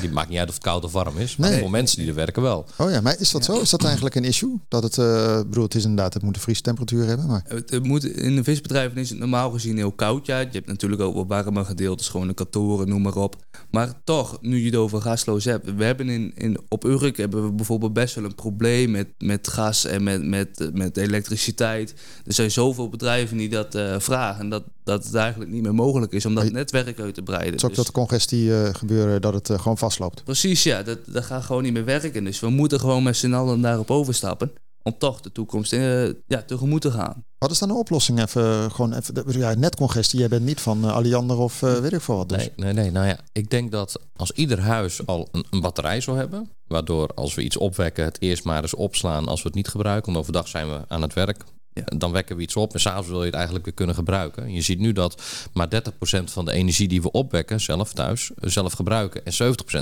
die 0.01 0.11
maakt 0.13 0.29
niet 0.29 0.39
uit 0.39 0.49
of 0.49 0.55
het 0.55 0.65
koud 0.65 0.85
of 0.85 0.93
warm 0.93 1.19
is. 1.19 1.37
Maar 1.37 1.51
Nee. 1.51 1.61
voor 1.61 1.71
mensen 1.71 1.99
die 1.99 2.09
er 2.09 2.15
werken 2.15 2.43
wel. 2.43 2.67
oh 2.79 2.91
ja, 2.91 3.01
maar 3.01 3.17
is 3.19 3.31
dat 3.31 3.45
zo? 3.45 3.61
Is 3.61 3.71
dat 3.71 3.85
eigenlijk 3.85 4.15
een 4.15 4.25
issue? 4.25 4.61
Dat 4.69 4.83
het, 4.83 4.99
eh 4.99 5.37
bedoel, 5.39 5.65
het 5.65 5.75
is 5.75 5.83
inderdaad, 5.85 6.15
het 6.15 6.23
moet 6.23 6.35
een 6.37 6.43
vriestemperatuur 6.43 7.07
hebben. 7.07 7.27
Maar 7.27 7.45
Het, 7.49 7.71
het 7.71 7.85
moet, 7.85 8.05
in 8.05 8.37
de 8.37 8.45
visbedrijven 8.45 8.97
is 8.99 9.11
het 9.11 9.19
normaal 9.29 9.51
gezien 9.51 9.77
heel 9.77 9.93
koud. 9.93 10.27
Ja. 10.27 10.39
Je 10.39 10.49
hebt 10.51 10.67
natuurlijk 10.67 11.03
ook 11.03 11.15
wel 11.15 11.27
warme 11.27 11.65
gedeeltes, 11.65 12.09
gewoon 12.09 12.27
de 12.27 12.35
kantoren, 12.35 12.89
noem 12.89 13.03
maar 13.03 13.17
op. 13.17 13.37
Maar 13.71 13.93
toch, 14.05 14.39
nu 14.41 14.59
je 14.59 14.67
het 14.67 14.77
over 14.77 15.01
gasloos 15.01 15.45
hebt. 15.45 15.75
We 15.75 15.85
hebben 15.85 16.09
in, 16.09 16.33
in, 16.35 16.59
op 16.69 16.85
Urk 16.85 17.17
hebben 17.17 17.45
we 17.45 17.53
bijvoorbeeld 17.53 17.93
best 17.93 18.15
wel 18.15 18.25
een 18.25 18.35
probleem 18.35 18.91
met, 18.91 19.09
met 19.19 19.49
gas 19.49 19.85
en 19.85 20.03
met, 20.03 20.25
met, 20.25 20.71
met 20.73 20.97
elektriciteit. 20.97 21.95
Er 22.25 22.33
zijn 22.33 22.51
zoveel 22.51 22.89
bedrijven 22.89 23.37
die 23.37 23.49
dat 23.49 23.75
eh, 23.75 23.95
vragen. 23.99 24.49
Dat, 24.49 24.65
dat 24.85 25.05
het 25.05 25.15
eigenlijk 25.15 25.51
niet 25.51 25.63
meer 25.63 25.75
mogelijk 25.75 26.13
is 26.13 26.27
om 26.27 26.35
dat 26.35 26.53
netwerk 26.53 27.01
uit 27.01 27.15
te 27.15 27.23
breiden. 27.23 27.53
het 27.53 27.59
is 27.59 27.65
ook 27.65 27.75
Dus- 27.75 27.85
dat 27.85 27.95
congestie 27.95 28.55
eh, 28.55 28.75
gebeuren, 28.75 29.21
dat 29.21 29.35
het 29.35 29.51
eh, 29.51 29.59
gewoon 29.59 29.79
vastloopt. 29.79 30.25
Precies, 30.25 30.63
ja. 30.63 30.83
Dat, 30.83 30.99
dat 31.07 31.25
gaat 31.25 31.45
gewoon 31.45 31.63
niet 31.63 31.73
meer 31.73 31.85
werken. 31.85 32.25
Dus 32.25 32.41
we 32.41 32.49
moeten 32.49 32.81
gewoon 32.81 33.03
met 33.03 33.17
z'n 33.17 33.33
allen 33.33 33.61
daarop 33.61 33.91
overstappen. 33.91 34.53
Om 34.87 34.99
toch 34.99 35.21
de 35.21 35.33
toekomst 35.33 35.73
eh, 35.73 36.05
ja, 36.05 36.43
tegemoet 36.47 36.81
te 36.81 36.91
gaan. 36.91 37.25
Wat 37.39 37.51
is 37.51 37.59
dan 37.59 37.69
de 37.69 37.75
oplossing? 37.75 38.21
Even, 38.21 38.71
gewoon 38.71 38.93
even, 38.93 39.39
ja, 39.39 39.55
netcongestie. 39.55 40.19
Jij 40.19 40.29
bent 40.29 40.45
niet 40.45 40.61
van 40.61 40.85
uh, 40.85 40.95
Alliander 40.95 41.39
of 41.39 41.63
uh, 41.63 41.75
weet 41.75 41.93
ik 41.93 42.01
veel 42.01 42.17
wat. 42.17 42.29
Dus. 42.29 42.39
Nee, 42.39 42.53
nee, 42.57 42.73
nee. 42.73 42.91
Nou 42.91 43.07
ja, 43.07 43.19
ik 43.33 43.51
denk 43.51 43.73
dat 43.73 44.01
als 44.17 44.31
ieder 44.31 44.61
huis 44.61 45.07
al 45.07 45.29
een, 45.33 45.45
een 45.51 45.61
batterij 45.61 46.01
zou 46.01 46.17
hebben. 46.17 46.51
Waardoor 46.67 47.09
als 47.15 47.35
we 47.35 47.43
iets 47.43 47.57
opwekken, 47.57 48.05
het 48.05 48.21
eerst 48.21 48.45
maar 48.45 48.63
eens 48.63 48.75
opslaan 48.75 49.29
als 49.29 49.43
we 49.43 49.47
het 49.47 49.57
niet 49.57 49.69
gebruiken. 49.69 50.13
Want 50.13 50.25
overdag 50.25 50.49
zijn 50.49 50.69
we 50.69 50.85
aan 50.89 51.03
het 51.03 51.13
werk. 51.13 51.45
Ja. 51.75 51.83
Dan 51.97 52.13
wekken 52.13 52.37
we 52.37 52.43
iets 52.43 52.57
op 52.57 52.75
en 52.75 52.81
s'avonds 52.81 53.09
wil 53.09 53.21
je 53.21 53.27
het 53.27 53.35
eigenlijk 53.35 53.65
weer 53.65 53.75
kunnen 53.75 53.95
gebruiken. 53.95 54.53
Je 54.53 54.61
ziet 54.61 54.79
nu 54.79 54.93
dat 54.93 55.23
maar 55.53 55.69
30% 55.69 56.25
van 56.25 56.45
de 56.45 56.53
energie 56.53 56.89
die 56.89 57.03
we 57.03 57.11
opwekken 57.11 57.61
zelf 57.61 57.93
thuis 57.93 58.31
eh, 58.41 58.51
zelf 58.51 58.73
gebruiken. 58.73 59.25
En 59.25 59.33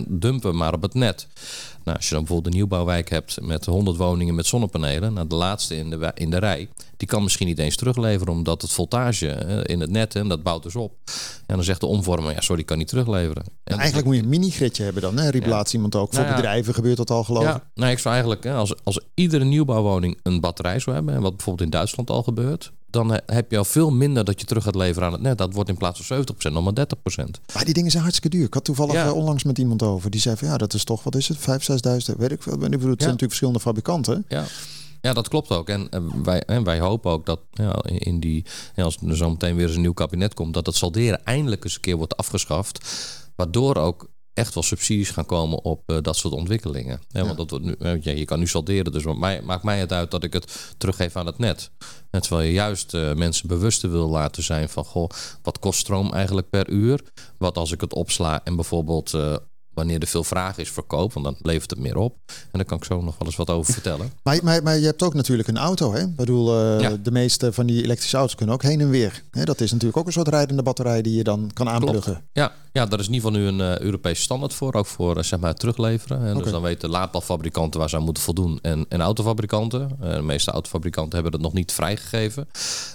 70% 0.05 0.09
dumpen 0.09 0.57
maar 0.57 0.75
op 0.75 0.83
het 0.83 0.95
net. 0.95 1.27
Nou, 1.85 1.97
als 1.97 2.09
je 2.09 2.15
dan 2.15 2.25
bijvoorbeeld 2.25 2.55
een 2.55 2.61
nieuwbouwwijk 2.61 3.11
hebt 3.11 3.41
met 3.41 3.67
100 3.67 3.97
woningen 3.97 4.35
met 4.35 4.47
zonnepanelen. 4.47 5.13
Nou, 5.13 5.27
de 5.27 5.35
laatste 5.35 5.77
in 5.77 5.91
de, 5.91 6.11
in 6.15 6.31
de 6.31 6.39
rij, 6.39 6.69
die 6.97 7.09
kan 7.09 7.23
misschien 7.23 7.47
niet 7.47 7.59
eens 7.59 7.77
terugleveren. 7.77 8.33
Omdat 8.35 8.63
het 8.63 8.73
voltage 8.73 9.31
eh, 9.31 9.75
in 9.75 9.81
het 9.81 9.91
net, 9.91 10.15
en 10.15 10.29
dat 10.29 10.43
bouwt 10.43 10.63
dus 10.63 10.77
op. 10.77 10.93
En 11.47 11.55
dan 11.57 11.65
zegt 11.65 11.81
de 11.81 11.87
omvormer, 11.87 12.33
ja 12.33 12.41
sorry, 12.41 12.65
kan 12.65 12.79
niet 12.79 12.89
terugleveren. 12.89 13.43
En 13.45 13.53
Nou, 13.65 13.79
eigenlijk 13.79 14.07
moet 14.07 14.17
je 14.17 14.23
een 14.23 14.29
mini-gridje 14.29 14.85
hebben 14.85 15.03
dan, 15.03 15.19
hè? 15.19 15.29
riep 15.29 15.43
Ja. 15.45 15.49
laatst 15.49 15.75
iemand 15.75 15.95
ook. 15.95 16.09
Voor 16.09 16.19
Nou 16.19 16.27
ja. 16.29 16.35
bedrijven 16.35 16.75
gebeurt 16.75 16.97
dat 16.97 17.11
al 17.11 17.25
geloof 17.25 17.43
ik. 17.43 17.49
Ja, 17.49 17.71
nou, 17.75 17.91
ik 17.91 17.99
zou 17.99 18.15
eigenlijk, 18.15 18.45
hè, 18.45 18.55
als, 18.55 18.85
als 18.85 19.01
iedere 19.15 19.45
nieuwbouwwoning 19.45 20.19
een 20.23 20.41
batterij 20.41 20.79
zou 20.79 20.97
hebben, 20.97 21.15
en 21.15 21.21
wat 21.21 21.37
bijvoorbeeld 21.37 21.65
in 21.65 21.71
Duitsland 21.71 21.82
al 22.07 22.23
gebeurt, 22.23 22.73
dan 22.91 23.15
eh, 23.15 23.19
heb 23.37 23.51
je 23.51 23.59
al 23.59 23.65
veel 23.65 23.91
minder 23.91 24.25
dat 24.25 24.41
je 24.41 24.47
terug 24.47 24.63
gaat 24.65 24.75
leveren 24.75 25.07
aan 25.09 25.13
het 25.13 25.23
net. 25.23 25.39
Dat 25.39 25.53
wordt 25.55 25.69
in 25.69 25.77
plaats 25.77 26.01
van 26.07 26.25
70% 26.51 26.53
nog 26.53 26.65
maar 26.65 26.87
30%. 27.23 27.25
Maar 27.55 27.65
die 27.65 27.75
dingen 27.75 27.91
zijn 27.91 28.03
hartstikke 28.03 28.37
duur. 28.37 28.47
Ik 28.47 28.55
had 28.55 28.65
toevallig 28.65 28.93
Ja. 28.95 29.07
eh, 29.07 29.15
onlangs 29.15 29.45
met 29.45 29.59
iemand 29.59 29.83
over. 29.83 30.11
Die 30.11 30.21
zei 30.21 30.37
van 30.37 30.49
ja, 30.49 30.57
dat 30.57 30.75
is 30.75 30.85
toch, 30.85 31.03
wat 31.03 31.15
is 31.15 31.29
het, 31.29 31.39
5.000, 31.39 31.43
6.000, 32.13 32.17
weet 32.19 32.31
ik 32.33 32.43
veel. 32.43 32.53
Ik 32.53 32.59
bedoel, 32.61 32.71
het 32.73 32.81
zijn 32.81 32.91
natuurlijk 32.91 33.19
verschillende 33.21 33.61
fabrikanten. 33.61 34.25
Ja. 34.29 34.45
Ja, 35.01 35.13
dat 35.13 35.29
klopt 35.29 35.51
ook. 35.51 35.69
En, 35.69 35.89
eh, 35.91 36.01
wij, 36.23 36.43
en 36.43 36.65
wij 36.65 36.81
hopen 36.81 37.11
ook 37.11 37.27
dat 37.27 37.41
ja, 37.53 37.83
in 37.85 38.21
die, 38.21 38.45
als 38.77 38.97
er 39.07 39.17
zo 39.17 39.31
meteen 39.31 39.57
weer 39.57 39.67
eens 39.67 39.75
een 39.75 39.81
nieuw 39.81 39.93
kabinet 39.93 40.35
komt, 40.35 40.55
dat 40.55 40.67
het 40.67 40.77
salderen 40.77 41.25
eindelijk 41.25 41.65
eens 41.65 41.75
een 41.75 41.81
keer 41.81 41.97
wordt 41.97 42.17
afgeschaft. 42.17 42.79
Waardoor 43.37 43.77
ook 43.77 44.09
echt 44.35 44.55
wel 44.55 44.63
subsidies 44.63 45.11
gaan 45.11 45.27
komen 45.27 45.65
op 45.65 45.83
eh, 45.87 45.97
dat 46.01 46.17
soort 46.17 46.35
ontwikkelingen. 46.35 47.01
Want 47.11 47.37
dat 47.37 47.51
wordt 47.51 47.65
nu, 47.65 47.75
eh, 47.79 48.03
ja, 48.03 48.13
je 48.13 48.25
kan 48.25 48.39
nu 48.39 48.47
salderen, 48.47 48.93
dus 48.93 49.05
mij, 49.05 49.43
maakt 49.43 49.63
mij 49.63 49.79
het 49.79 49.93
uit 49.93 50.11
dat 50.11 50.25
ik 50.25 50.33
het 50.33 50.75
teruggeef 50.79 51.17
aan 51.17 51.27
het 51.27 51.39
net. 51.39 51.71
En 52.11 52.21
terwijl 52.21 52.47
je 52.47 52.53
juist 52.53 52.95
eh, 52.95 53.15
mensen 53.15 53.49
bewuster 53.49 53.91
wil 53.91 54.09
laten 54.09 54.43
zijn 54.43 54.69
van, 54.69 54.85
goh, 54.85 55.09
wat 55.43 55.59
kost 55.59 55.81
stroom 55.81 56.13
eigenlijk 56.13 56.51
per 56.51 56.71
uur? 56.71 57.01
Wat 57.39 57.59
als 57.59 57.73
ik 57.73 57.81
het 57.81 57.95
opsla 57.95 58.45
en 58.45 58.57
bijvoorbeeld 58.57 59.15
wanneer 59.75 60.01
er 60.01 60.07
veel 60.07 60.25
vraag 60.25 60.59
is, 60.59 60.71
verkoop. 60.71 61.13
Want 61.13 61.25
dan 61.27 61.37
levert 61.39 61.71
het 61.71 61.79
meer 61.79 61.97
op. 61.97 62.17
En 62.27 62.35
daar 62.53 62.65
kan 62.65 62.77
ik 62.77 62.85
zo 62.85 63.01
nog 63.03 63.19
wel 63.19 63.27
eens 63.29 63.37
wat 63.37 63.51
over 63.51 63.73
vertellen. 63.73 64.13
Maar, 64.23 64.39
maar, 64.43 64.63
maar 64.63 64.79
je 64.79 64.85
hebt 64.87 65.03
ook 65.03 65.15
natuurlijk 65.15 65.49
een 65.49 65.59
auto. 65.59 65.93
Hè? 65.93 66.01
Ik 66.01 66.17
bedoel, 66.17 66.75
uh, 66.75 66.81
Ja. 66.81 66.97
de 67.03 67.11
meeste 67.11 67.53
van 67.53 67.67
die 67.67 67.83
elektrische 67.83 68.17
auto's 68.17 68.35
kunnen 68.35 68.55
ook 68.55 68.63
heen 68.63 68.81
en 68.81 68.91
weer. 68.91 69.23
Hè, 69.31 69.45
dat 69.45 69.61
is 69.61 69.71
natuurlijk 69.71 69.99
ook 69.99 70.07
een 70.07 70.13
soort 70.13 70.29
rijdende 70.29 70.63
batterij 70.63 71.03
die 71.03 71.15
je 71.17 71.25
dan 71.25 71.51
kan 71.53 71.69
aanpluggen. 71.69 72.25
Ja, 72.33 72.53
ja, 72.73 72.87
daar 72.87 72.99
is 72.99 73.07
in 73.07 73.13
ieder 73.15 73.31
geval 73.31 73.45
nu 73.45 73.49
een 73.49 73.61
eh, 73.77 73.79
Europese 73.81 74.23
standaard 74.23 74.55
voor. 74.55 74.75
Ook 74.75 74.87
voor 74.87 75.17
eh, 75.17 75.23
zeg 75.23 75.41
maar, 75.41 75.51
het 75.51 75.59
terugleveren. 75.59 76.27
En. 76.27 76.39
Dus 76.39 76.51
dan 76.51 76.63
weten 76.63 76.91
laadpalfabrikanten 76.91 77.81
waar 77.81 77.89
ze 77.89 77.97
aan 77.97 78.03
moeten 78.03 78.23
voldoen. 78.23 78.59
En, 78.63 78.87
en 78.89 79.01
autofabrikanten. 79.01 79.91
Eh, 80.01 80.13
de 80.15 80.23
meeste 80.23 80.51
autofabrikanten 80.51 81.13
hebben 81.15 81.33
dat 81.33 81.41
nog 81.41 81.53
niet 81.53 81.73
vrijgegeven. 81.73 82.49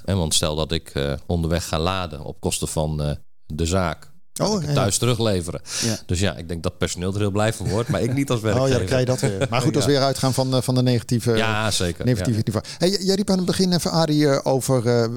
En 0.05 0.17
want 0.17 0.33
stel 0.33 0.55
dat 0.55 0.71
ik 0.71 0.89
eh, 0.89 1.13
onderweg 1.25 1.67
ga 1.67 1.79
laden 1.79 2.23
op 2.23 2.39
kosten 2.39 2.67
van 2.67 3.01
eh, 3.01 3.11
de 3.45 3.65
zaak. 3.65 4.11
Oh, 4.39 4.53
ik 4.53 4.59
het 4.59 4.69
ja. 4.69 4.73
thuis 4.75 4.97
terugleveren. 4.97 5.61
Ja. 5.83 5.97
Dus 6.05 6.19
ja, 6.19 6.35
ik 6.35 6.47
denk 6.47 6.63
dat 6.63 6.77
personeel 6.77 7.13
er 7.13 7.19
heel 7.19 7.31
blij 7.31 7.53
van 7.53 7.67
wordt. 7.69 7.89
Maar 7.89 8.01
ik 8.01 8.13
niet 8.13 8.29
als 8.29 8.39
Oh 8.43 8.45
werkgever. 8.45 8.71
ja, 8.71 8.77
dan 8.77 8.85
krijg 8.87 8.99
je 9.01 9.05
dat 9.05 9.19
weer. 9.19 9.47
Maar 9.49 9.61
goed, 9.61 9.73
dat 9.77 9.81
is 9.81 9.87
weer 9.87 10.01
uitgaan 10.01 10.33
van, 10.33 10.55
eh, 10.55 10.61
van 10.61 10.75
de 10.75 10.81
negatieve, 10.83 11.35
Ja, 11.35 11.71
zeker. 11.71 12.05
negatieve 12.05 12.37
Ja. 12.37 12.43
niveau. 12.45 12.65
Hey, 12.77 13.05
jij 13.05 13.15
riep 13.15 13.29
aan 13.29 13.37
het 13.37 13.45
begin 13.45 13.73
even, 13.73 13.91
Arie, 13.91 14.27
eh, 14.29 14.39
over... 14.43 14.87
eh, 14.87 15.07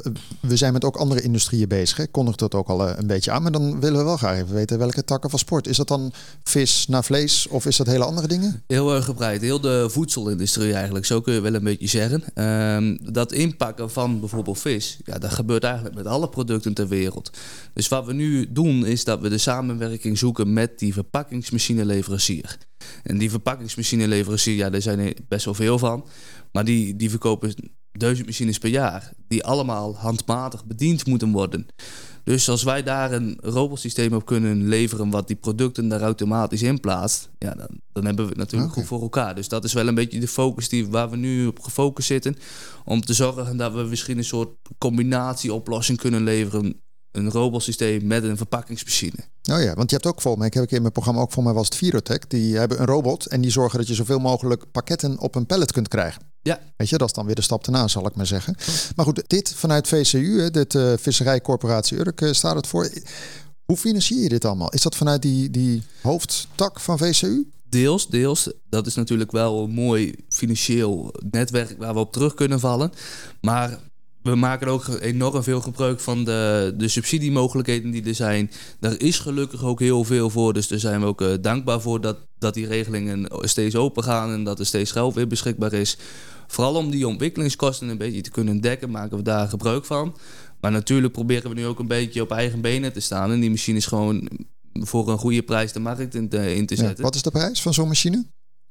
we 0.40 0.56
zijn 0.56 0.72
met 0.72 0.84
ook 0.84 0.96
andere 0.96 1.22
industrieën 1.22 1.68
bezig. 1.68 1.96
Hè? 1.96 2.06
Kondigt 2.06 2.38
dat 2.38 2.54
ook 2.54 2.68
al 2.68 2.88
een 2.88 3.06
beetje 3.06 3.30
aan. 3.30 3.42
Maar 3.42 3.52
dan 3.52 3.80
willen 3.80 3.98
we 3.98 4.04
wel 4.04 4.16
graag 4.16 4.36
even 4.36 4.54
weten 4.54 4.78
welke 4.78 5.04
takken 5.04 5.30
van 5.30 5.38
sport. 5.38 5.66
Is 5.66 5.76
dat 5.76 5.88
dan 5.88 6.12
vis 6.44 6.86
naar 6.88 7.04
vlees 7.04 7.46
of 7.48 7.66
is 7.66 7.76
dat 7.76 7.86
hele 7.86 8.04
andere 8.04 8.26
dingen? 8.28 8.62
Heel 8.66 8.94
erg 8.94 9.04
gebreid. 9.04 9.40
Heel 9.40 9.60
de 9.60 9.86
voedselindustrie 9.90 10.72
eigenlijk. 10.74 11.04
Zo 11.06 11.20
kun 11.20 11.34
je 11.34 11.40
wel 11.40 11.54
een 11.54 11.64
beetje 11.64 11.86
zeggen. 11.86 12.22
Ehm, 12.34 12.96
dat 13.12 13.32
inpakken 13.32 13.90
van 13.90 14.20
bijvoorbeeld 14.20 14.58
vis. 14.58 14.98
Ja, 15.04 15.18
dat 15.18 15.30
gebeurt 15.32 15.64
eigenlijk 15.64 15.94
met 15.94 16.06
alle 16.06 16.28
producten 16.28 16.74
ter 16.74 16.88
wereld. 16.88 17.30
Dus 17.74 17.88
wat 17.88 18.06
we 18.06 18.12
nu 18.12 18.52
doen 18.52 18.86
is 18.86 19.04
dat 19.04 19.09
we 19.18 19.28
de 19.28 19.38
samenwerking 19.38 20.18
zoeken 20.18 20.52
met 20.52 20.78
die 20.78 20.92
verpakkingsmachineleverancier. 20.92 22.58
En 23.02 23.18
die 23.18 23.30
verpakkingsmachineleverancier, 23.30 24.54
ja, 24.54 24.70
daar 24.70 24.82
zijn 24.82 24.98
er 24.98 25.14
best 25.28 25.44
wel 25.44 25.54
veel 25.54 25.78
van. 25.78 26.06
Maar 26.52 26.64
die, 26.64 26.96
die 26.96 27.10
verkopen 27.10 27.54
duizend 27.92 28.26
machines 28.26 28.58
per 28.58 28.70
jaar. 28.70 29.12
Die 29.28 29.44
allemaal 29.44 29.96
handmatig 29.96 30.64
bediend 30.64 31.06
moeten 31.06 31.32
worden. 31.32 31.66
Dus 32.24 32.48
als 32.48 32.62
wij 32.62 32.82
daar 32.82 33.12
een 33.12 33.38
robotsysteem 33.42 34.12
op 34.12 34.26
kunnen 34.26 34.68
leveren 34.68 35.10
wat 35.10 35.26
die 35.26 35.36
producten 35.36 35.88
daar 35.88 36.00
automatisch 36.00 36.62
in 36.62 36.80
plaatst, 36.80 37.30
ja, 37.38 37.54
dan, 37.54 37.80
dan 37.92 38.04
hebben 38.04 38.24
we 38.24 38.30
het 38.30 38.38
natuurlijk 38.38 38.72
goed 38.72 38.86
voor 38.86 39.02
elkaar. 39.02 39.34
Dus 39.34 39.48
dat 39.48 39.64
is 39.64 39.72
wel 39.72 39.88
een 39.88 39.94
beetje 39.94 40.20
de 40.20 40.28
focus 40.28 40.68
die, 40.68 40.88
waar 40.88 41.10
we 41.10 41.16
nu 41.16 41.46
op 41.46 41.60
gefocust 41.60 42.08
zitten. 42.08 42.36
Om 42.84 43.00
te 43.00 43.14
zorgen 43.14 43.56
dat 43.56 43.72
we 43.72 43.82
misschien 43.82 44.18
een 44.18 44.24
soort 44.24 44.48
combinatieoplossing 44.78 45.98
kunnen 45.98 46.22
leveren. 46.22 46.80
Een 47.12 47.30
robotsysteem 47.30 48.06
met 48.06 48.24
een 48.24 48.36
verpakkingsmachine. 48.36 49.16
Oh 49.52 49.62
ja, 49.62 49.74
want 49.74 49.90
je 49.90 49.96
hebt 49.96 50.06
ook 50.06 50.20
volgens 50.20 50.36
mij, 50.36 50.46
ik 50.46 50.54
heb 50.54 50.62
een 50.62 50.68
keer 50.68 50.76
in 50.76 50.82
mijn 50.82 50.94
programma 50.94 51.20
ook 51.20 51.32
voor 51.32 51.42
mij 51.42 51.52
was 51.52 51.64
het 51.64 51.74
Virotech. 51.74 52.26
Die 52.26 52.56
hebben 52.56 52.80
een 52.80 52.86
robot 52.86 53.26
en 53.26 53.40
die 53.40 53.50
zorgen 53.50 53.78
dat 53.78 53.88
je 53.88 53.94
zoveel 53.94 54.18
mogelijk 54.18 54.70
pakketten 54.72 55.18
op 55.18 55.34
een 55.34 55.46
pallet 55.46 55.72
kunt 55.72 55.88
krijgen. 55.88 56.22
Ja. 56.42 56.60
Weet 56.76 56.88
je, 56.88 56.98
dat 56.98 57.08
is 57.08 57.14
dan 57.14 57.26
weer 57.26 57.34
de 57.34 57.42
stap 57.42 57.66
erna, 57.66 57.88
zal 57.88 58.06
ik 58.06 58.14
maar 58.14 58.26
zeggen. 58.26 58.54
Maar 58.96 59.04
goed, 59.04 59.22
dit 59.26 59.54
vanuit 59.54 59.88
VCU, 59.88 60.40
hè, 60.40 60.50
dit 60.50 60.74
eh, 60.74 60.92
Visserijcorporatie 60.96 61.98
Urk, 61.98 62.20
eh, 62.20 62.32
staat 62.32 62.54
het 62.54 62.66
voor. 62.66 62.90
Hoe 63.64 63.76
financier 63.76 64.22
je 64.22 64.28
dit 64.28 64.44
allemaal? 64.44 64.70
Is 64.70 64.82
dat 64.82 64.96
vanuit 64.96 65.22
die, 65.22 65.50
die 65.50 65.82
hoofdtak 66.02 66.80
van 66.80 66.98
VCU? 66.98 67.50
Deels, 67.68 68.08
deels. 68.08 68.52
Dat 68.68 68.86
is 68.86 68.94
natuurlijk 68.94 69.32
wel 69.32 69.62
een 69.62 69.70
mooi 69.70 70.14
financieel 70.28 71.14
netwerk 71.30 71.78
waar 71.78 71.94
we 71.94 72.00
op 72.00 72.12
terug 72.12 72.34
kunnen 72.34 72.60
vallen. 72.60 72.92
Maar 73.40 73.78
we 74.22 74.34
maken 74.34 74.66
ook 74.68 74.88
enorm 75.00 75.42
veel 75.42 75.60
gebruik 75.60 76.00
van 76.00 76.24
de, 76.24 76.74
de 76.76 76.88
subsidiemogelijkheden 76.88 77.90
die 77.90 78.04
er 78.04 78.14
zijn. 78.14 78.50
Daar 78.80 78.98
is 79.00 79.18
gelukkig 79.18 79.64
ook 79.64 79.80
heel 79.80 80.04
veel 80.04 80.30
voor. 80.30 80.52
Dus 80.52 80.68
daar 80.68 80.78
zijn 80.78 81.00
we 81.00 81.06
ook 81.06 81.20
eh, 81.20 81.28
dankbaar 81.40 81.80
voor 81.80 82.00
dat, 82.00 82.16
dat 82.38 82.54
die 82.54 82.66
regelingen 82.66 83.26
steeds 83.40 83.76
open 83.76 84.02
gaan 84.04 84.32
en 84.32 84.44
dat 84.44 84.58
er 84.58 84.66
steeds 84.66 84.92
geld 84.92 85.14
weer 85.14 85.26
beschikbaar 85.26 85.72
is. 85.72 85.96
Vooral 86.46 86.74
om 86.74 86.90
die 86.90 87.06
ontwikkelingskosten 87.08 87.88
een 87.88 87.98
beetje 87.98 88.20
te 88.20 88.30
kunnen 88.30 88.60
dekken, 88.60 88.90
maken 88.90 89.16
we 89.16 89.22
daar 89.22 89.48
gebruik 89.48 89.84
van. 89.84 90.16
Maar 90.60 90.70
natuurlijk 90.70 91.12
proberen 91.12 91.50
we 91.50 91.56
nu 91.56 91.66
ook 91.66 91.78
een 91.78 91.86
beetje 91.86 92.22
op 92.22 92.30
eigen 92.30 92.60
benen 92.60 92.92
te 92.92 93.00
staan. 93.00 93.30
En 93.32 93.40
die 93.40 93.50
machines 93.50 93.86
gewoon 93.86 94.28
voor 94.72 95.08
een 95.08 95.18
goede 95.18 95.42
prijs 95.42 95.72
de 95.72 95.80
markt 95.80 96.14
in 96.14 96.28
te, 96.28 96.54
in 96.54 96.66
te 96.66 96.76
Ja, 96.76 96.80
zetten. 96.82 97.04
wat 97.04 97.14
is 97.14 97.22
de 97.22 97.30
prijs 97.30 97.62
van 97.62 97.74
zo'n 97.74 97.88
machine? 97.88 98.24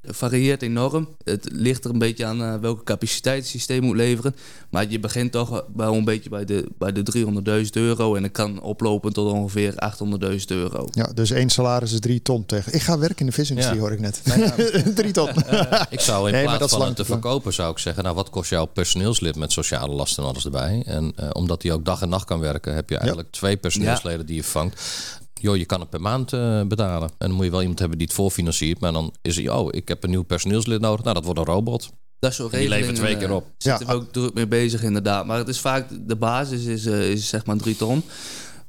Varieert 0.03 0.61
enorm. 0.61 1.07
Het 1.23 1.47
ligt 1.51 1.85
er 1.85 1.91
een 1.91 1.99
beetje 1.99 2.25
aan 2.25 2.43
eh, 2.43 2.55
welke 2.55 2.83
capaciteit 2.83 3.37
het 3.39 3.47
systeem 3.47 3.83
moet 3.83 3.95
leveren. 3.95 4.35
Maar 4.69 4.89
je 4.89 4.99
begint 4.99 5.31
toch 5.31 5.65
wel 5.75 5.93
een 5.93 6.03
beetje 6.03 6.29
bij 6.29 6.45
de, 6.45 6.67
bij 6.77 6.91
de 6.91 7.03
300.000 7.63 7.69
euro. 7.71 8.15
En 8.15 8.23
het 8.23 8.31
kan 8.31 8.61
oplopen 8.61 9.13
tot 9.13 9.31
ongeveer 9.31 9.73
800.000 9.73 10.37
euro. 10.47 10.87
Ja, 10.91 11.09
dus 11.13 11.31
één 11.31 11.49
salaris 11.49 11.91
is 11.93 11.99
drie 11.99 12.21
ton 12.21 12.45
tegen. 12.45 12.73
Ik 12.73 12.81
ga 12.81 12.97
werken 12.99 13.19
in 13.19 13.25
de 13.25 13.31
visindustrie, 13.31 13.75
Ja. 13.75 13.81
hoor 13.81 13.91
ik 13.91 13.99
net. 13.99 14.21
drie 14.95 15.11
ton. 15.11 15.29
Ik 15.89 15.99
zou 15.99 16.27
in 16.27 16.33
Nee, 16.35 16.43
maar 16.45 16.59
dat 16.59 16.67
plaats 16.67 16.73
van 16.73 16.87
het 16.87 16.95
te 16.95 17.05
verkopen, 17.05 17.53
zou 17.53 17.71
ik 17.71 17.77
zeggen, 17.77 18.03
nou 18.03 18.15
wat 18.15 18.29
kost 18.29 18.49
jouw 18.49 18.65
personeelslid 18.65 19.35
met 19.35 19.51
sociale 19.51 19.93
lasten 19.93 20.23
en 20.23 20.29
alles 20.29 20.45
erbij? 20.45 20.83
En 20.85 21.13
eh, 21.15 21.29
omdat 21.33 21.61
die 21.61 21.73
ook 21.73 21.85
dag 21.85 22.01
en 22.01 22.09
nacht 22.09 22.25
kan 22.25 22.39
werken, 22.39 22.75
heb 22.75 22.89
je 22.89 22.97
eigenlijk 22.97 23.31
twee 23.31 23.57
personeelsleden 23.57 24.25
die 24.25 24.35
je 24.35 24.43
vangt. 24.43 24.81
Joh, 25.41 25.57
je 25.57 25.65
kan 25.65 25.79
het 25.79 25.89
per 25.89 26.01
maand 26.01 26.33
eh, 26.33 26.61
betalen. 26.63 27.09
En 27.09 27.27
dan 27.27 27.31
moet 27.31 27.45
je 27.45 27.51
wel 27.51 27.61
iemand 27.61 27.79
hebben 27.79 27.97
die 27.97 28.07
het 28.07 28.15
voorfinanciert. 28.15 28.79
Maar 28.79 28.91
dan 28.91 29.13
is 29.21 29.35
het, 29.35 29.49
oh, 29.49 29.67
ik 29.71 29.87
heb 29.87 30.03
een 30.03 30.09
nieuw 30.09 30.23
personeelslid 30.23 30.81
nodig. 30.81 31.01
Nou, 31.03 31.15
dat 31.15 31.23
wordt 31.25 31.39
een 31.39 31.45
robot. 31.45 31.89
Dat 32.19 32.33
soort 32.33 32.51
die 32.53 32.69
levert 32.69 32.95
twee 32.95 33.17
keer 33.17 33.31
op. 33.31 33.43
eh, 33.43 33.49
zitten 33.57 33.87
Ja. 33.87 33.93
we 33.93 33.99
ook 33.99 34.11
druk 34.11 34.33
mee 34.33 34.47
bezig 34.47 34.83
inderdaad. 34.83 35.25
Maar 35.25 35.37
het 35.37 35.47
is 35.47 35.59
vaak, 35.59 35.87
de 36.07 36.15
basis 36.15 36.63
is, 36.65 36.85
eh, 36.85 37.09
is 37.11 37.29
zeg 37.29 37.45
maar 37.45 37.57
drie 37.57 37.75
ton. 37.75 38.03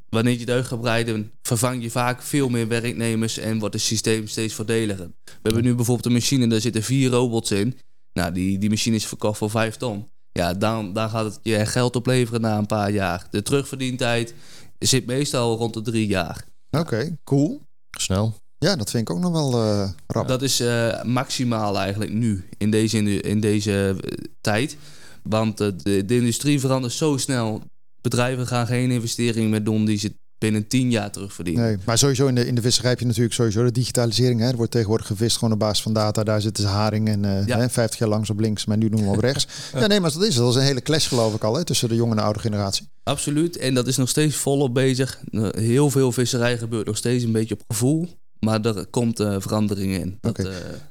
Wanneer 0.09 0.33
je 0.33 0.39
het 0.41 0.51
uitgebreidt, 0.51 1.11
vervang 1.43 1.83
je 1.83 1.91
vaak 1.91 2.23
veel 2.23 2.49
meer 2.49 2.69
werknemers 2.69 3.39
en 3.39 3.59
wordt 3.59 3.75
het 3.75 3.83
systeem 3.85 4.27
steeds 4.27 4.55
voordeliger. 4.55 5.11
We 5.25 5.33
hebben 5.43 5.63
nu 5.63 5.75
bijvoorbeeld 5.75 6.07
een 6.07 6.13
machine, 6.13 6.47
daar 6.47 6.61
zitten 6.61 6.83
vier 6.83 7.11
robots 7.11 7.51
in. 7.51 7.79
Nou, 8.13 8.33
die, 8.33 8.59
die 8.59 8.71
machine 8.71 8.97
is 8.97 9.07
verkocht 9.07 9.39
voor 9.39 9.51
vijf 9.51 9.77
ton. 9.77 10.09
Ja, 10.33 10.55
dan, 10.55 10.93
dan 10.93 11.11
gaat 11.11 11.25
het 11.25 11.39
je 11.43 11.67
geld 11.67 11.97
opleveren 11.97 12.41
na 12.41 12.59
een 12.59 12.67
paar 12.67 12.91
jaar. 12.91 13.27
De 13.31 13.43
terugverdientijd 13.43 14.35
zit 14.79 15.07
meestal 15.07 15.57
rond 15.57 15.75
de 15.75 15.83
drie 15.83 16.07
jaar. 16.07 16.45
Oké, 16.71 17.17
cool. 17.25 17.63
Snel. 17.91 18.35
Ja, 18.59 18.77
dat 18.77 18.91
vind 18.91 19.09
ik 19.09 19.15
ook 19.17 19.23
nog 19.23 19.33
wel 19.33 19.53
eh 19.53 19.91
rap. 20.07 20.29
Dat 20.29 20.43
is 20.43 20.61
eh, 20.61 21.03
maximaal 21.03 21.79
eigenlijk 21.79 22.13
nu, 22.13 22.49
in 22.59 22.71
deze, 22.71 23.21
in 23.21 23.41
deze 23.41 23.97
eh, 24.01 24.25
tijd. 24.41 24.77
Want 25.23 25.59
de, 25.59 26.05
de 26.05 26.17
industrie 26.17 26.61
verandert 26.61 26.93
zo 26.93 27.17
snel. 27.17 27.63
Bedrijven 28.01 28.47
gaan 28.47 28.67
geen 28.67 28.91
investeringen 28.91 29.51
meer 29.51 29.65
doen 29.65 29.85
die 29.85 29.99
ze 29.99 30.15
binnen 30.41 30.67
tien 30.67 30.91
jaar 30.91 31.11
terugverdienen. 31.11 31.65
Nee, 31.65 31.77
maar 31.85 31.99
sowieso 31.99 32.27
in 32.27 32.35
de, 32.35 32.47
in 32.47 32.55
de 32.55 32.63
visserij 32.63 32.91
heb 32.91 33.01
je 33.01 33.07
natuurlijk 33.07 33.35
sowieso 33.35 33.65
de 33.65 33.73
digitalisering. 33.73 34.41
Hè. 34.41 34.49
Er 34.49 34.57
wordt 34.57 34.71
tegenwoordig 34.73 35.07
gevist 35.07 35.37
gewoon 35.39 35.53
op 35.55 35.59
basis 35.59 35.83
van 35.83 35.93
data. 35.93 36.23
Daar 36.25 36.41
zitten 36.41 36.63
ze 36.65 36.69
haring 36.69 37.09
en 37.09 37.23
Ja. 37.47 37.59
hè, 37.59 37.69
50 37.69 37.99
jaar 37.99 38.09
langs 38.09 38.31
op 38.31 38.41
links, 38.41 38.65
maar 38.65 38.77
nu 38.77 38.89
doen 38.89 39.03
we 39.05 39.09
op 39.11 39.19
rechts. 39.19 39.47
ja, 39.79 39.87
nee, 39.87 40.01
maar 40.01 40.13
dat 40.13 40.23
is 40.23 40.35
het. 40.35 40.45
Dat 40.45 40.49
is 40.55 40.61
een 40.61 40.67
hele 40.67 40.83
clash 40.83 41.09
geloof 41.09 41.35
ik 41.35 41.45
al 41.45 41.55
hè, 41.57 41.65
tussen 41.65 41.89
de 41.89 41.95
jonge 41.95 42.11
en 42.11 42.17
de 42.17 42.23
oude 42.23 42.39
generatie. 42.39 42.89
Absoluut. 43.03 43.57
En 43.57 43.75
dat 43.75 43.87
is 43.87 43.97
nog 43.97 44.09
steeds 44.09 44.37
volop 44.37 44.75
bezig. 44.75 45.21
Eh, 45.31 45.49
Heel 45.51 45.91
veel 45.91 46.13
visserij 46.13 46.59
gebeurt 46.59 46.87
nog 46.87 46.97
steeds 46.97 47.25
een 47.25 47.33
beetje 47.33 47.55
op 47.55 47.63
gevoel. 47.69 48.09
Maar 48.41 48.61
er 48.65 48.87
komt 48.87 49.21
eh, 49.21 49.37
verandering 49.39 49.93
in. 49.93 50.19
Dat, 50.21 50.39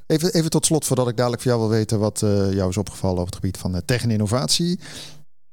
Even, 0.07 0.33
even 0.33 0.49
tot 0.49 0.65
slot, 0.65 0.85
voordat 0.85 1.07
ik 1.07 1.17
dadelijk 1.17 1.41
voor 1.41 1.51
jou 1.51 1.63
wil 1.63 1.77
weten 1.77 1.99
wat 1.99 2.19
jou 2.53 2.69
is 2.69 2.77
opgevallen 2.77 3.15
over 3.15 3.25
het 3.25 3.35
gebied 3.35 3.57
van 3.57 3.81
tech 3.85 4.03
en 4.03 4.11
innovatie. 4.11 4.79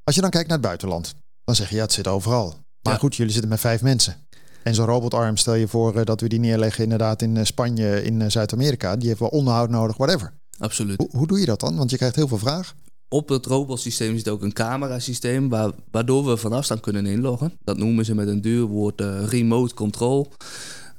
Als 0.04 0.14
je 0.14 0.20
dan 0.20 0.30
kijkt 0.30 0.48
naar 0.48 0.56
het 0.56 0.66
buitenland, 0.66 1.14
dan 1.44 1.54
zeg 1.54 1.68
je 1.70 1.76
ja, 1.76 1.82
het 1.82 1.92
zit 1.92 2.06
overal. 2.08 2.54
Maar 2.86 2.94
Ja. 2.94 3.00
goed, 3.00 3.16
jullie 3.16 3.32
zitten 3.32 3.50
met 3.50 3.60
vijf 3.60 3.82
mensen. 3.82 4.16
En 4.62 4.74
zo'n 4.74 4.86
robotarm, 4.86 5.36
stel 5.36 5.54
je 5.54 5.68
voor 5.68 5.96
eh, 5.96 6.04
dat 6.04 6.20
we 6.20 6.28
die 6.28 6.38
neerleggen 6.40 6.82
inderdaad 6.82 7.22
in 7.22 7.36
eh, 7.36 7.44
Spanje, 7.44 8.02
in 8.04 8.22
eh, 8.22 8.28
Zuid-Amerika. 8.30 8.96
Die 8.96 9.08
heeft 9.08 9.20
wel 9.20 9.28
onderhoud 9.28 9.70
nodig, 9.70 9.96
whatever. 9.96 10.32
absoluut. 10.58 10.96
Hoe, 10.98 11.08
hoe 11.12 11.26
doe 11.26 11.40
je 11.40 11.46
dat 11.46 11.60
dan? 11.60 11.76
Want 11.76 11.90
je 11.90 11.96
krijgt 11.96 12.16
heel 12.16 12.28
veel 12.28 12.38
vraag. 12.38 12.74
Op 13.08 13.28
het 13.28 13.46
robotsysteem 13.46 14.16
zit 14.16 14.28
ook 14.28 14.42
een 14.42 14.52
camerasysteem 14.52 15.48
waar, 15.48 15.70
waardoor 15.90 16.26
we 16.26 16.36
van 16.36 16.52
afstand 16.52 16.80
kunnen 16.80 17.06
inloggen. 17.06 17.52
Dat 17.64 17.76
noemen 17.76 18.04
ze 18.04 18.14
met 18.14 18.28
een 18.28 18.40
duur 18.40 18.64
woord 18.64 19.00
remote 19.26 19.74
control. 19.74 20.32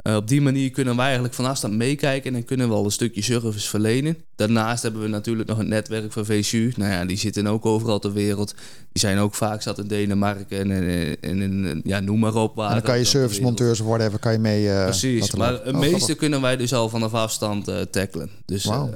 Eh, 0.07 0.15
op 0.15 0.27
die 0.27 0.41
manier 0.41 0.69
kunnen 0.71 0.95
wij 0.95 1.05
eigenlijk 1.05 1.33
van 1.33 1.45
afstand 1.45 1.73
meekijken 1.73 2.35
en 2.35 2.45
kunnen 2.45 2.67
we 2.69 2.73
al 2.73 2.85
een 2.85 2.91
stukje 2.91 3.21
service 3.21 3.67
verlenen. 3.69 4.17
Daarnaast 4.35 4.83
hebben 4.83 5.01
we 5.01 5.07
natuurlijk 5.07 5.49
nog 5.49 5.57
het 5.57 5.67
netwerk 5.67 6.11
van 6.11 6.25
VSU. 6.25 6.73
Nou 6.75 6.91
ja, 6.91 7.05
die 7.05 7.17
zitten 7.17 7.47
ook 7.47 7.65
overal 7.65 7.99
ter 7.99 8.13
wereld. 8.13 8.49
Die 8.91 9.01
zijn 9.01 9.17
ook 9.17 9.35
vaak 9.35 9.61
zat 9.61 9.77
in 9.79 9.87
Denemarken 9.87 10.59
en, 10.59 10.71
en, 10.71 11.17
en, 11.21 11.41
en- 11.41 11.81
ja, 11.83 11.99
noem 11.99 12.19
maar 12.19 12.35
op. 12.35 12.55
Waar 12.55 12.67
en 12.67 12.73
dan 12.73 12.83
kan 12.83 12.97
je 12.97 13.03
servicemonteurs 13.03 13.79
of 13.79 13.87
whatever, 13.87 14.19
kan 14.19 14.31
je 14.31 14.39
mee... 14.39 14.69
eh, 14.69 14.83
Precies, 14.83 15.31
maar 15.35 15.61
Oh, 15.67 15.73
meeste 15.79 16.15
kunnen 16.15 16.41
wij 16.41 16.57
dus 16.57 16.73
al 16.73 16.89
vanaf 16.89 17.13
afstand 17.13 17.67
eh, 17.67 17.81
tackelen. 17.81 18.29
Dus 18.45 18.65
Wauw. 18.65 18.89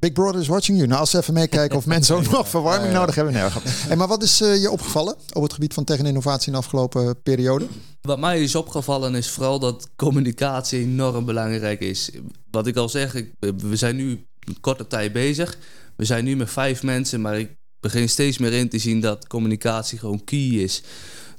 Big 0.00 0.12
Brother 0.12 0.40
is 0.40 0.48
watching 0.48 0.76
you. 0.76 0.88
Nou, 0.88 1.00
als 1.00 1.10
ze 1.10 1.18
even 1.18 1.34
meekijken 1.34 1.76
of 1.76 1.86
mensen 1.86 2.16
ook 2.16 2.30
nog 2.30 2.48
verwarming 2.48 2.92
nodig 2.92 3.14
hebben. 3.14 3.34
Nee, 3.34 3.42
hey, 3.62 3.96
maar 3.96 4.08
wat 4.08 4.22
is 4.22 4.40
eh, 4.40 4.60
je 4.60 4.70
opgevallen 4.70 5.16
op 5.32 5.42
het 5.42 5.52
gebied 5.52 5.74
van 5.74 5.84
tech 5.84 5.98
en 5.98 6.06
innovatie 6.06 6.46
in 6.46 6.52
de 6.52 6.58
afgelopen 6.58 7.22
periode? 7.22 7.66
Wat 8.00 8.18
mij 8.18 8.42
is 8.42 8.54
opgevallen 8.54 9.14
is 9.14 9.30
vooral 9.30 9.58
dat 9.58 9.88
communicatie 9.96 10.80
enorm 10.80 11.24
belangrijk 11.24 11.80
is. 11.80 12.10
Wat 12.50 12.66
ik 12.66 12.76
al 12.76 12.88
zeg, 12.88 13.14
ik, 13.14 13.32
we 13.56 13.76
zijn 13.76 13.96
nu 13.96 14.26
een 14.40 14.60
korte 14.60 14.86
tijd 14.86 15.12
bezig. 15.12 15.58
We 15.96 16.04
zijn 16.04 16.24
nu 16.24 16.36
met 16.36 16.50
vijf 16.50 16.82
mensen, 16.82 17.20
maar 17.20 17.38
ik 17.38 17.56
begin 17.80 18.08
steeds 18.08 18.38
meer 18.38 18.52
in 18.52 18.68
te 18.68 18.78
zien 18.78 19.00
dat 19.00 19.26
communicatie 19.26 19.98
gewoon 19.98 20.24
key 20.24 20.48
is. 20.48 20.82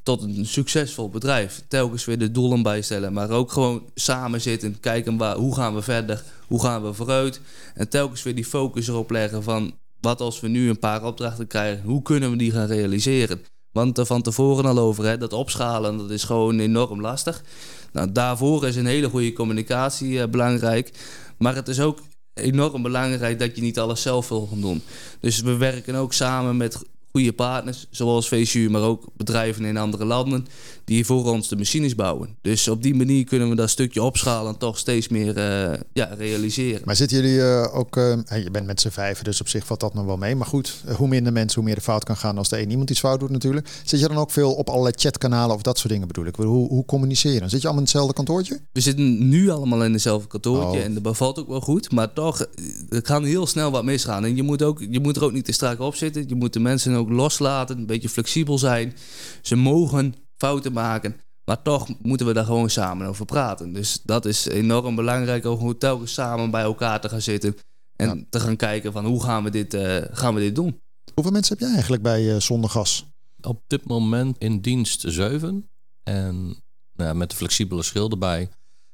Tot 0.04 0.22
een 0.22 0.46
succesvol 0.46 1.10
bedrijf. 1.10 1.64
Telkens 1.68 2.06
weer 2.06 2.20
de 2.20 2.32
doelen 2.32 2.64
bijstellen, 2.64 3.14
maar 3.14 3.30
ook 3.30 3.52
gewoon 3.52 3.84
samen 3.96 4.42
zitten, 4.42 4.80
kijken 4.80 5.18
waar, 5.18 5.36
hoe 5.36 5.56
gaan 5.56 5.76
we 5.76 5.82
verder, 5.82 6.24
hoe 6.48 6.62
gaan 6.62 6.84
we 6.84 6.94
vooruit. 6.94 7.42
En 7.74 7.90
telkens 7.90 8.24
weer 8.24 8.36
die 8.36 8.46
focus 8.46 8.88
erop 8.88 9.10
leggen 9.10 9.44
van 9.44 9.74
wat 10.00 10.22
als 10.22 10.40
we 10.40 10.48
nu 10.48 10.70
een 10.70 10.80
paar 10.80 11.04
opdrachten 11.04 11.48
krijgen, 11.48 11.84
hoe 11.84 12.02
kunnen 12.02 12.32
we 12.32 12.38
die 12.38 12.52
gaan 12.52 12.68
realiseren? 12.68 13.42
Want 13.72 13.98
er 13.98 14.06
van 14.06 14.22
tevoren 14.22 14.66
al 14.66 14.80
over, 14.80 15.06
hè, 15.06 15.18
dat 15.18 15.34
opschalen, 15.34 15.98
dat 15.98 16.10
is 16.10 16.24
gewoon 16.24 16.60
enorm 16.60 17.02
lastig. 17.02 17.44
Nou, 17.92 18.12
daarvoor 18.12 18.68
is 18.68 18.76
een 18.76 18.86
hele 18.86 19.10
goede 19.10 19.34
communicatie 19.34 20.22
eh, 20.22 20.30
belangrijk. 20.30 20.92
Maar 21.38 21.56
het 21.56 21.68
is 21.68 21.80
ook 21.80 22.00
enorm 22.34 22.82
belangrijk 22.82 23.40
dat 23.40 23.56
je 23.56 23.62
niet 23.62 23.80
alles 23.80 24.02
zelf 24.02 24.30
wil 24.30 24.48
gaan 24.48 24.62
doen. 24.62 24.82
Dus 25.20 25.42
we 25.42 25.58
werken 25.58 25.96
ook 25.96 26.14
samen 26.14 26.58
met 26.58 26.84
goede 27.12 27.34
partners, 27.34 27.88
zoals 27.90 28.28
VCU, 28.28 28.70
maar 28.70 28.82
ook 28.82 29.06
bedrijven 29.18 29.66
in 29.66 29.78
andere 29.78 30.06
landen, 30.06 30.48
die 30.86 31.06
voor 31.06 31.26
ons 31.26 31.48
de 31.48 31.56
machines 31.56 31.96
bouwen. 31.96 32.38
Dus 32.42 32.68
op 32.68 32.84
die 32.84 32.96
manier 32.96 33.24
kunnen 33.24 33.50
we 33.50 33.56
dat 33.56 33.70
stukje 33.70 34.04
opschalen 34.04 34.54
en 34.54 34.60
toch 34.60 34.78
steeds 34.78 35.08
meer 35.08 35.38
uh, 35.38 35.80
ja, 35.94 36.06
realiseren. 36.18 36.82
Maar 36.86 36.96
zitten 36.96 37.18
jullie 37.18 37.38
uh, 37.38 37.76
ook, 37.76 37.98
uh, 37.98 38.18
je 38.44 38.52
bent 38.52 38.66
met 38.66 38.82
z'n 38.82 38.90
vijven, 38.90 39.24
dus 39.24 39.42
op 39.42 39.48
zich 39.48 39.66
valt 39.66 39.80
dat 39.80 39.94
nog 39.94 40.06
wel 40.06 40.18
mee. 40.18 40.36
Maar 40.36 40.48
goed, 40.48 40.84
hoe 40.98 41.08
minder 41.08 41.34
mensen, 41.34 41.56
hoe 41.56 41.64
meer 41.64 41.76
de 41.76 41.82
fout 41.82 42.04
kan 42.04 42.18
gaan 42.18 42.38
als 42.38 42.50
de 42.50 42.62
een 42.62 42.70
iemand 42.70 42.90
iets 42.90 43.00
fout 43.00 43.20
doet 43.20 43.30
natuurlijk. 43.30 43.68
Zit 43.86 44.00
je 44.00 44.08
dan 44.08 44.18
ook 44.18 44.32
veel 44.32 44.54
op 44.54 44.70
allerlei 44.70 44.94
chatkanalen 44.98 45.56
of 45.56 45.62
dat 45.62 45.78
soort 45.78 45.94
dingen 45.94 46.08
bedoel 46.08 46.26
ik? 46.26 46.36
Hoe, 46.36 46.68
hoe 46.68 46.86
communiceren? 46.86 47.50
Zit 47.50 47.62
je 47.62 47.68
allemaal 47.68 47.86
in 47.86 47.90
hetzelfde 47.90 48.14
kantoortje? 48.14 48.60
We 48.72 48.82
zitten 48.82 49.30
nu 49.30 49.50
allemaal 49.50 49.84
in 49.84 49.94
hetzelfde 49.94 50.28
kantoortje 50.28 50.80
oh. 50.80 50.86
en 50.86 50.94
dat 50.94 51.04
bevalt 51.04 51.40
ook 51.40 51.48
wel 51.48 51.62
goed. 51.62 51.92
Maar 51.92 52.14
toch, 52.14 52.46
er 52.90 53.02
kan 53.02 53.24
heel 53.24 53.48
snel 53.48 53.72
wat 53.72 53.84
misgaan. 53.84 54.26
En 54.26 54.36
je 54.36 54.44
moet, 54.44 54.64
ook, 54.64 54.80
je 54.90 55.00
moet 55.00 55.16
er 55.16 55.24
ook 55.24 55.32
niet 55.32 55.46
te 55.46 55.52
strak 55.52 55.80
op 55.80 55.96
zitten. 55.96 56.24
Je 56.28 56.36
moet 56.36 56.54
de 56.54 56.60
mensen 56.60 56.96
ook 56.96 57.10
loslaten, 57.10 57.78
een 57.78 57.86
beetje 57.86 58.10
flexibel 58.10 58.58
zijn. 58.58 58.94
Ze 59.42 59.56
mogen 59.56 60.16
fouten 60.42 60.74
maken. 60.74 61.16
Maar 61.46 61.62
toch 61.62 61.88
moeten 62.02 62.26
we 62.26 62.34
daar 62.34 62.46
gewoon 62.46 62.70
samen 62.70 63.08
over 63.08 63.26
praten. 63.26 63.74
Dus 63.74 64.00
dat 64.04 64.26
is 64.26 64.46
enorm 64.46 64.96
belangrijk 64.96 65.46
om 65.46 65.78
telkens 65.78 66.14
samen 66.14 66.52
bij 66.52 66.62
elkaar 66.62 67.02
te 67.02 67.10
gaan 67.10 67.22
zitten. 67.22 67.56
En 67.96 68.28
te 68.30 68.40
gaan 68.40 68.56
kijken 68.56 68.92
van 68.92 69.06
hoe 69.06 69.24
gaan 69.24 69.44
we 69.44 69.50
dit, 69.50 69.74
uh, 69.74 69.98
gaan 70.12 70.34
we 70.34 70.40
dit 70.40 70.56
doen. 70.56 70.80
Hoeveel 71.14 71.34
mensen 71.34 71.54
heb 71.54 71.64
jij 71.64 71.74
eigenlijk 71.74 72.04
bij 72.04 72.24
uh, 72.24 72.40
Zondergas? 72.40 73.06
Op 73.42 73.62
dit 73.68 73.86
moment 73.86 74.38
in 74.38 74.60
dienst 74.60 75.04
7. 75.08 75.70
En 76.04 76.56
nou, 76.94 77.16
met 77.16 77.30
de 77.30 77.36
flexibele 77.36 77.84
schil 77.84 78.10
erbij 78.10 78.50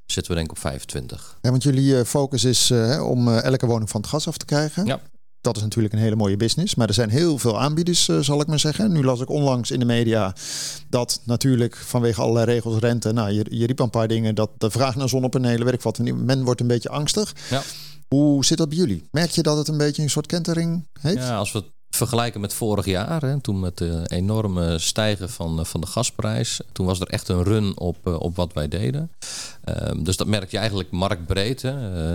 zitten 0.05 0.31
we 0.31 0.37
denk 0.37 0.51
ik 0.51 0.55
op 0.55 0.61
25. 0.61 1.37
Ja, 1.41 1.49
want 1.49 1.63
jullie 1.63 2.05
focus 2.05 2.43
is 2.43 2.71
uh, 2.71 3.09
om 3.09 3.27
elke 3.27 3.65
woning 3.65 3.89
van 3.89 4.01
het 4.01 4.09
gas 4.09 4.27
af 4.27 4.37
te 4.37 4.45
krijgen. 4.45 4.85
Ja 4.85 5.01
dat 5.47 5.55
is 5.55 5.61
natuurlijk 5.61 5.93
een 5.93 5.99
hele 5.99 6.15
mooie 6.15 6.37
business. 6.37 6.75
Maar 6.75 6.87
er 6.87 6.93
zijn 6.93 7.09
heel 7.09 7.37
veel 7.37 7.59
aanbieders, 7.59 8.07
uh, 8.07 8.19
zal 8.19 8.41
ik 8.41 8.47
maar 8.47 8.59
zeggen. 8.59 8.91
Nu 8.91 9.03
las 9.03 9.21
ik 9.21 9.29
onlangs 9.29 9.71
in 9.71 9.79
de 9.79 9.85
media 9.85 10.35
dat 10.89 11.21
natuurlijk 11.23 11.75
vanwege 11.75 12.21
allerlei 12.21 12.45
regels 12.45 12.79
rente. 12.79 13.11
Nou, 13.11 13.31
je, 13.31 13.45
je 13.49 13.65
riep 13.65 13.79
een 13.79 13.89
paar 13.89 14.07
dingen. 14.07 14.35
Dat 14.35 14.49
de 14.57 14.71
vraag 14.71 14.95
naar 14.95 15.09
zonnepanelen, 15.09 15.65
weet 15.65 15.73
ik 15.73 15.81
wat. 15.81 15.97
Men 15.97 16.43
wordt 16.43 16.61
een 16.61 16.67
beetje 16.67 16.89
angstig. 16.89 17.35
Ja. 17.49 17.61
Hoe 18.07 18.45
zit 18.45 18.57
dat 18.57 18.69
bij 18.69 18.77
jullie? 18.77 19.07
Merk 19.11 19.29
je 19.29 19.41
dat 19.41 19.57
het 19.57 19.67
een 19.67 19.77
beetje 19.77 20.01
een 20.01 20.09
soort 20.09 20.25
kentering 20.25 20.87
heeft? 21.01 21.17
Ja, 21.17 21.37
als 21.37 21.51
we 21.51 21.63
vergelijken 21.89 22.41
met 22.41 22.53
vorig 22.53 22.85
jaar, 22.85 23.21
hè, 23.21 23.41
toen 23.41 23.59
met 23.59 23.77
de 23.77 24.01
enorme 24.07 24.79
stijgen 24.79 25.29
van, 25.29 25.65
van 25.65 25.81
de 25.81 25.87
gasprijs, 25.87 26.61
toen 26.71 26.85
was 26.85 26.99
er 26.99 27.07
echt 27.07 27.27
een 27.27 27.43
run 27.43 27.79
op, 27.79 27.97
eh, 28.03 28.19
op 28.19 28.35
wat 28.35 28.53
wij 28.53 28.67
deden. 28.67 29.11
Ehm, 29.63 30.03
dus 30.03 30.17
dat 30.17 30.27
merk 30.27 30.51
je 30.51 30.57
eigenlijk 30.57 30.91
marktbreed. 30.91 31.61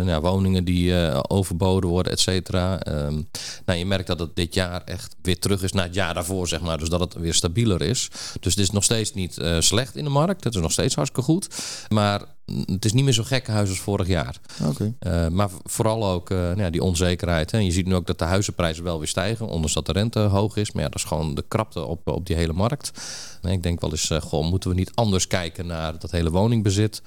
Nou, 0.05 0.21
woningen 0.21 0.65
die 0.65 0.95
overboden 1.29 1.91
worden, 1.91 2.13
et 2.13 2.21
cetera. 2.21 2.81
Ehm, 2.81 3.23
nou, 3.67 3.79
je 3.79 3.87
merkt 3.87 4.07
dat 4.07 4.19
het 4.19 4.37
dit 4.37 4.55
jaar 4.55 4.83
echt 4.85 5.17
weer 5.23 5.39
terug 5.39 5.63
is 5.63 5.73
naar 5.73 5.85
het 5.85 5.95
jaar 5.95 6.15
daarvoor, 6.15 6.49
zeg 6.49 6.61
maar. 6.61 6.79
Dus 6.79 6.89
dat 6.89 7.01
het 7.01 7.15
weer 7.15 7.35
stabieler 7.35 7.83
is. 7.83 8.09
Dus 8.41 8.55
het 8.55 8.63
is 8.63 8.71
nog 8.71 8.85
steeds 8.85 9.15
niet 9.15 9.37
slecht 9.59 9.97
in 9.97 10.05
de 10.05 10.11
markt. 10.11 10.45
Het 10.45 10.55
is 10.55 10.61
nog 10.61 10.73
steeds 10.73 10.95
hartstikke 10.95 11.31
goed. 11.31 11.49
Maar 11.89 12.23
het 12.67 12.85
is 12.85 12.93
niet 12.93 13.05
meer 13.05 13.13
zo 13.13 13.23
gekkenhuis 13.23 13.69
als 13.69 13.81
vorig 13.81 14.07
jaar. 14.07 14.37
Okay. 14.63 14.95
Uh, 15.01 15.29
maar 15.29 15.49
vooral 15.65 16.07
ook 16.07 16.31
uh, 16.31 16.39
nou 16.39 16.61
ja, 16.61 16.71
die 16.71 16.83
onzekerheid. 16.83 17.51
Hè. 17.51 17.59
Je 17.59 17.71
ziet 17.71 17.87
nu 17.87 17.95
ook 17.95 18.07
dat 18.07 18.19
de 18.19 18.25
huizenprijzen 18.25 18.85
wel 18.85 18.99
weer 18.99 19.09
stijgen, 19.09 19.47
ondanks 19.47 19.75
dat 19.75 19.87
de 19.87 19.93
rente 19.93 20.19
hoog 20.19 20.57
is. 20.57 20.73
Maar 20.73 20.83
ja, 20.83 20.89
dat 20.89 20.99
is 20.99 21.05
gewoon 21.05 21.35
de 21.35 21.45
krapte 21.49 21.85
op, 21.85 22.09
op 22.09 22.27
die 22.27 22.37
hele 22.37 22.53
markt. 22.53 22.93
En 23.43 23.51
ik 23.51 23.63
denk 23.63 23.81
wel 23.81 23.91
eens, 23.91 24.11
uh, 24.11 24.21
goh, 24.21 24.51
moeten 24.51 24.71
we 24.71 24.77
niet 24.77 24.91
anders 24.95 25.27
kijken 25.27 25.67
naar 25.67 25.99
dat 25.99 26.11
hele 26.11 26.31
woningbezit? 26.31 27.03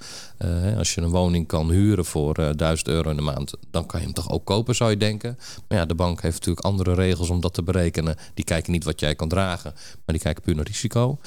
als 0.77 0.93
je 0.93 1.01
een 1.01 1.09
woning 1.09 1.47
kan 1.47 1.69
huren 1.71 2.05
voor 2.05 2.55
1000 2.55 2.87
euro 2.87 3.09
in 3.09 3.15
de 3.15 3.21
maand, 3.21 3.53
dan 3.71 3.85
kan 3.85 3.99
je 3.99 4.05
hem 4.05 4.15
toch 4.15 4.29
ook 4.29 4.45
kopen, 4.45 4.75
zou 4.75 4.89
je 4.89 4.97
denken. 4.97 5.37
Maar 5.67 5.77
ja, 5.77 5.85
de 5.85 5.95
bank 5.95 6.21
heeft 6.21 6.35
natuurlijk 6.35 6.65
andere 6.65 6.93
regels 6.93 7.29
om 7.29 7.41
dat 7.41 7.53
te 7.53 7.63
berekenen. 7.63 8.15
Die 8.33 8.45
kijken 8.45 8.71
niet 8.71 8.83
wat 8.83 8.99
jij 8.99 9.15
kan 9.15 9.27
dragen, 9.27 9.73
maar 9.73 10.15
die 10.15 10.19
kijken 10.19 10.43
puur 10.43 10.55
naar 10.55 10.65
risico. 10.65 11.17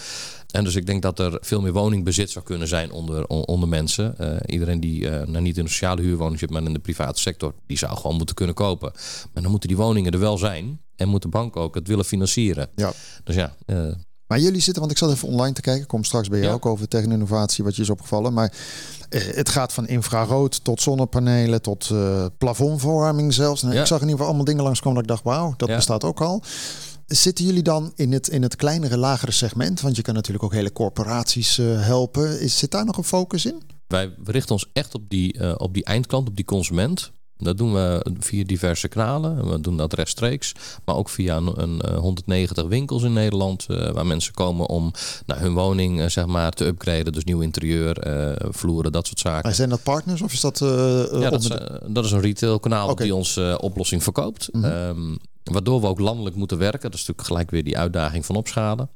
En 0.48 0.64
dus 0.64 0.74
ik 0.74 0.86
denk 0.86 1.02
dat 1.02 1.18
er 1.18 1.38
veel 1.40 1.60
meer 1.60 1.72
woningbezit 1.72 2.30
zou 2.30 2.44
kunnen 2.44 2.68
zijn 2.68 2.92
onder, 2.92 3.26
onder 3.26 3.68
mensen. 3.68 4.14
Uh, 4.20 4.36
iedereen 4.46 4.80
die 4.80 5.00
uh, 5.00 5.10
nou 5.10 5.40
niet 5.40 5.56
in 5.56 5.64
een 5.64 5.70
sociale 5.70 6.02
huurwoning 6.02 6.38
zit, 6.38 6.50
maar 6.50 6.62
in 6.62 6.72
de 6.72 6.78
private 6.78 7.20
sector, 7.20 7.54
die 7.66 7.78
zou 7.78 7.96
gewoon 7.96 8.16
moeten 8.16 8.34
kunnen 8.34 8.54
kopen. 8.54 8.92
Maar 9.32 9.42
dan 9.42 9.50
moeten 9.50 9.68
die 9.68 9.78
woningen 9.78 10.12
er 10.12 10.18
wel 10.18 10.38
zijn. 10.38 10.80
En 10.96 11.08
moet 11.08 11.22
de 11.22 11.28
bank 11.28 11.56
ook 11.56 11.74
het 11.74 11.88
willen 11.88 12.04
financieren. 12.04 12.68
Ja. 12.74 12.92
Dus 13.24 13.34
ja. 13.34 13.54
Uh, 13.66 13.92
maar 14.26 14.38
jullie 14.38 14.60
zitten, 14.60 14.80
want 14.82 14.92
ik 14.92 14.98
zat 14.98 15.10
even 15.10 15.28
online 15.28 15.52
te 15.52 15.60
kijken. 15.60 15.86
Kom 15.86 16.04
straks 16.04 16.28
bij 16.28 16.40
ja. 16.40 16.52
ook 16.52 16.66
over 16.66 16.88
techno-innovatie, 16.88 17.64
wat 17.64 17.76
je 17.76 17.82
is 17.82 17.90
opgevallen. 17.90 18.32
Maar 18.32 18.52
het 19.10 19.48
gaat 19.48 19.72
van 19.72 19.86
infrarood 19.86 20.64
tot 20.64 20.82
zonnepanelen 20.82 21.62
tot 21.62 21.90
uh, 21.92 22.26
plafondverwarming 22.38 23.34
zelfs. 23.34 23.60
Ja. 23.60 23.68
Ik 23.68 23.86
zag 23.86 23.88
in 23.88 23.92
ieder 23.94 24.10
geval 24.10 24.26
allemaal 24.26 24.44
dingen 24.44 24.62
langskomen 24.62 24.94
dat 24.94 25.02
ik 25.02 25.22
dacht, 25.22 25.36
wauw, 25.36 25.54
dat 25.56 25.68
ja. 25.68 25.74
bestaat 25.74 26.04
ook 26.04 26.20
al. 26.20 26.42
Zitten 27.08 27.44
jullie 27.44 27.62
dan 27.62 27.92
in 27.94 28.12
het, 28.12 28.28
in 28.28 28.42
het 28.42 28.56
kleinere, 28.56 28.96
lagere 28.96 29.32
segment? 29.32 29.80
Want 29.80 29.96
je 29.96 30.02
kan 30.02 30.14
natuurlijk 30.14 30.44
ook 30.44 30.52
hele 30.52 30.72
corporaties 30.72 31.58
uh, 31.58 31.86
helpen. 31.86 32.40
Is, 32.40 32.58
zit 32.58 32.70
daar 32.70 32.84
nog 32.84 32.96
een 32.96 33.04
focus 33.04 33.46
in? 33.46 33.62
Wij 33.86 34.14
richten 34.24 34.52
ons 34.52 34.70
echt 34.72 34.94
op 34.94 35.02
die, 35.08 35.38
uh, 35.38 35.54
op 35.56 35.74
die 35.74 35.84
eindklant, 35.84 36.28
op 36.28 36.36
die 36.36 36.44
consument. 36.44 37.12
Dat 37.36 37.58
doen 37.58 37.72
we 37.72 38.06
via 38.18 38.44
diverse 38.44 38.88
kanalen. 38.88 39.50
We 39.50 39.60
doen 39.60 39.76
dat 39.76 39.92
rechtstreeks. 39.92 40.52
Maar 40.84 40.94
ook 40.94 41.08
via 41.08 41.36
een, 41.36 41.62
een 41.62 41.96
190 41.96 42.66
winkels 42.66 43.02
in 43.02 43.12
Nederland. 43.12 43.66
Uh, 43.70 43.90
waar 43.90 44.06
mensen 44.06 44.34
komen 44.34 44.66
om 44.66 44.92
nou, 45.26 45.40
hun 45.40 45.54
woning 45.54 46.00
uh, 46.00 46.06
zeg 46.06 46.26
maar, 46.26 46.52
te 46.52 46.64
upgraden. 46.64 47.12
Dus 47.12 47.24
nieuw 47.24 47.40
interieur, 47.40 48.06
uh, 48.06 48.50
vloeren, 48.50 48.92
dat 48.92 49.06
soort 49.06 49.18
zaken. 49.18 49.42
Maar 49.42 49.54
zijn 49.54 49.68
dat 49.68 49.82
partners 49.82 50.22
of 50.22 50.32
is 50.32 50.40
dat... 50.40 50.58
ja, 50.58 51.30
dat 51.30 51.42
is, 51.42 51.48
dat 51.86 52.04
is, 52.04 52.10
een 52.10 52.20
retailkanaal 52.20 52.88
okay. 52.88 53.04
die 53.06 53.14
ons 53.14 53.40
oplossing 53.56 54.02
verkoopt. 54.02 54.48
Mm 54.52 54.62
-hmm. 54.62 54.72
um, 54.72 55.18
Waardoor 55.52 55.80
we 55.80 55.86
ook 55.86 56.00
landelijk 56.00 56.36
moeten 56.36 56.58
werken. 56.58 56.90
Dat 56.90 56.94
is 56.94 57.06
natuurlijk 57.06 57.28
gelijk 57.28 57.50
weer 57.50 57.64
die 57.64 57.78
uitdaging 57.78 58.26
van 58.26 58.36
opschalen. 58.36 58.90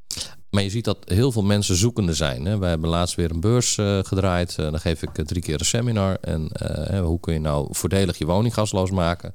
Maar 0.50 0.62
je 0.62 0.70
ziet 0.70 0.84
dat 0.84 0.98
heel 1.04 1.32
veel 1.32 1.42
mensen 1.42 1.76
zoekende 1.76 2.14
zijn. 2.14 2.58
Wij 2.58 2.68
hebben 2.68 2.88
laatst 2.88 3.14
weer 3.14 3.30
een 3.30 3.40
beurs 3.40 3.76
uh, 3.76 3.98
gedraaid. 4.02 4.56
Uh, 4.60 4.70
dan 4.70 4.80
geef 4.80 5.02
ik 5.02 5.10
drie 5.12 5.42
keer 5.42 5.58
een 5.58 5.64
seminar. 5.64 6.16
En 6.20 6.50
hoe 7.02 7.20
kun 7.20 7.32
je 7.32 7.40
nou 7.40 7.68
voordelig 7.70 8.18
je 8.18 8.26
woning 8.26 8.54
gasloos 8.54 8.90
maken? 8.90 9.32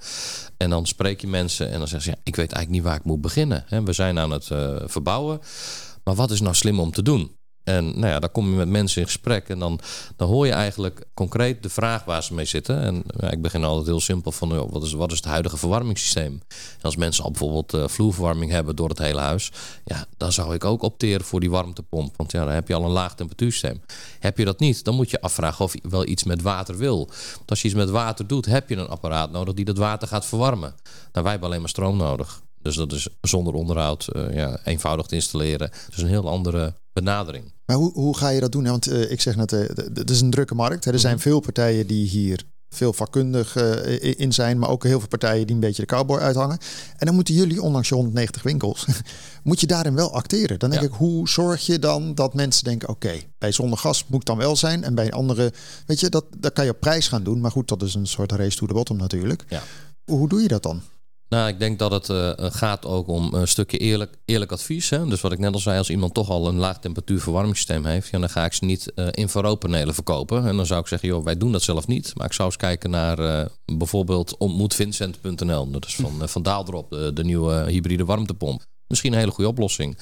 En 0.57 0.69
dan 0.69 0.85
spreek 0.85 1.21
je 1.21 1.27
mensen 1.27 1.71
en 1.71 1.77
dan 1.77 1.87
zeggen 1.87 2.01
ze... 2.01 2.09
Ja, 2.09 2.21
ik 2.23 2.35
weet 2.35 2.51
eigenlijk 2.51 2.69
niet 2.69 2.91
waar 2.91 2.99
ik 2.99 3.05
moet 3.05 3.21
beginnen. 3.21 3.65
We 3.83 3.93
zijn 3.93 4.19
aan 4.19 4.31
het 4.31 4.45
verbouwen. 4.85 5.39
Maar 6.03 6.15
wat 6.15 6.31
is 6.31 6.41
nou 6.41 6.55
slim 6.55 6.79
om 6.79 6.91
te 6.91 7.01
doen? 7.01 7.36
En 7.67 7.85
nou 7.85 8.07
ja, 8.07 8.19
dan 8.19 8.31
kom 8.31 8.49
je 8.49 8.55
met 8.55 8.67
mensen 8.67 9.01
in 9.01 9.07
gesprek 9.07 9.49
en 9.49 9.59
dan, 9.59 9.79
dan 10.15 10.27
hoor 10.27 10.45
je 10.45 10.51
eigenlijk 10.51 11.05
concreet 11.13 11.63
de 11.63 11.69
vraag 11.69 12.05
waar 12.05 12.23
ze 12.23 12.33
mee 12.33 12.45
zitten. 12.45 12.81
En 12.81 13.03
ja, 13.19 13.31
ik 13.31 13.41
begin 13.41 13.63
altijd 13.63 13.87
heel 13.87 13.99
simpel 13.99 14.31
van 14.31 14.69
wat, 14.69 14.83
is, 14.83 14.93
wat 14.93 15.11
is 15.11 15.17
het 15.17 15.25
huidige 15.25 15.57
verwarmingssysteem? 15.57 16.41
En 16.51 16.81
als 16.81 16.95
mensen 16.95 17.23
al 17.23 17.31
bijvoorbeeld 17.31 17.73
uh, 17.73 17.87
vloerverwarming 17.87 18.51
hebben 18.51 18.75
door 18.75 18.89
het 18.89 18.97
hele 18.97 19.19
huis, 19.19 19.51
ja, 19.85 20.05
dan 20.17 20.31
zou 20.31 20.53
ik 20.53 20.65
ook 20.65 20.81
opteren 20.81 21.25
voor 21.25 21.39
die 21.39 21.49
warmtepomp. 21.49 22.17
Want 22.17 22.31
ja, 22.31 22.45
dan 22.45 22.53
heb 22.53 22.67
je 22.67 22.73
al 22.73 22.83
een 22.83 22.91
laag 22.91 23.15
temperatuursysteem. 23.15 23.81
Heb 24.19 24.37
je 24.37 24.45
dat 24.45 24.59
niet, 24.59 24.83
dan 24.83 24.95
moet 24.95 25.09
je 25.09 25.21
afvragen 25.21 25.65
of 25.65 25.73
je 25.73 25.81
wel 25.89 26.07
iets 26.07 26.23
met 26.23 26.41
water 26.41 26.77
wil. 26.77 27.09
Want 27.35 27.49
als 27.49 27.61
je 27.61 27.67
iets 27.67 27.77
met 27.77 27.89
water 27.89 28.27
doet, 28.27 28.45
heb 28.45 28.69
je 28.69 28.75
een 28.75 28.87
apparaat 28.87 29.31
nodig 29.31 29.53
die 29.53 29.65
dat 29.65 29.77
water 29.77 30.07
gaat 30.07 30.25
verwarmen. 30.25 30.75
Nou, 30.83 31.23
wij 31.23 31.31
hebben 31.31 31.47
alleen 31.47 31.61
maar 31.61 31.69
stroom 31.69 31.97
nodig. 31.97 32.41
Dus 32.67 32.75
dat 32.75 32.91
is 32.91 33.07
zonder 33.21 33.53
onderhoud 33.53 34.07
uh, 34.15 34.33
ja, 34.33 34.59
eenvoudig 34.63 35.05
te 35.05 35.15
installeren. 35.15 35.71
Dus 35.89 36.01
een 36.01 36.07
heel 36.07 36.29
andere 36.29 36.73
benadering. 36.93 37.53
Maar 37.65 37.75
hoe, 37.75 37.91
hoe 37.93 38.17
ga 38.17 38.29
je 38.29 38.39
dat 38.39 38.51
doen? 38.51 38.63
Want 38.63 38.89
uh, 38.89 39.11
ik 39.11 39.21
zeg 39.21 39.35
net, 39.35 39.51
uh, 39.51 39.59
het 39.93 40.09
is 40.09 40.21
een 40.21 40.29
drukke 40.29 40.55
markt. 40.55 40.85
Hè. 40.85 40.91
Er 40.91 40.99
zijn 40.99 41.19
veel 41.19 41.39
partijen 41.39 41.87
die 41.87 42.07
hier 42.07 42.43
veel 42.69 42.93
vakkundig 42.93 43.55
in 43.99 44.33
zijn, 44.33 44.59
maar 44.59 44.69
ook 44.69 44.83
heel 44.83 44.99
veel 44.99 45.07
partijen 45.07 45.45
die 45.45 45.55
een 45.55 45.61
beetje 45.61 45.81
de 45.81 45.87
cowboy 45.87 46.17
uithangen. 46.17 46.57
En 46.97 47.05
dan 47.05 47.15
moeten 47.15 47.33
jullie, 47.33 47.61
ondanks 47.61 47.89
je 47.89 47.95
190 47.95 48.43
winkels, 48.43 48.85
moet 49.43 49.59
je 49.59 49.67
daarin 49.67 49.95
wel 49.95 50.13
acteren. 50.13 50.59
Dan 50.59 50.69
denk 50.69 50.81
ja. 50.81 50.87
ik, 50.87 50.93
hoe 50.93 51.29
zorg 51.29 51.65
je 51.65 51.79
dan 51.79 52.15
dat 52.15 52.33
mensen 52.33 52.63
denken, 52.63 52.89
oké, 52.89 53.07
okay, 53.07 53.27
bij 53.37 53.51
zonder 53.51 53.77
gas 53.77 54.05
moet 54.07 54.19
ik 54.19 54.25
dan 54.25 54.37
wel 54.37 54.55
zijn 54.55 54.83
en 54.83 54.95
bij 54.95 55.11
andere, 55.11 55.53
weet 55.85 55.99
je, 55.99 56.09
dat, 56.09 56.25
dat 56.37 56.53
kan 56.53 56.65
je 56.65 56.71
op 56.71 56.79
prijs 56.79 57.07
gaan 57.07 57.23
doen. 57.23 57.41
Maar 57.41 57.51
goed, 57.51 57.67
dat 57.67 57.81
is 57.81 57.93
een 57.93 58.07
soort 58.07 58.31
race 58.31 58.57
to 58.57 58.67
the 58.67 58.73
bottom 58.73 58.97
natuurlijk. 58.97 59.45
Ja. 59.47 59.61
Hoe 60.05 60.29
doe 60.29 60.41
je 60.41 60.47
dat 60.47 60.63
dan? 60.63 60.81
Nou, 61.29 61.47
ik 61.47 61.59
denk 61.59 61.79
dat 61.79 61.91
het 61.91 62.09
uh, 62.09 62.31
gaat 62.37 62.85
ook 62.85 63.07
om 63.07 63.33
een 63.33 63.47
stukje 63.47 63.77
eerlijk, 63.77 64.17
eerlijk 64.25 64.51
advies. 64.51 64.89
Hè? 64.89 65.05
Dus 65.05 65.21
wat 65.21 65.31
ik 65.31 65.39
net 65.39 65.53
al 65.53 65.59
zei, 65.59 65.77
als 65.77 65.89
iemand 65.89 66.13
toch 66.13 66.29
al 66.29 66.47
een 66.47 66.57
laag 66.57 66.79
temperatuur 66.79 67.21
verwarmingssysteem 67.21 67.85
heeft, 67.85 68.09
ja, 68.09 68.19
dan 68.19 68.29
ga 68.29 68.45
ik 68.45 68.53
ze 68.53 68.65
niet 68.65 68.91
uh, 68.95 69.07
infraroodpanelen 69.11 69.93
verkopen. 69.93 70.47
En 70.47 70.55
dan 70.55 70.65
zou 70.65 70.79
ik 70.79 70.87
zeggen, 70.87 71.09
joh, 71.09 71.23
wij 71.23 71.37
doen 71.37 71.51
dat 71.51 71.61
zelf 71.61 71.87
niet. 71.87 72.11
Maar 72.15 72.25
ik 72.25 72.33
zou 72.33 72.47
eens 72.47 72.57
kijken 72.57 72.89
naar 72.89 73.49
bijvoorbeeld 73.65 74.37
ontmoetvincent.nl. 74.37 75.71
Dat 75.71 75.85
is 75.85 75.95
van, 75.95 76.29
van 76.29 76.43
Daaldrop, 76.43 76.89
de 76.89 77.23
nieuwe 77.23 77.71
hybride 77.71 78.05
warmtepomp. 78.05 78.65
Misschien 78.87 79.13
een 79.13 79.19
hele 79.19 79.31
goede 79.31 79.49
oplossing. 79.49 79.97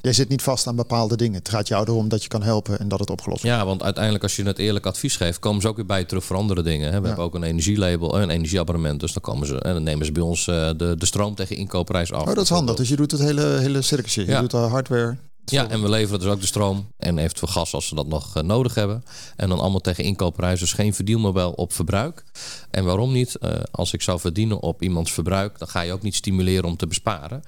Jij 0.00 0.12
zit 0.12 0.28
niet 0.28 0.42
vast 0.42 0.66
aan 0.66 0.76
bepaalde 0.76 1.16
dingen. 1.16 1.38
Het 1.38 1.48
gaat 1.48 1.68
jou 1.68 1.84
erom 1.88 2.08
dat 2.08 2.22
je 2.22 2.28
kan 2.28 2.42
helpen 2.42 2.78
en 2.78 2.88
dat 2.88 2.98
het 2.98 3.10
opgelost 3.10 3.42
wordt. 3.42 3.56
Ja, 3.56 3.64
want 3.64 3.82
uiteindelijk 3.82 4.24
als 4.24 4.36
je 4.36 4.42
het 4.42 4.58
eerlijk 4.58 4.86
advies 4.86 5.16
geeft, 5.16 5.38
komen 5.38 5.62
ze 5.62 5.68
ook 5.68 5.76
weer 5.76 5.86
bij 5.86 5.98
je 5.98 6.06
terug 6.06 6.24
voor 6.24 6.36
andere 6.36 6.62
dingen. 6.62 6.92
Hè. 6.92 7.00
We 7.00 7.06
hebben 7.06 7.24
ook 7.24 7.34
een 7.34 7.42
energielabel, 7.42 8.20
een 8.20 8.30
energieabonnement. 8.30 9.00
Dus 9.00 9.12
dan 9.12 9.22
komen 9.22 9.46
ze 9.46 9.60
en 9.60 9.72
dan 9.72 9.82
nemen 9.82 10.06
ze 10.06 10.12
bij 10.12 10.22
ons 10.22 10.44
de, 10.44 10.94
de 10.98 11.06
stroom 11.06 11.34
tegen 11.34 11.56
inkoopprijs 11.56 12.12
af. 12.12 12.28
Oh, 12.28 12.34
dat 12.34 12.44
is 12.44 12.50
handig. 12.50 12.76
Dus 12.76 12.88
je 12.88 12.96
doet 12.96 13.10
het 13.10 13.20
hele, 13.20 13.42
hele 13.42 13.82
circusje. 13.82 14.26
Je 14.26 14.40
doet 14.40 14.50
de 14.50 14.56
hardware. 14.56 15.16
Ja, 15.44 15.68
en 15.68 15.82
we 15.82 15.88
leveren 15.88 16.20
dus 16.20 16.28
ook 16.28 16.40
de 16.40 16.46
stroom 16.46 16.86
en 16.96 17.18
eventueel 17.18 17.52
gas 17.52 17.74
als 17.74 17.86
ze 17.86 17.94
dat 17.94 18.06
nog 18.06 18.42
nodig 18.42 18.74
hebben. 18.74 19.04
En 19.36 19.48
dan 19.48 19.58
allemaal 19.58 19.80
tegen 19.80 20.04
inkoopprijs, 20.04 20.60
dus 20.60 20.72
geen 20.72 20.94
verdienmodel 20.94 21.50
op 21.50 21.72
verbruik. 21.72 22.24
En 22.70 22.84
waarom 22.84 23.12
niet? 23.12 23.38
als 23.70 23.92
ik 23.92 24.02
zou 24.02 24.20
verdienen 24.20 24.60
op 24.60 24.82
iemands 24.82 25.12
verbruik, 25.12 25.58
dan 25.58 25.68
ga 25.68 25.80
je 25.80 25.92
ook 25.92 26.02
niet 26.02 26.14
stimuleren 26.14 26.64
om 26.64 26.76
te 26.76 26.86
besparen. 26.86 27.42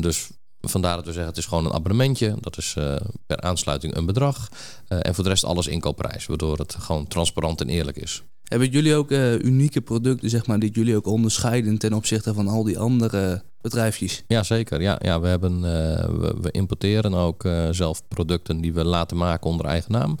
Dus 0.00 0.30
Vandaar 0.68 0.96
dat 0.96 1.04
we 1.04 1.12
zeggen 1.12 1.30
het 1.30 1.38
is 1.38 1.46
gewoon 1.46 1.66
een 1.66 1.72
abonnementje. 1.72 2.34
Dat 2.40 2.58
is 2.58 2.74
uh, 2.78 2.96
per 3.26 3.40
aansluiting 3.40 3.96
een 3.96 4.06
bedrag. 4.06 4.48
Uh, 4.88 4.98
en 5.02 5.14
voor 5.14 5.24
de 5.24 5.30
rest 5.30 5.44
alles 5.44 5.66
inkoopprijs. 5.66 6.26
Waardoor 6.26 6.58
het 6.58 6.74
gewoon 6.78 7.06
transparant 7.06 7.60
en 7.60 7.68
eerlijk 7.68 7.96
is. 7.96 8.22
Hebben 8.42 8.68
jullie 8.68 8.94
ook 8.94 9.10
uh, 9.10 9.38
unieke 9.38 9.80
producten, 9.80 10.30
zeg 10.30 10.46
maar, 10.46 10.58
die 10.58 10.70
jullie 10.70 10.96
ook 10.96 11.06
onderscheiden 11.06 11.78
ten 11.78 11.92
opzichte 11.92 12.34
van 12.34 12.48
al 12.48 12.62
die 12.62 12.78
andere 12.78 13.42
bedrijfjes? 13.60 14.24
Ja, 14.26 14.42
zeker. 14.42 14.80
Ja, 14.80 14.98
ja, 15.02 15.20
we, 15.20 15.28
hebben, 15.28 15.60
we, 15.60 16.34
we, 16.40 16.50
importeren 16.50 17.14
ook 17.14 17.48
zelf 17.70 18.08
producten 18.08 18.60
die 18.60 18.72
we 18.72 18.84
laten 18.84 19.16
maken 19.16 19.50
onder 19.50 19.66
eigen 19.66 19.92
naam. 19.92 20.18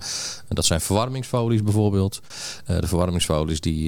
En 0.48 0.54
dat 0.54 0.64
zijn 0.64 0.80
verwarmingsfolies 0.80 1.62
bijvoorbeeld. 1.62 2.20
de 2.66 2.86
verwarmingsfolies 2.86 3.60
die, 3.60 3.86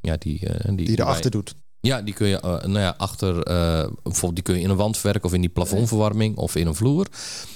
ja, 0.00 0.16
die, 0.18 0.48
die, 0.64 0.74
die 0.74 1.00
erachter 1.00 1.30
doet. 1.30 1.54
Ja, 1.82 2.02
die 2.02 2.14
kun 2.14 2.28
je 2.28 2.40
uh, 2.44 2.50
nou 2.50 2.78
ja, 2.78 2.94
achter, 2.96 3.34
uh, 3.34 3.86
bijvoorbeeld 4.02 4.34
die 4.34 4.42
kun 4.42 4.54
je 4.54 4.60
in 4.60 4.70
een 4.70 4.76
wand 4.76 4.96
verwerken 4.96 5.28
of 5.28 5.34
in 5.34 5.40
die 5.40 5.50
plafondverwarming 5.50 6.36
of 6.36 6.56
in 6.56 6.66
een 6.66 6.74
vloer. 6.74 7.06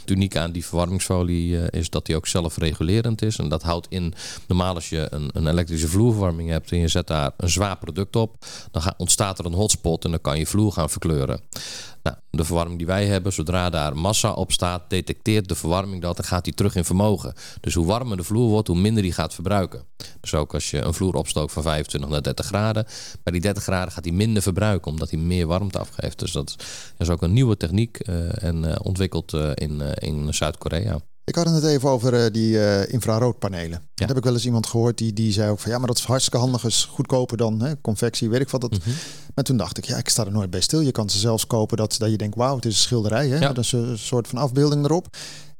Het 0.01 0.11
unieke 0.11 0.39
aan 0.39 0.53
die 0.53 0.67
verwarmingsfolie 0.67 1.51
uh, 1.51 1.65
is 1.71 1.91
dat 1.91 2.07
die 2.07 2.17
ook 2.17 2.27
zelfregulerend 2.27 3.23
is. 3.23 3.39
En 3.39 3.49
dat 3.49 3.63
houdt 3.63 3.87
in, 3.91 4.15
normaal 4.47 4.75
als 4.75 4.89
je 4.89 5.07
een, 5.11 5.31
een, 5.33 5.47
elektrische 5.47 5.89
vloerverwarming 5.89 6.49
hebt 6.49 6.73
en 6.73 6.79
je 6.79 6.89
zet 6.89 7.07
daar 7.07 7.31
een 7.37 7.49
zwaar 7.49 7.79
product 7.79 8.17
op, 8.17 8.45
dan 8.71 8.83
ontstaat 8.97 9.39
er 9.39 9.47
een 9.47 9.53
hotspot 9.53 10.05
en 10.05 10.11
dan 10.11 10.21
kan 10.21 10.39
je 10.39 10.47
vloer 10.47 10.73
gaan 10.73 10.91
verkleuren. 10.91 11.41
De 12.37 12.45
verwarming 12.45 12.79
die 12.79 12.87
wij 12.87 13.07
hebben, 13.07 13.33
zodra 13.33 13.71
daar 13.71 13.97
massa 13.97 14.33
op 14.33 14.53
staat, 14.53 14.83
detecteert 14.91 15.49
de 15.49 15.55
verwarming 15.55 16.03
dat 16.03 16.19
en 16.19 16.25
gaat 16.25 16.45
die 16.45 16.55
terug 16.55 16.75
in 16.75 16.85
vermogen. 16.85 17.35
Dus 17.61 17.75
hoe 17.75 17.87
warmer 17.87 18.17
de 18.17 18.23
vloer 18.23 18.49
wordt, 18.49 18.69
hoe 18.69 18.79
minder 18.79 19.03
die 19.03 19.13
gaat 19.13 19.35
verbruiken. 19.35 19.85
Dus 20.21 20.35
ook 20.35 20.55
als 20.55 20.71
je 20.71 20.81
een 20.81 20.95
vloer 20.95 21.15
opstookt 21.15 21.53
van 21.53 21.63
25 21.63 22.11
naar 22.11 22.23
30 22.23 22.47
graden, 22.47 22.87
bij 23.23 23.33
die 23.33 23.43
30 23.43 23.63
graden 23.63 23.93
gaat 23.93 24.05
hij 24.05 24.15
minder 24.15 24.43
verbruiken, 24.43 24.91
omdat 24.91 25.11
hij 25.11 25.19
meer 25.19 25.47
warmte 25.47 25.79
afgeeft. 25.79 26.19
Dus 26.19 26.33
dat 26.33 26.57
is 26.99 27.09
ook 27.09 27.23
een 27.23 27.33
nieuwe 27.33 27.57
techniek 27.57 28.09
uh, 28.09 28.43
en 28.43 28.65
uh, 28.65 28.75
ontwikkeld 28.83 29.33
uh, 29.33 29.51
in, 29.55 29.81
in 29.81 30.35
Zuid-Korea. 30.35 31.01
Ik 31.27 31.35
had 31.35 31.47
het 31.47 31.65
even 31.65 31.89
over 31.89 32.33
die 32.33 32.53
uh, 32.53 32.93
infraroodpanelen. 32.93 33.71
Ja. 33.71 33.79
Dat 33.95 34.09
heb 34.09 34.17
ik 34.17 34.25
wel 34.25 34.33
eens 34.33 34.45
iemand 34.45 34.67
gehoord 34.67 34.99
die, 34.99 35.13
die 35.13 35.33
zei 35.33 35.51
ook 35.51 35.59
van 35.59 35.71
ja, 35.71 35.79
maar 35.79 35.87
dat 35.87 35.99
is 35.99 36.05
hartstikke 36.05 36.39
handig, 36.39 36.65
is 36.65 36.85
goedkoper 36.85 37.37
dan 37.37 37.61
hè, 37.61 37.81
convectie, 37.81 38.29
weet 38.29 38.41
ik 38.41 38.49
wat. 38.49 38.61
Dat. 38.61 38.71
Mm 38.71 38.79
-hmm. 38.83 38.95
Maar 39.35 39.45
toen 39.45 39.57
dacht 39.57 39.79
ik, 39.79 39.85
ja, 39.85 39.97
ik 39.97 40.09
sta 40.09 40.25
er 40.25 40.33
nooit 40.33 40.51
bij 40.51 40.61
stil. 40.61 40.81
Je 40.81 40.93
kan 40.93 41.11
ze 41.11 41.19
zelfs 41.19 41.47
kopen 41.47 41.77
dat, 41.77 41.97
dat 41.99 42.11
je 42.11 42.17
denkt, 42.17 42.37
wauw, 42.37 42.55
het 42.55 42.65
is 42.65 42.75
een 42.75 42.81
schilderij. 42.81 43.29
Hè? 43.29 43.39
Ja. 43.39 43.53
Dat 43.53 43.65
is 43.65 43.73
een 43.73 43.99
soort 43.99 44.29
van 44.29 44.39
afbeelding 44.39 44.85
erop. 44.85 45.17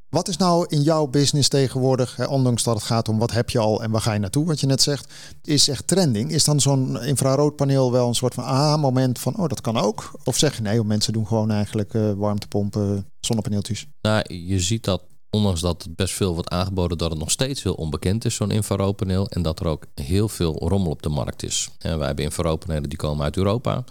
Wat 0.09 0.29
is 0.29 0.37
nou 0.37 0.67
in 0.69 0.83
jouw 0.83 1.07
business 1.07 1.49
tegenwoordig, 1.49 2.17
hè, 2.17 2.25
ondanks 2.25 2.63
dat 2.63 2.75
het 2.75 2.85
gaat 2.85 3.09
om 3.09 3.19
wat 3.19 3.33
heb 3.33 3.51
je 3.51 3.59
al 3.59 3.83
en 3.83 3.91
waar 3.91 4.01
ga 4.01 4.13
je 4.13 4.19
naartoe, 4.19 4.47
wat 4.47 4.61
je 4.61 4.67
net 4.67 4.83
zegt, 4.83 5.13
is 5.43 5.69
echt 5.69 5.87
trending? 5.87 6.31
Is 6.31 6.45
dan 6.45 6.61
zo'n 6.61 7.03
infraroodpaneel 7.03 7.93
wel 7.93 8.09
een 8.09 8.15
soort 8.15 8.35
van 8.35 8.45
aha-moment 8.45 9.19
van, 9.19 9.37
oh, 9.37 9.49
dat 9.49 9.61
kan 9.61 9.77
ook? 9.77 10.11
Of 10.25 10.37
zeg 10.37 10.57
je 10.57 10.63
nee, 10.63 10.85
mensen 10.85 11.13
doen 11.13 11.27
gewoon 11.27 11.51
eigenlijk 11.51 11.95
uh, 11.95 12.13
warmtepompen, 12.13 13.07
zonnepaneeltjes? 13.21 13.87
Nou, 14.01 14.35
je 14.35 14.61
ziet 14.61 14.85
dat 14.85 15.03
ondanks 15.31 15.61
dat 15.61 15.83
het 15.83 15.97
best 15.97 16.15
veel 16.15 16.35
wordt 16.35 16.49
aangeboden, 16.49 16.99
dat 16.99 17.11
het 17.11 17.19
nog 17.19 17.31
steeds 17.31 17.63
heel 17.63 17.75
onbekend 17.75 18.25
is, 18.25 18.35
zo'n 18.35 18.51
infraroodpaneel. 18.51 19.29
En 19.29 19.43
dat 19.43 19.61
er 19.61 19.67
ook 19.67 19.85
heel 19.95 20.29
veel 20.29 20.69
rommel 20.69 20.91
op 20.91 21.03
de 21.03 21.09
markt 21.09 21.43
is. 21.43 21.69
En 21.79 21.99
wij 21.99 22.07
hebben 22.07 22.25
infraroodpanelen 22.25 22.89
die 22.89 22.99
komen 22.99 23.25
uit 23.25 23.37
Europa. 23.37 23.85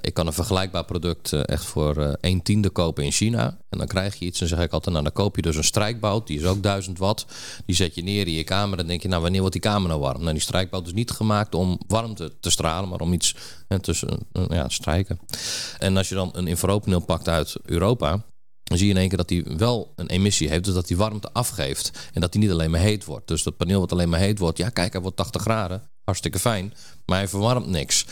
Ik 0.00 0.14
kan 0.14 0.26
een 0.26 0.32
vergelijkbaar 0.32 0.84
product 0.84 1.32
eh, 1.32 1.40
echt 1.44 1.64
voor 1.64 1.98
uh, 1.98 2.12
1 2.20 2.42
tiende 2.42 2.70
kopen 2.70 3.04
in 3.04 3.12
China. 3.12 3.58
En 3.68 3.78
dan 3.78 3.86
krijg 3.86 4.14
je 4.14 4.24
iets, 4.24 4.40
en 4.40 4.48
zeg 4.48 4.58
ik 4.58 4.72
altijd, 4.72 4.92
nou 4.94 5.04
dan 5.04 5.14
koop 5.14 5.36
je 5.36 5.42
dus 5.42 5.56
een 5.56 5.64
strijkbout, 5.64 6.26
die 6.26 6.38
is 6.38 6.44
ook 6.44 6.62
1000 6.62 6.98
watt. 6.98 7.26
Die 7.66 7.76
zet 7.76 7.94
je 7.94 8.02
neer 8.02 8.26
in 8.26 8.32
je 8.32 8.44
kamer 8.44 8.70
en 8.70 8.76
dan 8.76 8.86
denk 8.86 9.02
je, 9.02 9.08
nou 9.08 9.22
wanneer 9.22 9.40
wordt 9.40 9.54
die 9.54 9.70
kamer 9.70 9.88
nou 9.88 10.00
warm? 10.00 10.20
Nou 10.20 10.32
die 10.32 10.42
strijkbout 10.42 10.86
is 10.86 10.92
niet 10.92 11.10
gemaakt 11.10 11.54
om 11.54 11.80
warmte 11.86 12.32
te 12.40 12.50
stralen, 12.50 12.88
maar 12.88 13.00
om 13.00 13.12
iets 13.12 13.34
hè, 13.68 13.78
tussen 13.80 14.18
ja, 14.48 14.68
strijken. 14.68 15.18
En 15.78 15.96
als 15.96 16.08
je 16.08 16.14
dan 16.14 16.30
een 16.32 16.46
infraroodpaneel 16.46 17.00
pakt 17.00 17.28
uit 17.28 17.56
Europa, 17.64 18.24
dan 18.68 18.78
zie 18.78 18.86
je 18.86 18.92
in 18.92 18.98
één 18.98 19.08
keer 19.08 19.18
dat 19.18 19.30
hij 19.30 19.44
wel 19.56 19.92
een 19.96 20.06
emissie 20.06 20.48
heeft. 20.48 20.64
Dus 20.64 20.74
dat 20.74 20.88
hij 20.88 20.96
warmte 20.96 21.32
afgeeft. 21.32 21.90
En 22.12 22.20
dat 22.20 22.32
hij 22.32 22.42
niet 22.42 22.50
alleen 22.50 22.70
maar 22.70 22.80
heet 22.80 23.04
wordt. 23.04 23.28
Dus 23.28 23.42
dat 23.42 23.56
paneel 23.56 23.80
wat 23.80 23.92
alleen 23.92 24.08
maar 24.08 24.20
heet 24.20 24.38
wordt. 24.38 24.58
Ja, 24.58 24.68
kijk, 24.68 24.92
hij 24.92 25.02
wordt 25.02 25.16
80 25.16 25.42
graden. 25.42 25.90
Hartstikke 26.04 26.38
fijn. 26.38 26.74
Maar 27.06 27.18
hij 27.18 27.28
verwarmt 27.28 27.66
niks. 27.66 28.06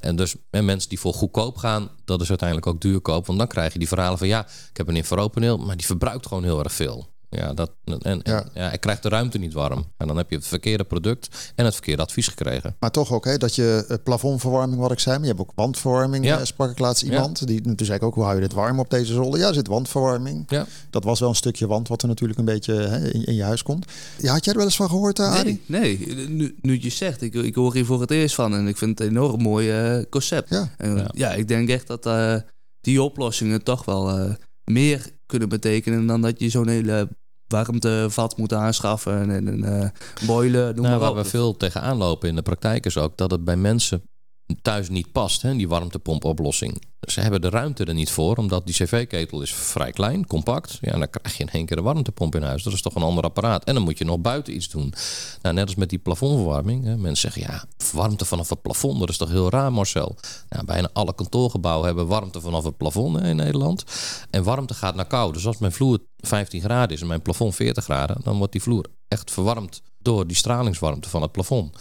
En 0.00 0.16
dus 0.16 0.34
en 0.50 0.64
mensen 0.64 0.88
die 0.88 1.00
voor 1.00 1.14
goedkoop 1.14 1.56
gaan, 1.56 1.90
dat 2.04 2.20
is 2.20 2.28
uiteindelijk 2.28 2.68
ook 2.68 2.80
duurkoop. 2.80 3.26
Want 3.26 3.38
dan 3.38 3.48
krijg 3.48 3.72
je 3.72 3.78
die 3.78 3.88
verhalen 3.88 4.18
van 4.18 4.26
ja, 4.26 4.46
ik 4.70 4.76
heb 4.76 4.88
een 4.88 4.96
infraroodpaneel, 4.96 5.58
maar 5.58 5.76
die 5.76 5.86
verbruikt 5.86 6.26
gewoon 6.26 6.44
heel 6.44 6.64
erg 6.64 6.72
veel. 6.72 7.13
Ja, 7.36 7.54
dat, 7.54 7.70
en, 7.84 7.98
en 7.98 8.20
ja. 8.22 8.44
ja. 8.54 8.68
hij 8.68 8.78
krijgt 8.78 9.02
de 9.02 9.08
ruimte 9.08 9.38
niet 9.38 9.52
warm. 9.52 9.84
En 9.96 10.06
dan 10.06 10.16
heb 10.16 10.30
je 10.30 10.36
het 10.36 10.46
verkeerde 10.46 10.84
product 10.84 11.52
en 11.54 11.64
het 11.64 11.74
verkeerde 11.74 12.02
advies 12.02 12.28
gekregen. 12.28 12.76
Maar 12.78 12.90
toch 12.90 13.12
ook, 13.12 13.24
hè, 13.24 13.36
dat 13.36 13.54
je 13.54 13.86
uh, 13.90 13.96
plafondverwarming, 14.04 14.80
wat 14.80 14.92
ik 14.92 14.98
zei, 14.98 15.14
maar 15.14 15.26
je 15.26 15.34
hebt 15.34 15.48
ook 15.48 15.52
wandverwarming. 15.54 16.24
Ja. 16.24 16.38
Uh, 16.38 16.44
sprak 16.44 16.70
ik 16.70 16.78
laatst 16.78 17.02
iemand. 17.02 17.38
Ja. 17.38 17.46
Die, 17.46 17.60
toen 17.60 17.86
zei 17.86 17.98
ik 17.98 18.02
ook, 18.02 18.14
hoe 18.14 18.22
hou 18.22 18.34
je 18.34 18.40
dit 18.40 18.52
warm 18.52 18.78
op 18.78 18.90
deze 18.90 19.12
zolder? 19.12 19.40
Ja, 19.40 19.48
er 19.48 19.54
zit 19.54 19.66
wandverwarming. 19.66 20.44
Ja. 20.46 20.66
Dat 20.90 21.04
was 21.04 21.20
wel 21.20 21.28
een 21.28 21.34
stukje 21.34 21.66
wand 21.66 21.88
wat 21.88 22.02
er 22.02 22.08
natuurlijk 22.08 22.38
een 22.38 22.44
beetje 22.44 22.74
hè, 22.74 23.10
in, 23.10 23.24
in, 23.24 23.34
je 23.34 23.42
huis 23.42 23.62
komt. 23.62 23.86
Ja, 24.18 24.32
had 24.32 24.44
jij 24.44 24.52
er 24.52 24.58
wel 24.58 24.68
eens 24.68 24.76
van 24.76 24.88
gehoord, 24.88 25.18
uh, 25.18 25.42
Nee, 25.42 25.62
nee. 25.66 25.98
Nu, 26.28 26.56
nu 26.60 26.78
je 26.80 26.90
zegt, 26.90 27.22
ik, 27.22 27.34
ik 27.34 27.54
hoor 27.54 27.74
hier 27.74 27.84
voor 27.84 28.00
het 28.00 28.10
eerst 28.10 28.34
van. 28.34 28.54
En 28.54 28.66
ik 28.68 28.76
vind 28.76 28.98
het 28.98 29.08
een 29.08 29.14
enorm 29.14 29.42
mooi 29.42 29.96
uh, 29.96 30.04
concept. 30.10 30.48
Ja. 30.48 30.70
En, 30.76 30.96
ja. 30.96 31.10
ja. 31.14 31.32
ik 31.32 31.48
denk 31.48 31.68
echt 31.68 31.86
dat 31.86 32.06
uh, 32.06 32.36
die 32.80 33.02
oplossingen 33.02 33.62
toch 33.62 33.84
wel 33.84 34.36
meer 34.64 35.12
kunnen 35.26 35.48
betekenen 35.48 36.06
dan 36.06 36.20
dat 36.20 36.40
je 36.40 36.48
zo'n 36.48 36.68
hele 36.68 37.08
warmtevat 37.48 38.36
moeten 38.36 38.58
aanschaffen 38.58 39.30
en 39.30 39.46
een 39.46 39.64
uh, 39.64 39.88
boiler. 40.26 40.74
Noem 40.74 40.84
nou, 40.84 41.00
waar 41.00 41.14
we 41.14 41.24
veel 41.24 41.56
tegenaan 41.56 41.96
lopen 41.96 42.28
in 42.28 42.34
de 42.34 42.42
praktijk 42.42 42.86
is 42.86 42.98
ook 42.98 43.16
dat 43.16 43.30
het 43.30 43.44
bij 43.44 43.56
mensen 43.56 44.02
thuis 44.62 44.88
niet 44.88 45.12
past, 45.12 45.42
hè, 45.42 45.56
die 45.56 45.68
warmtepompoplossing. 45.68 46.82
Ze 47.00 47.20
hebben 47.20 47.40
de 47.40 47.48
ruimte 47.48 47.84
er 47.84 47.94
niet 47.94 48.10
voor, 48.10 48.36
omdat 48.36 48.66
die 48.66 48.74
cv-ketel 48.74 49.42
is 49.42 49.54
vrij 49.54 49.92
klein, 49.92 50.26
compact. 50.26 50.78
Ja, 50.80 50.98
dan 50.98 51.10
krijg 51.10 51.36
je 51.36 51.42
in 51.42 51.50
één 51.50 51.66
keer 51.66 51.78
een 51.78 51.84
warmtepomp 51.84 52.34
in 52.34 52.42
huis. 52.42 52.62
Dat 52.62 52.72
is 52.72 52.82
toch 52.82 52.94
een 52.94 53.02
ander 53.02 53.24
apparaat. 53.24 53.64
En 53.64 53.74
dan 53.74 53.82
moet 53.82 53.98
je 53.98 54.04
nog 54.04 54.18
buiten 54.18 54.54
iets 54.54 54.68
doen. 54.68 54.94
Nou, 55.42 55.54
net 55.54 55.66
als 55.66 55.74
met 55.74 55.88
die 55.88 55.98
plafondverwarming. 55.98 56.84
Hè. 56.84 56.96
Mensen 56.96 57.32
zeggen, 57.32 57.52
ja, 57.52 57.64
warmte 57.92 58.24
vanaf 58.24 58.48
het 58.48 58.62
plafond, 58.62 58.98
dat 58.98 59.08
is 59.08 59.16
toch 59.16 59.28
heel 59.28 59.50
raar, 59.50 59.72
Marcel? 59.72 60.16
Nou, 60.48 60.64
bijna 60.64 60.90
alle 60.92 61.14
kantoorgebouwen 61.14 61.86
hebben 61.86 62.06
warmte 62.06 62.40
vanaf 62.40 62.64
het 62.64 62.76
plafond 62.76 63.22
in 63.22 63.36
Nederland. 63.36 63.84
En 64.30 64.42
warmte 64.42 64.74
gaat 64.74 64.94
naar 64.94 65.06
kou. 65.06 65.32
Dus 65.32 65.46
als 65.46 65.58
mijn 65.58 65.72
vloer 65.72 65.98
15 66.16 66.60
graden 66.60 66.96
is 66.96 67.00
en 67.00 67.06
mijn 67.06 67.22
plafond 67.22 67.54
40 67.54 67.84
graden, 67.84 68.16
dan 68.22 68.36
wordt 68.36 68.52
die 68.52 68.62
vloer 68.62 68.86
echt 69.08 69.30
verwarmd 69.30 69.82
door 69.98 70.26
die 70.26 70.36
stralingswarmte 70.36 71.08
van 71.08 71.22
het 71.22 71.32
plafond. 71.32 71.76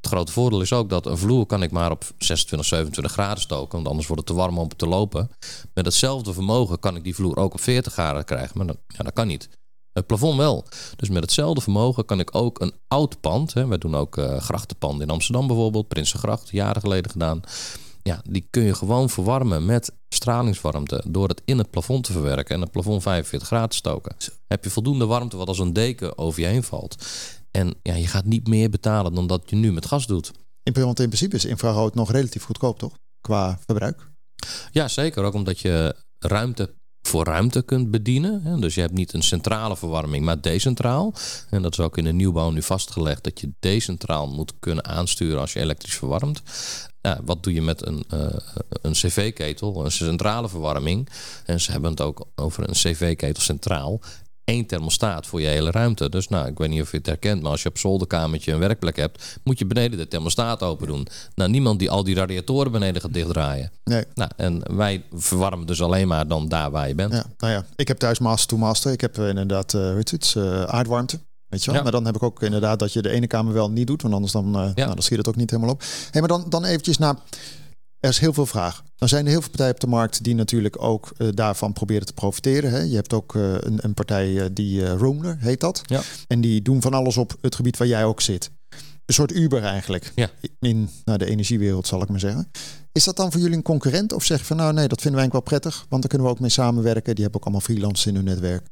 Het 0.00 0.10
grote 0.10 0.32
voordeel 0.32 0.60
is 0.60 0.72
ook 0.72 0.88
dat 0.88 1.06
een 1.06 1.18
vloer 1.18 1.46
kan 1.46 1.62
ik 1.62 1.70
maar 1.70 1.90
op 1.90 2.04
26, 2.18 2.68
27 2.68 3.12
graden 3.12 3.42
stoken. 3.42 3.72
Want 3.72 3.88
anders 3.88 4.06
wordt 4.06 4.22
het 4.22 4.36
te 4.36 4.42
warm 4.42 4.58
om 4.58 4.68
te 4.76 4.86
lopen. 4.86 5.30
Met 5.74 5.84
hetzelfde 5.84 6.32
vermogen 6.32 6.78
kan 6.78 6.96
ik 6.96 7.04
die 7.04 7.14
vloer 7.14 7.36
ook 7.36 7.52
op 7.52 7.60
40 7.60 7.92
graden 7.92 8.24
krijgen. 8.24 8.58
Maar 8.58 8.66
dat, 8.66 8.76
ja, 8.88 9.04
dat 9.04 9.12
kan 9.12 9.26
niet. 9.26 9.48
Het 9.92 10.06
plafond 10.06 10.36
wel. 10.36 10.64
Dus 10.96 11.08
met 11.08 11.22
hetzelfde 11.22 11.60
vermogen 11.60 12.04
kan 12.04 12.20
ik 12.20 12.34
ook 12.34 12.60
een 12.60 12.72
oud 12.88 13.20
pand. 13.20 13.54
Hè, 13.54 13.66
wij 13.66 13.78
doen 13.78 13.96
ook 13.96 14.16
uh, 14.16 14.40
grachtenpanden 14.40 15.06
in 15.06 15.12
Amsterdam 15.12 15.46
bijvoorbeeld. 15.46 15.88
Prinsengracht, 15.88 16.48
jaren 16.50 16.80
geleden 16.80 17.10
gedaan. 17.10 17.40
Ja, 18.02 18.20
die 18.30 18.46
kun 18.50 18.62
je 18.62 18.74
gewoon 18.74 19.10
verwarmen 19.10 19.64
met 19.64 19.92
stralingswarmte. 20.08 21.04
Door 21.08 21.28
het 21.28 21.42
in 21.44 21.58
het 21.58 21.70
plafond 21.70 22.04
te 22.04 22.12
verwerken 22.12 22.54
en 22.54 22.60
het 22.60 22.70
plafond 22.70 23.02
45 23.02 23.48
graden 23.48 23.76
stoken. 23.76 24.16
Heb 24.46 24.64
je 24.64 24.70
voldoende 24.70 25.06
warmte 25.06 25.36
wat 25.36 25.48
als 25.48 25.58
een 25.58 25.72
deken 25.72 26.18
over 26.18 26.40
je 26.40 26.46
heen 26.46 26.62
valt. 26.62 27.06
En 27.58 27.74
ja, 27.82 27.94
je 27.94 28.06
gaat 28.06 28.24
niet 28.24 28.48
meer 28.48 28.70
betalen 28.70 29.14
dan 29.14 29.26
dat 29.26 29.42
je 29.46 29.56
nu 29.56 29.72
met 29.72 29.86
gas 29.86 30.06
doet. 30.06 30.32
In, 30.62 30.72
want 30.72 31.00
in 31.00 31.06
principe 31.06 31.36
is 31.36 31.44
infrarood 31.44 31.94
nog 31.94 32.10
relatief 32.10 32.44
goedkoop, 32.44 32.78
toch? 32.78 32.98
Qua 33.20 33.58
verbruik. 33.66 34.10
Ja, 34.70 34.88
zeker. 34.88 35.24
Ook 35.24 35.34
omdat 35.34 35.60
je 35.60 35.96
ruimte 36.18 36.74
voor 37.02 37.24
ruimte 37.24 37.62
kunt 37.62 37.90
bedienen. 37.90 38.60
Dus 38.60 38.74
je 38.74 38.80
hebt 38.80 38.92
niet 38.92 39.12
een 39.12 39.22
centrale 39.22 39.76
verwarming, 39.76 40.24
maar 40.24 40.40
decentraal. 40.40 41.14
En 41.50 41.62
dat 41.62 41.72
is 41.72 41.80
ook 41.80 41.98
in 41.98 42.04
de 42.04 42.12
nieuwbouw 42.12 42.50
nu 42.50 42.62
vastgelegd 42.62 43.24
dat 43.24 43.40
je 43.40 43.52
decentraal 43.58 44.28
moet 44.28 44.52
kunnen 44.58 44.84
aansturen 44.84 45.40
als 45.40 45.52
je 45.52 45.60
elektrisch 45.60 45.96
verwarmt. 45.96 46.42
Ja, 47.00 47.20
wat 47.24 47.42
doe 47.42 47.52
je 47.52 47.62
met 47.62 47.86
een, 47.86 48.04
uh, 48.14 48.26
een 48.82 48.92
cv-ketel, 48.92 49.84
een 49.84 49.92
centrale 49.92 50.48
verwarming? 50.48 51.08
En 51.44 51.60
ze 51.60 51.70
hebben 51.70 51.90
het 51.90 52.00
ook 52.00 52.26
over 52.34 52.68
een 52.68 52.74
cv-ketel 52.74 53.42
centraal. 53.42 54.00
Één 54.48 54.66
thermostaat 54.66 55.26
voor 55.26 55.40
je 55.40 55.46
hele 55.46 55.70
ruimte. 55.70 56.08
Dus 56.08 56.28
nou, 56.28 56.46
ik 56.46 56.58
weet 56.58 56.68
niet 56.68 56.82
of 56.82 56.90
je 56.90 56.96
het 56.96 57.06
herkent, 57.06 57.42
maar 57.42 57.50
als 57.50 57.62
je 57.62 57.68
op 57.68 57.78
zolderkamertje 57.78 58.52
een 58.52 58.58
werkplek 58.58 58.96
hebt, 58.96 59.38
moet 59.44 59.58
je 59.58 59.66
beneden 59.66 59.98
de 59.98 60.08
thermostaat 60.08 60.62
open 60.62 60.86
doen. 60.86 61.06
Nou, 61.34 61.50
niemand 61.50 61.78
die 61.78 61.90
al 61.90 62.04
die 62.04 62.14
radiatoren 62.14 62.72
beneden 62.72 63.02
gaat 63.02 63.12
dichtdraaien. 63.12 63.70
Nee. 63.84 64.04
Nou, 64.14 64.30
en 64.36 64.76
wij 64.76 65.04
verwarmen 65.12 65.66
dus 65.66 65.82
alleen 65.82 66.08
maar 66.08 66.28
dan 66.28 66.48
daar 66.48 66.70
waar 66.70 66.88
je 66.88 66.94
bent. 66.94 67.12
Ja, 67.12 67.24
nou 67.38 67.52
ja, 67.52 67.64
ik 67.76 67.88
heb 67.88 67.98
thuis 67.98 68.18
master 68.18 68.48
to 68.48 68.56
master. 68.56 68.92
Ik 68.92 69.00
heb 69.00 69.18
eh, 69.18 69.28
inderdaad, 69.28 69.72
uh, 69.72 69.94
weet 69.94 70.10
je 70.10 70.16
het, 70.16 70.34
uh, 70.36 70.62
aardwarmte. 70.62 71.18
Weet 71.48 71.64
je 71.64 71.66
wel? 71.66 71.76
Ja. 71.76 71.82
Maar 71.82 71.92
dan 71.92 72.04
heb 72.04 72.16
ik 72.16 72.22
ook 72.22 72.42
inderdaad 72.42 72.78
dat 72.78 72.92
je 72.92 73.02
de 73.02 73.10
ene 73.10 73.26
kamer 73.26 73.52
wel 73.52 73.70
niet 73.70 73.86
doet, 73.86 74.02
want 74.02 74.14
anders 74.14 74.32
dan, 74.32 74.46
uh, 74.46 74.52
nou, 74.52 74.74
dan 74.74 75.02
schiet 75.02 75.18
het 75.18 75.28
ook 75.28 75.36
niet 75.36 75.50
helemaal 75.50 75.72
op. 75.72 75.82
Hey, 76.10 76.20
maar 76.20 76.28
dan, 76.28 76.44
dan 76.48 76.64
eventjes 76.64 76.98
naar, 76.98 77.16
er 78.00 78.08
is 78.08 78.18
heel 78.18 78.32
veel 78.32 78.46
vraag. 78.46 78.82
Dan 78.96 79.08
zijn 79.08 79.24
er 79.24 79.30
heel 79.30 79.40
veel 79.40 79.50
partijen 79.50 79.74
op 79.74 79.80
de 79.80 79.86
markt 79.86 80.24
die 80.24 80.34
natuurlijk 80.34 80.82
ook 80.82 81.12
uh, 81.18 81.28
daarvan 81.34 81.72
proberen 81.72 82.06
te 82.06 82.12
profiteren. 82.12 82.70
Hè? 82.70 82.78
Je 82.78 82.94
hebt 82.94 83.12
ook 83.12 83.34
uh, 83.34 83.54
een, 83.58 83.78
een, 83.84 83.94
partij 83.94 84.52
die 84.52 84.80
uh, 84.80 84.92
Roomler 84.92 85.36
heet 85.38 85.60
dat. 85.60 85.80
Ja. 85.84 86.00
En 86.26 86.40
die 86.40 86.62
doen 86.62 86.82
van 86.82 86.94
alles 86.94 87.16
op 87.16 87.36
het 87.40 87.54
gebied 87.54 87.76
waar 87.76 87.88
jij 87.88 88.04
ook 88.04 88.20
zit. 88.20 88.50
Een 89.06 89.14
soort 89.14 89.32
Uber 89.32 89.62
eigenlijk. 89.62 90.12
Ja. 90.14 90.30
In 90.60 90.90
nou, 91.04 91.18
de 91.18 91.26
energiewereld 91.26 91.86
zal 91.86 92.02
ik 92.02 92.08
maar 92.08 92.20
zeggen. 92.20 92.50
Is 92.92 93.04
dat 93.04 93.16
dan 93.16 93.32
voor 93.32 93.40
jullie 93.40 93.56
een 93.56 93.62
concurrent? 93.62 94.12
Of 94.12 94.24
zeg 94.24 94.38
je 94.38 94.44
van 94.44 94.56
nou 94.56 94.72
nee, 94.72 94.88
dat 94.88 95.00
vinden 95.00 95.20
wij 95.20 95.30
eigenlijk 95.30 95.50
wel 95.50 95.60
prettig. 95.60 95.86
Want 95.88 96.02
daar 96.02 96.10
kunnen 96.10 96.28
we 96.28 96.34
ook 96.34 96.40
mee 96.40 96.50
samenwerken. 96.50 97.14
Die 97.14 97.22
hebben 97.22 97.40
ook 97.40 97.46
allemaal 97.46 97.66
freelancers 97.66 98.06
in 98.06 98.14
hun 98.14 98.24
netwerk. 98.24 98.66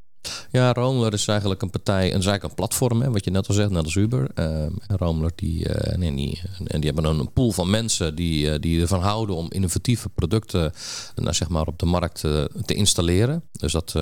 Ja, 0.50 0.72
Romler 0.72 1.12
is 1.12 1.28
eigenlijk 1.28 1.62
een 1.62 1.70
partij, 1.70 2.02
en 2.02 2.18
is 2.18 2.26
eigenlijk 2.26 2.42
een 2.42 2.54
platform, 2.54 3.00
hè, 3.02 3.10
wat 3.10 3.24
je 3.24 3.30
net 3.30 3.48
al 3.48 3.54
zegt, 3.54 3.70
net 3.70 3.84
als 3.84 3.94
Uber. 3.94 4.30
Uh, 4.34 5.26
die, 5.34 5.68
uh, 5.68 5.96
nee, 5.96 6.14
die, 6.14 6.42
en 6.66 6.80
die 6.80 6.90
hebben 6.92 7.18
een 7.18 7.32
pool 7.32 7.52
van 7.52 7.70
mensen 7.70 8.14
die, 8.14 8.46
uh, 8.46 8.54
die 8.60 8.80
ervan 8.80 9.00
houden 9.00 9.36
om 9.36 9.46
innovatieve 9.50 10.08
producten 10.08 10.72
nou, 11.14 11.34
zeg 11.34 11.48
maar 11.48 11.66
op 11.66 11.78
de 11.78 11.86
markt 11.86 12.20
te 12.20 12.74
installeren. 12.74 13.42
Dus 13.52 13.72
dat, 13.72 13.92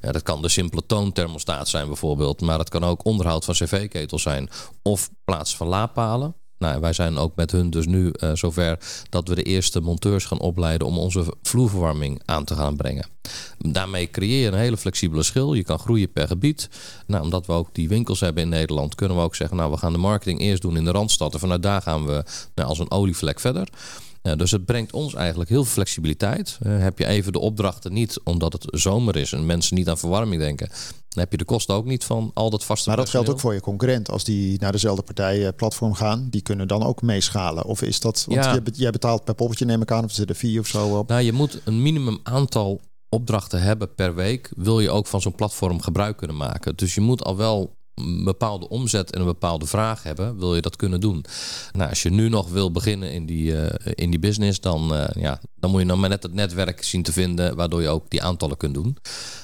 ja, 0.00 0.12
dat 0.12 0.22
kan 0.22 0.42
de 0.42 0.48
simpele 0.48 0.86
toonthermostaat 0.86 1.68
zijn 1.68 1.86
bijvoorbeeld, 1.86 2.40
maar 2.40 2.58
het 2.58 2.68
kan 2.68 2.84
ook 2.84 3.04
onderhoud 3.04 3.44
van 3.44 3.54
cv-ketels 3.54 4.22
zijn 4.22 4.48
of 4.82 5.10
plaats 5.24 5.56
van 5.56 5.66
laadpalen. 5.66 6.34
Nou, 6.58 6.80
wij 6.80 6.92
zijn 6.92 7.18
ook 7.18 7.36
met 7.36 7.50
hun 7.50 7.70
dus 7.70 7.86
nu 7.86 8.12
uh, 8.12 8.30
zover 8.34 8.78
dat 9.08 9.28
we 9.28 9.34
de 9.34 9.42
eerste 9.42 9.80
monteurs 9.80 10.24
gaan 10.24 10.40
opleiden 10.40 10.86
om 10.86 10.98
onze 10.98 11.34
vloerverwarming 11.42 12.22
aan 12.24 12.44
te 12.44 12.54
gaan 12.54 12.76
brengen. 12.76 13.06
Daarmee 13.58 14.10
creëer 14.10 14.40
je 14.40 14.46
een 14.46 14.54
hele 14.54 14.76
flexibele 14.76 15.22
schil. 15.22 15.54
Je 15.54 15.64
kan 15.64 15.78
groeien 15.78 16.12
per 16.12 16.26
gebied. 16.26 16.68
Nou, 17.06 17.22
omdat 17.24 17.46
we 17.46 17.52
ook 17.52 17.74
die 17.74 17.88
winkels 17.88 18.20
hebben 18.20 18.42
in 18.42 18.48
Nederland, 18.48 18.94
kunnen 18.94 19.16
we 19.16 19.22
ook 19.22 19.34
zeggen: 19.34 19.56
Nou, 19.56 19.70
we 19.70 19.76
gaan 19.76 19.92
de 19.92 19.98
marketing 19.98 20.40
eerst 20.40 20.62
doen 20.62 20.76
in 20.76 20.84
de 20.84 20.90
randstad. 20.90 21.34
En 21.34 21.40
vanuit 21.40 21.62
daar 21.62 21.82
gaan 21.82 22.06
we 22.06 22.24
nou, 22.54 22.68
als 22.68 22.78
een 22.78 22.90
olievlek 22.90 23.40
verder. 23.40 23.68
Uh, 24.30 24.36
dus 24.36 24.50
het 24.50 24.64
brengt 24.64 24.92
ons 24.92 25.14
eigenlijk 25.14 25.50
heel 25.50 25.64
veel 25.64 25.72
flexibiliteit. 25.72 26.58
Uh, 26.62 26.78
heb 26.78 26.98
je 26.98 27.06
even 27.06 27.32
de 27.32 27.38
opdrachten 27.38 27.92
niet 27.92 28.20
omdat 28.24 28.52
het 28.52 28.66
zomer 28.70 29.16
is 29.16 29.32
en 29.32 29.46
mensen 29.46 29.76
niet 29.76 29.88
aan 29.88 29.98
verwarming 29.98 30.40
denken, 30.40 30.68
dan 31.08 31.22
heb 31.22 31.30
je 31.30 31.38
de 31.38 31.44
kosten 31.44 31.74
ook 31.74 31.84
niet 31.84 32.04
van 32.04 32.30
al 32.34 32.50
dat 32.50 32.64
vaste 32.64 32.88
Maar 32.88 32.96
dat 32.96 33.04
personeel. 33.04 33.26
geldt 33.26 33.40
ook 33.44 33.46
voor 33.48 33.54
je 33.54 33.64
concurrent. 33.64 34.10
Als 34.10 34.24
die 34.24 34.60
naar 34.60 34.72
dezelfde 34.72 35.02
partij 35.02 35.38
uh, 35.38 35.48
platform 35.56 35.94
gaan, 35.94 36.26
die 36.30 36.40
kunnen 36.42 36.68
dan 36.68 36.82
ook 36.82 37.02
meeschalen. 37.02 37.64
Of 37.64 37.82
is 37.82 38.00
dat, 38.00 38.24
want 38.28 38.44
Ja. 38.44 38.50
jij, 38.52 38.62
be- 38.62 38.70
jij 38.74 38.90
betaalt 38.90 39.24
per 39.24 39.34
poppetje 39.34 39.64
neem 39.64 39.82
ik 39.82 39.90
aan, 39.90 40.04
of 40.04 40.10
er 40.10 40.16
zitten 40.16 40.36
vier 40.36 40.60
of 40.60 40.66
zo 40.66 40.98
op. 40.98 41.08
Nou, 41.08 41.22
je 41.22 41.32
moet 41.32 41.60
een 41.64 41.82
minimum 41.82 42.18
aantal 42.22 42.80
opdrachten 43.08 43.62
hebben 43.62 43.94
per 43.94 44.14
week. 44.14 44.50
Wil 44.56 44.80
je 44.80 44.90
ook 44.90 45.06
van 45.06 45.20
zo'n 45.20 45.34
platform 45.34 45.80
gebruik 45.80 46.16
kunnen 46.16 46.36
maken. 46.36 46.76
Dus 46.76 46.94
je 46.94 47.00
moet 47.00 47.24
al 47.24 47.36
wel 47.36 47.76
een 47.98 48.24
bepaalde 48.24 48.68
omzet 48.68 49.12
en 49.12 49.20
een 49.20 49.26
bepaalde 49.26 49.66
vraag 49.66 50.02
hebben. 50.02 50.38
Wil 50.38 50.54
je 50.54 50.60
dat 50.60 50.76
kunnen 50.76 51.00
doen? 51.00 51.24
Nou, 51.72 51.88
als 51.88 52.02
je 52.02 52.10
nu 52.10 52.28
nog 52.28 52.48
wil 52.48 52.70
beginnen 52.70 53.12
in 53.12 53.26
die, 53.26 53.56
eh, 53.60 53.92
in 53.94 54.10
die 54.10 54.18
business, 54.18 54.60
dan, 54.60 54.94
eh, 54.94 55.22
ja, 55.22 55.40
dan 55.60 55.70
moet 55.70 55.80
je 55.80 55.86
nog 55.86 55.98
maar 55.98 56.08
net 56.08 56.22
het 56.22 56.34
netwerk 56.34 56.84
zien 56.84 57.02
te 57.02 57.12
vinden. 57.12 57.56
Waardoor 57.56 57.82
je 57.82 57.88
ook 57.88 58.10
die 58.10 58.22
aantallen 58.22 58.56
kunt 58.56 58.74
doen. 58.74 58.96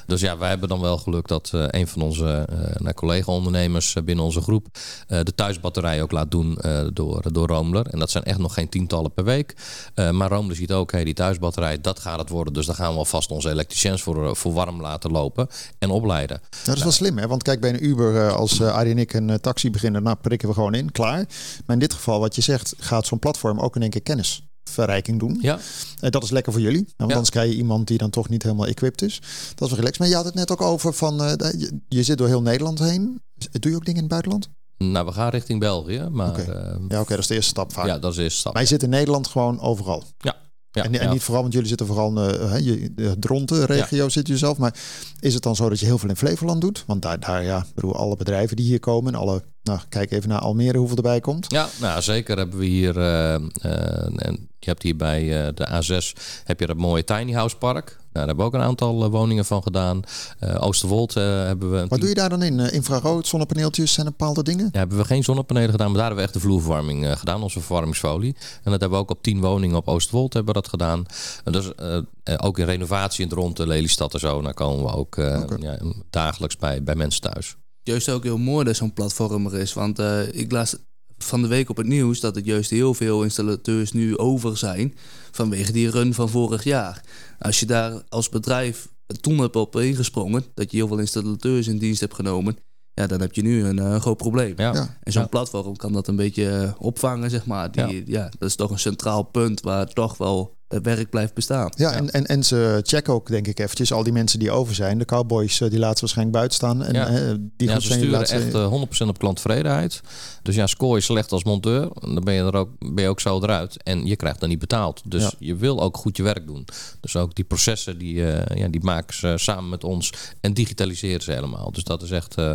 Dus 0.06 0.20
ja, 0.20 0.38
wij 0.38 0.48
hebben 0.48 0.68
dan 0.68 0.80
wel 0.80 0.98
geluk 0.98 1.28
dat 1.28 1.50
eh, 1.54 1.64
een 1.68 1.88
van 1.88 2.02
onze 2.02 2.48
nou, 2.78 2.94
collega-ondernemers 2.94 3.96
binnen 4.04 4.24
onze 4.24 4.40
groep 4.40 4.66
de 5.06 5.34
thuisbatterij 5.34 6.02
ook 6.02 6.12
laat 6.12 6.30
doen 6.30 6.58
door, 6.92 7.32
door 7.32 7.46
Roomler. 7.46 7.86
En 7.86 7.98
dat 7.98 8.10
zijn 8.10 8.24
echt 8.24 8.38
nog 8.38 8.54
geen 8.54 8.68
tientallen 8.68 9.12
per 9.12 9.24
week. 9.24 9.54
Maar 9.94 10.28
Roomler 10.30 10.56
ziet 10.56 10.72
ook, 10.72 10.92
hey, 10.92 11.04
die 11.04 11.14
thuisbatterij, 11.14 11.80
dat 11.80 11.98
gaat 11.98 12.18
het 12.18 12.28
worden. 12.28 12.52
Dus 12.52 12.66
daar 12.66 12.74
gaan 12.74 12.92
we 12.92 12.98
alvast 12.98 13.30
onze 13.30 13.50
elektriciëns 13.50 14.02
voor, 14.02 14.36
voor 14.36 14.52
warm 14.52 14.80
laten 14.80 15.10
lopen 15.10 15.48
en 15.78 15.90
opleiden. 15.90 16.40
Nou, 16.50 16.64
dat 16.64 16.76
is 16.76 16.82
wel 16.82 16.92
slim, 16.92 17.18
hè? 17.18 17.26
Want 17.26 17.42
kijk, 17.42 17.60
bij 17.60 17.70
een 17.70 17.84
Uber, 17.84 18.32
als 18.50 18.60
uh, 18.60 18.72
Arie 18.74 18.92
en 18.92 18.98
ik 18.98 19.12
een 19.12 19.28
uh, 19.28 19.34
taxi 19.34 19.70
beginnen, 19.70 20.02
nou 20.02 20.16
prikken 20.16 20.48
we 20.48 20.54
gewoon 20.54 20.74
in, 20.74 20.92
klaar. 20.92 21.24
Maar 21.66 21.76
in 21.76 21.78
dit 21.78 21.92
geval, 21.92 22.20
wat 22.20 22.34
je 22.34 22.40
zegt, 22.42 22.74
gaat 22.78 23.06
zo'n 23.06 23.18
platform 23.18 23.58
ook 23.60 23.76
in 23.76 23.82
één 23.82 23.90
keer 23.90 24.02
kennisverrijking 24.02 25.18
doen. 25.18 25.38
Ja, 25.40 25.58
Uh, 26.02 26.10
dat 26.10 26.22
is 26.22 26.30
lekker 26.30 26.52
voor 26.52 26.60
jullie. 26.60 26.84
Want 26.96 27.10
Ja. 27.10 27.16
anders 27.16 27.30
krijg 27.30 27.50
je 27.50 27.56
iemand 27.56 27.86
die 27.86 27.98
dan 27.98 28.10
toch 28.10 28.28
niet 28.28 28.42
helemaal 28.42 28.66
equipped 28.66 29.02
is. 29.02 29.20
Dat 29.54 29.60
is 29.60 29.68
wel 29.68 29.78
relaxed. 29.78 29.98
Maar 29.98 30.08
je 30.08 30.14
had 30.14 30.24
het 30.24 30.34
net 30.34 30.50
ook 30.50 30.60
over 30.60 30.92
van, 30.94 31.22
uh, 31.22 31.32
je, 31.58 31.78
je 31.88 32.02
zit 32.02 32.18
door 32.18 32.26
heel 32.26 32.42
Nederland 32.42 32.78
heen. 32.78 33.22
Doe 33.50 33.70
je 33.70 33.76
ook 33.76 33.84
dingen 33.84 34.02
in 34.02 34.08
het 34.08 34.08
buitenland? 34.08 34.48
nou, 34.78 35.06
we 35.06 35.12
gaan 35.12 35.28
richting 35.30 35.60
België. 35.60 36.06
Maar. 36.10 36.26
Ja, 36.26 36.52
oké, 36.74 36.84
okay, 36.84 37.04
dat 37.04 37.18
is 37.18 37.26
de 37.26 37.34
eerste 37.34 37.50
stap 37.50 37.72
vaak. 37.72 37.86
ja, 37.86 37.98
dat 37.98 38.10
is 38.10 38.16
de 38.16 38.22
eerste 38.22 38.38
stap. 38.38 38.52
Maar 38.52 38.62
je 38.62 38.68
zit 38.68 38.82
in 38.82 38.88
Nederland 38.88 39.26
gewoon 39.26 39.60
overal. 39.60 40.02
Ja. 40.18 40.36
Ja, 40.74 40.82
en, 40.82 41.10
niet 41.10 41.22
vooral, 41.22 41.42
want 41.42 41.52
jullie 41.52 41.68
zitten 41.68 41.86
vooral 41.86 42.08
in 42.08 42.38
uh, 42.40 42.58
je, 42.58 42.94
de 42.94 43.18
Dronten-regio 43.18 44.08
zit 44.08 44.28
je 44.28 44.38
zelf. 44.38 44.58
Maar 44.58 44.74
is 45.20 45.34
het 45.34 45.42
dan 45.42 45.56
zo 45.56 45.68
dat 45.68 45.80
je 45.80 45.86
heel 45.86 45.98
veel 45.98 46.08
in 46.08 46.16
Flevoland 46.16 46.60
doet? 46.60 46.84
Want 46.86 47.02
daar, 47.02 47.20
daar 47.20 47.44
ja, 47.44 47.66
bedoel, 47.74 47.96
alle 47.96 48.16
bedrijven 48.16 48.56
die 48.56 48.66
hier 48.66 48.80
komen 48.80 49.14
en 49.14 49.20
alle, 49.20 49.42
nou, 49.62 49.80
kijk 49.88 50.10
even 50.10 50.28
naar 50.28 50.38
Almere 50.38 50.78
hoeveel 50.78 50.96
erbij 50.96 51.20
komt. 51.20 51.46
Ja, 51.48 51.68
nou 51.80 52.02
zeker 52.02 52.36
hebben 52.36 52.58
we 52.58 52.64
hier, 52.64 52.96
uh, 52.96 53.04
uh, 53.04 54.26
en 54.26 54.48
je 54.58 54.70
hebt 54.70 54.82
hier 54.82 54.96
bij 54.96 55.52
de 55.54 55.68
A6, 55.68 56.22
heb 56.44 56.60
je 56.60 56.66
dat 56.66 56.76
mooie 56.76 57.04
tiny 57.04 57.32
house 57.32 57.56
park. 57.56 57.98
Nou, 58.14 58.26
daar 58.26 58.36
hebben 58.36 58.52
we 58.52 58.56
ook 58.56 58.62
een 58.62 58.68
aantal 58.68 59.10
wooningen 59.10 59.44
van 59.44 59.62
gedaan. 59.62 60.02
Uh, 60.40 60.56
Oosterwold 60.58 61.14
hebben 61.14 61.70
we. 61.70 61.86
Wat 61.88 62.00
doe 62.00 62.08
je 62.08 62.14
daar 62.14 62.28
dan 62.28 62.42
in? 62.42 62.58
infrarood, 62.58 63.26
zonnepaneeltjes 63.26 63.98
en 63.98 64.04
bepaalde 64.04 64.42
dingen? 64.42 64.68
Ja, 64.72 64.78
hebben 64.78 64.98
we 64.98 65.04
geen 65.04 65.24
zonnepanelen 65.24 65.70
gedaan, 65.70 65.86
maar 65.86 65.96
daar 65.96 66.06
hebben 66.06 66.24
we 66.24 66.30
echt 66.30 66.40
de 66.40 66.48
vloerverwarming 66.48 67.04
uh, 67.04 67.16
gedaan, 67.16 67.42
onze 67.42 67.60
verwarmingsfolie. 67.60 68.36
En 68.62 68.70
dat 68.70 68.80
hebben 68.80 68.90
we 68.90 69.04
ook 69.04 69.10
op 69.10 69.22
tien 69.22 69.40
woningen 69.40 69.76
op 69.76 69.88
Oosterwold 69.88 70.32
hebben 70.32 70.54
we 70.54 70.60
dat 70.60 70.70
gedaan. 70.70 71.06
En 71.44 71.52
dus 71.52 71.70
uh, 71.82 71.98
ook 72.36 72.58
in 72.58 72.64
renovatie 72.64 73.22
in 73.24 73.30
het 73.30 73.38
rond 73.38 73.56
de 73.56 73.66
Lelystad 73.66 74.14
en 74.14 74.20
zo, 74.20 74.42
daar 74.42 74.54
komen 74.54 74.84
we 74.84 74.96
ook 74.96 75.16
uh, 75.16 75.40
okay. 75.42 75.58
ja, 75.60 75.78
dagelijks 76.10 76.56
bij, 76.56 76.82
bij 76.82 76.94
mensen 76.94 77.20
thuis. 77.20 77.56
Juist 77.82 78.08
ook 78.08 78.22
heel 78.22 78.38
mooi 78.38 78.64
dat 78.64 78.76
zo'n 78.76 78.92
platform 78.92 79.46
er 79.46 79.58
is, 79.58 79.72
want 79.72 80.00
uh, 80.00 80.34
ik 80.34 80.52
las 80.52 80.76
van 81.18 81.42
de 81.42 81.48
week 81.48 81.70
op 81.70 81.76
het 81.76 81.86
nieuws 81.86 82.20
dat 82.20 82.34
het 82.34 82.44
juist 82.44 82.70
heel 82.70 82.94
veel 82.94 83.22
installateurs 83.22 83.92
nu 83.92 84.18
over 84.18 84.56
zijn 84.56 84.94
vanwege 85.30 85.72
die 85.72 85.90
run 85.90 86.14
van 86.14 86.28
vorig 86.28 86.64
jaar. 86.64 87.04
Als 87.38 87.60
je 87.60 87.66
daar 87.66 88.02
als 88.08 88.28
bedrijf 88.28 88.88
toen 89.20 89.38
hebt 89.38 89.56
op 89.56 89.76
ingesprongen, 89.76 90.44
dat 90.54 90.70
je 90.70 90.76
heel 90.76 90.88
veel 90.88 90.98
installateurs 90.98 91.66
in 91.66 91.78
dienst 91.78 92.00
hebt 92.00 92.14
genomen, 92.14 92.56
ja, 92.94 93.06
dan 93.06 93.20
heb 93.20 93.34
je 93.34 93.42
nu 93.42 93.64
een 93.64 93.78
uh, 93.78 94.00
groot 94.00 94.16
probleem. 94.16 94.54
Ja. 94.56 94.96
En 95.02 95.12
zo'n 95.12 95.22
ja. 95.22 95.28
platform 95.28 95.76
kan 95.76 95.92
dat 95.92 96.08
een 96.08 96.16
beetje 96.16 96.44
uh, 96.44 96.72
opvangen, 96.78 97.30
zeg 97.30 97.46
maar. 97.46 97.72
Die, 97.72 97.82
ja. 97.82 98.02
ja. 98.06 98.30
dat 98.38 98.48
is 98.48 98.56
toch 98.56 98.70
een 98.70 98.78
centraal 98.78 99.22
punt 99.22 99.60
waar 99.60 99.86
toch 99.86 100.16
wel 100.16 100.56
werk 100.68 101.10
blijft 101.10 101.34
bestaan. 101.34 101.72
Ja, 101.76 101.90
ja. 101.90 101.96
En, 101.96 102.10
en, 102.10 102.26
en 102.26 102.44
ze 102.44 102.80
checken 102.82 103.12
ook, 103.12 103.28
denk 103.28 103.46
ik, 103.46 103.58
eventjes 103.58 103.92
al 103.92 104.02
die 104.02 104.12
mensen 104.12 104.38
die 104.38 104.50
over 104.50 104.74
zijn. 104.74 104.98
De 104.98 105.04
cowboys, 105.04 105.60
uh, 105.60 105.70
die 105.70 105.78
laten 105.78 105.96
ze 105.96 106.00
waarschijnlijk 106.00 106.36
buiten 106.36 106.56
staan. 106.56 106.82
En, 106.82 106.94
ja. 106.94 107.10
uh, 107.10 107.34
die 107.56 107.68
ja, 107.68 107.80
ze 107.80 107.92
sturen 107.92 108.26
echt 108.26 108.54
uh, 108.54 108.84
100% 109.04 109.06
op 109.08 109.18
klanttevredenheid. 109.18 110.00
Dus 110.42 110.54
ja, 110.54 110.66
score 110.66 110.94
je 110.94 111.00
slecht 111.00 111.32
als 111.32 111.44
monteur, 111.44 111.88
dan 112.00 112.24
ben 112.24 112.34
je, 112.34 112.40
er 112.40 112.54
ook, 112.54 112.70
ben 112.78 113.02
je 113.02 113.08
ook 113.08 113.20
zo 113.20 113.42
eruit. 113.42 113.82
En 113.82 114.06
je 114.06 114.16
krijgt 114.16 114.40
dan 114.40 114.48
niet 114.48 114.58
betaald. 114.58 115.02
Dus 115.04 115.22
ja. 115.22 115.32
je 115.38 115.56
wil 115.56 115.80
ook 115.80 115.96
goed 115.96 116.16
je 116.16 116.22
werk 116.22 116.46
doen. 116.46 116.66
Dus 117.00 117.16
ook 117.16 117.34
die 117.34 117.44
processen, 117.44 117.98
die, 117.98 118.14
uh, 118.14 118.46
ja, 118.54 118.68
die 118.68 118.84
maken 118.84 119.14
ze 119.14 119.34
samen 119.36 119.68
met 119.68 119.84
ons. 119.84 120.12
En 120.40 120.54
digitaliseren 120.54 121.22
ze 121.22 121.32
helemaal. 121.32 121.72
Dus 121.72 121.84
dat 121.84 122.02
is 122.02 122.10
echt... 122.10 122.38
uh, 122.38 122.52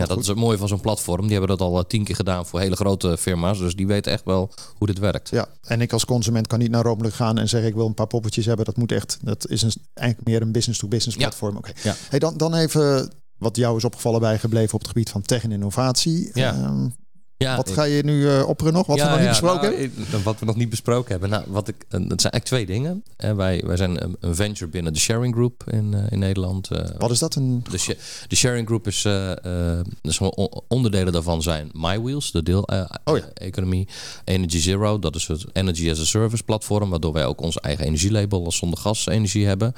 ja, 0.00 0.06
dat 0.06 0.18
is 0.18 0.26
het 0.26 0.36
mooie 0.36 0.58
van 0.58 0.68
zo'n 0.68 0.80
platform. 0.80 1.22
Die 1.22 1.36
hebben 1.38 1.56
dat 1.56 1.60
al 1.60 1.86
tien 1.86 2.04
keer 2.04 2.14
gedaan 2.14 2.46
voor 2.46 2.60
hele 2.60 2.76
grote 2.76 3.16
firma's. 3.18 3.58
Dus 3.58 3.74
die 3.74 3.86
weten 3.86 4.12
echt 4.12 4.24
wel 4.24 4.50
hoe 4.78 4.86
dit 4.86 4.98
werkt. 4.98 5.28
Ja, 5.30 5.48
en 5.62 5.80
ik 5.80 5.92
als 5.92 6.04
consument 6.04 6.46
kan 6.46 6.58
niet 6.58 6.70
naar 6.70 6.82
Romelijk 6.82 7.14
gaan 7.14 7.38
en 7.38 7.48
zeggen 7.48 7.68
ik 7.68 7.74
wil 7.74 7.86
een 7.86 7.94
paar 7.94 8.06
poppetjes 8.06 8.46
hebben. 8.46 8.64
Dat 8.64 8.76
moet 8.76 8.92
echt, 8.92 9.18
dat 9.22 9.48
is 9.48 9.62
een, 9.62 9.72
eigenlijk 9.94 10.28
meer 10.28 10.42
een 10.42 10.52
business-to-business 10.52 11.16
platform. 11.16 11.52
Ja. 11.52 11.58
Oké. 11.58 11.72
Ja. 11.82 11.94
Hey, 12.08 12.18
dan, 12.18 12.36
dan 12.36 12.54
even 12.54 13.12
wat 13.38 13.56
jou 13.56 13.76
is 13.76 13.84
opgevallen 13.84 14.20
bijgebleven 14.20 14.74
op 14.74 14.80
het 14.80 14.88
gebied 14.88 15.10
van 15.10 15.22
tech 15.22 15.42
en 15.42 15.52
innovatie. 15.52 16.30
Ja. 16.32 16.64
Um, 16.64 16.94
ja, 17.44 17.56
wat 17.56 17.70
ga 17.70 17.82
je 17.82 18.02
nu 18.04 18.20
uh, 18.20 18.48
opperen 18.48 18.72
nog? 18.72 18.86
Wat 18.86 18.96
ja, 18.96 19.04
we 19.04 19.10
nog 19.10 19.18
niet 19.18 19.26
ja, 19.26 19.30
besproken 19.30 19.70
nou, 19.70 19.80
hebben? 19.80 20.22
Wat 20.22 20.38
we 20.38 20.46
nog 20.46 20.56
niet 20.56 20.68
besproken 20.68 21.10
hebben. 21.10 21.30
Nou, 21.30 21.44
wat 21.46 21.68
ik, 21.68 21.76
dat 21.88 21.98
zijn 21.98 22.06
eigenlijk 22.06 22.44
twee 22.44 22.66
dingen. 22.66 23.04
En 23.16 23.36
wij, 23.36 23.62
wij 23.66 23.76
zijn 23.76 24.02
een, 24.02 24.16
een 24.20 24.34
venture 24.34 24.70
binnen 24.70 24.92
de 24.92 24.98
Sharing 24.98 25.34
Group 25.34 25.64
in, 25.70 25.92
uh, 25.94 26.00
in 26.10 26.18
Nederland. 26.18 26.68
Uh, 26.72 26.78
wat 26.98 27.10
is 27.10 27.18
dat? 27.18 27.34
Een... 27.34 27.64
De, 27.70 27.78
sh 27.78 27.90
de 28.28 28.36
Sharing 28.36 28.66
Group 28.66 28.86
is, 28.86 29.02
dus 30.02 30.20
onderdelen 30.68 31.12
daarvan 31.12 31.42
zijn 31.42 31.70
MyWheels, 31.72 32.32
de 32.32 32.42
deel-economie. 32.42 33.86
Oh, 33.86 33.94
ja. 34.24 34.32
Energy 34.32 34.58
Zero, 34.58 34.98
dat 34.98 35.14
is 35.14 35.26
het 35.26 35.44
Energy 35.52 35.90
as 35.90 36.00
a 36.00 36.04
Service 36.04 36.42
platform. 36.42 36.90
Waardoor 36.90 37.12
wij 37.12 37.26
ook 37.26 37.40
ons 37.40 37.60
eigen 37.60 37.84
energielabel 37.84 38.44
als 38.44 38.56
zonder 38.56 38.78
gas 38.78 39.06
energie 39.06 39.46
hebben. 39.46 39.74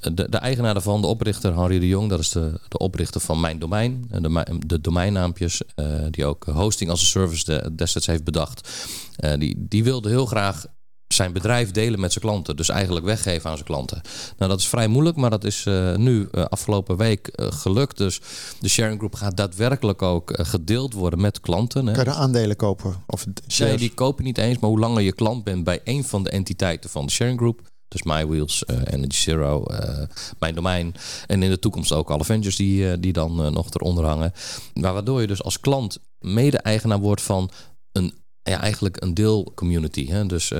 De, 0.00 0.30
de 0.30 0.38
eigenaar 0.38 0.74
daarvan, 0.74 1.00
de 1.00 1.06
oprichter 1.06 1.58
Henri 1.58 1.78
de 1.78 1.88
Jong. 1.88 2.10
Dat 2.10 2.18
is 2.18 2.28
de, 2.28 2.60
de 2.68 2.78
oprichter 2.78 3.20
van 3.20 3.40
Mijn 3.40 3.58
Domein. 3.58 4.10
De, 4.20 4.44
de 4.66 4.80
domeinnaampjes 4.80 5.62
die 6.10 6.26
ook 6.26 6.44
hosting 6.44 6.90
als 6.90 7.04
service 7.06 7.44
de, 7.44 7.74
destijds 7.74 8.06
heeft 8.06 8.24
bedacht. 8.24 8.68
Uh, 9.18 9.32
die, 9.38 9.66
die 9.68 9.84
wilde 9.84 10.08
heel 10.08 10.26
graag 10.26 10.66
zijn 11.06 11.32
bedrijf 11.32 11.70
delen 11.70 12.00
met 12.00 12.12
zijn 12.12 12.24
klanten. 12.24 12.56
Dus 12.56 12.68
eigenlijk 12.68 13.06
weggeven 13.06 13.50
aan 13.50 13.56
zijn 13.56 13.68
klanten. 13.68 14.00
Nou, 14.38 14.50
dat 14.50 14.60
is 14.60 14.68
vrij 14.68 14.88
moeilijk, 14.88 15.16
maar 15.16 15.30
dat 15.30 15.44
is 15.44 15.64
nu 15.96 16.28
afgelopen 16.30 16.96
week 16.96 17.28
gelukt. 17.34 17.96
Dus 17.96 18.20
de 18.60 18.68
sharing 18.68 18.98
group 18.98 19.14
gaat 19.14 19.36
daadwerkelijk 19.36 20.02
ook 20.02 20.32
gedeeld 20.42 20.92
worden 20.92 21.20
met 21.20 21.40
klanten. 21.40 21.86
Hè. 21.86 21.92
Kan 21.92 22.04
je 22.04 22.10
de 22.10 22.16
aandelen 22.16 22.56
kopen? 22.56 23.02
Of 23.06 23.26
shares? 23.48 23.58
Nee, 23.58 23.78
die 23.78 23.94
kopen 23.94 24.24
niet 24.24 24.38
eens. 24.38 24.58
Maar 24.58 24.70
hoe 24.70 24.78
langer 24.78 25.02
je 25.02 25.12
klant 25.12 25.44
bent 25.44 25.64
bij 25.64 25.80
een 25.84 26.04
van 26.04 26.22
de 26.22 26.30
entiteiten 26.30 26.90
van 26.90 27.06
de 27.06 27.12
sharing 27.12 27.38
group, 27.38 27.60
dus 27.88 28.02
MyWheels, 28.02 28.64
Energy 28.66 29.16
Zero, 29.16 29.64
Mijn 30.38 30.54
Domein. 30.54 30.94
En 31.26 31.42
in 31.42 31.50
de 31.50 31.58
toekomst 31.58 31.92
ook 31.92 32.10
alle 32.10 32.24
ventures 32.24 32.56
die, 32.56 33.00
die 33.00 33.12
dan 33.12 33.52
nog 33.52 33.66
eronder 33.70 34.04
hangen. 34.04 34.32
Maar 34.74 34.92
waardoor 34.92 35.20
je 35.20 35.26
dus 35.26 35.42
als 35.42 35.60
klant 35.60 35.98
mede-eigenaar 36.18 36.98
wordt 36.98 37.22
van 37.22 37.50
een 37.92 38.14
ja, 38.42 38.60
eigenlijk 38.60 39.02
een 39.02 39.14
deel 39.14 39.52
community. 39.54 40.06
Hè? 40.06 40.26
Dus, 40.26 40.52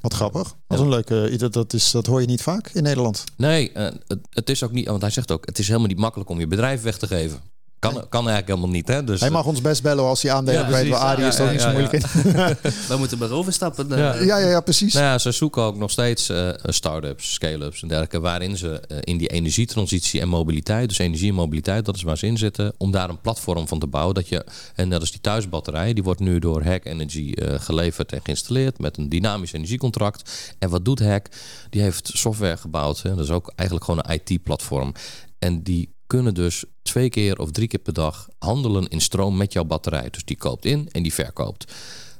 Wat 0.00 0.14
grappig. 0.14 0.56
Dat 0.66 0.78
is 0.78 0.84
een 0.84 0.88
leuke. 0.88 1.34
Dat, 1.36 1.52
dat, 1.52 1.72
is, 1.72 1.90
dat 1.90 2.06
hoor 2.06 2.20
je 2.20 2.26
niet 2.26 2.42
vaak 2.42 2.68
in 2.68 2.82
Nederland. 2.82 3.24
Nee, 3.36 3.70
het, 3.74 4.18
het, 4.30 4.50
is 4.50 4.62
ook 4.62 4.72
niet. 4.72 4.86
Want 4.86 5.00
hij 5.00 5.10
zegt 5.10 5.30
ook: 5.30 5.46
het 5.46 5.58
is 5.58 5.66
helemaal 5.66 5.88
niet 5.88 5.98
makkelijk 5.98 6.30
om 6.30 6.38
je 6.38 6.46
bedrijf 6.46 6.82
weg 6.82 6.98
te 6.98 7.06
geven. 7.06 7.40
Kan, 7.82 7.92
kan 7.92 8.28
eigenlijk 8.28 8.46
helemaal 8.46 8.68
niet. 8.68 8.88
Hè? 8.88 9.04
Dus, 9.04 9.20
hij 9.20 9.30
mag 9.30 9.46
ons 9.46 9.60
best 9.60 9.82
bellen 9.82 10.04
als 10.04 10.22
hij 10.22 10.32
aandelen 10.32 10.60
ja, 10.60 10.68
weet. 10.68 10.88
Wel, 10.88 10.98
Arie 10.98 11.26
is 11.26 11.36
toch 11.36 11.50
niet 11.50 11.60
zo 11.60 11.70
moeilijk 11.70 11.92
in. 11.92 12.02
We 12.88 12.96
moeten 12.98 13.18
maar 13.18 13.30
overstappen. 13.30 13.88
Ja. 13.88 14.14
ja, 14.14 14.38
ja, 14.38 14.60
precies. 14.60 14.94
Nou 14.94 15.06
ja, 15.06 15.18
ze 15.18 15.32
zoeken 15.32 15.62
ook 15.62 15.76
nog 15.76 15.90
steeds 15.90 16.30
uh, 16.30 16.48
start-ups, 16.62 17.32
scale-ups 17.32 17.82
en 17.82 17.88
dergelijke... 17.88 18.20
waarin 18.20 18.56
ze 18.56 18.82
uh, 18.88 18.98
in 19.00 19.16
die 19.16 19.28
energietransitie 19.28 20.20
en 20.20 20.28
mobiliteit... 20.28 20.88
dus 20.88 20.98
energie 20.98 21.28
en 21.28 21.34
mobiliteit, 21.34 21.84
dat 21.84 21.96
is 21.96 22.02
waar 22.02 22.18
ze 22.18 22.26
in 22.26 22.38
zitten... 22.38 22.72
om 22.78 22.90
daar 22.90 23.08
een 23.08 23.20
platform 23.20 23.68
van 23.68 23.78
te 23.78 23.86
bouwen. 23.86 24.14
Dat 24.14 24.28
je, 24.28 24.44
en 24.74 24.88
net 24.88 25.00
als 25.00 25.10
die 25.10 25.20
thuisbatterij, 25.20 25.92
die 25.92 26.02
wordt 26.02 26.20
nu 26.20 26.38
door 26.38 26.64
Hack 26.64 26.84
Energy 26.84 27.32
uh, 27.34 27.54
geleverd 27.58 28.12
en 28.12 28.20
geïnstalleerd... 28.22 28.78
met 28.78 28.96
een 28.96 29.08
dynamisch 29.08 29.52
energiecontract. 29.52 30.54
En 30.58 30.70
wat 30.70 30.84
doet 30.84 31.00
Hack? 31.00 31.28
Die 31.70 31.82
heeft 31.82 32.10
software 32.14 32.56
gebouwd. 32.56 33.02
Hè? 33.02 33.14
Dat 33.14 33.24
is 33.24 33.30
ook 33.30 33.52
eigenlijk 33.56 33.88
gewoon 33.88 34.04
een 34.06 34.20
IT-platform. 34.24 34.92
En 35.38 35.62
die 35.62 35.88
kunnen 36.12 36.34
dus 36.34 36.64
twee 36.82 37.08
keer 37.08 37.38
of 37.38 37.50
drie 37.50 37.68
keer 37.68 37.80
per 37.80 37.92
dag 37.92 38.28
handelen 38.38 38.88
in 38.88 39.00
stroom 39.00 39.36
met 39.36 39.52
jouw 39.52 39.64
batterij. 39.64 40.10
Dus 40.10 40.24
die 40.24 40.36
koopt 40.36 40.64
in 40.64 40.88
en 40.90 41.02
die 41.02 41.14
verkoopt. 41.14 41.72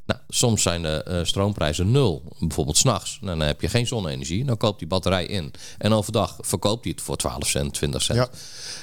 Nou, 0.07 0.21
soms 0.29 0.63
zijn 0.63 0.83
de 0.83 1.07
uh, 1.09 1.25
stroomprijzen 1.25 1.91
nul. 1.91 2.37
Bijvoorbeeld 2.39 2.77
s'nachts. 2.77 3.19
Nou, 3.21 3.39
dan 3.39 3.47
heb 3.47 3.61
je 3.61 3.69
geen 3.69 3.87
zonne-energie. 3.87 4.45
Dan 4.45 4.57
koopt 4.57 4.79
die 4.79 4.89
batterij 4.89 5.27
in. 5.27 5.53
En 5.79 5.93
overdag 5.93 6.37
verkoopt 6.41 6.85
hij 6.85 6.93
het 6.93 7.03
voor 7.03 7.17
12 7.17 7.47
cent, 7.47 7.75
20 7.75 8.03
cent. 8.03 8.19
Ja. 8.19 8.29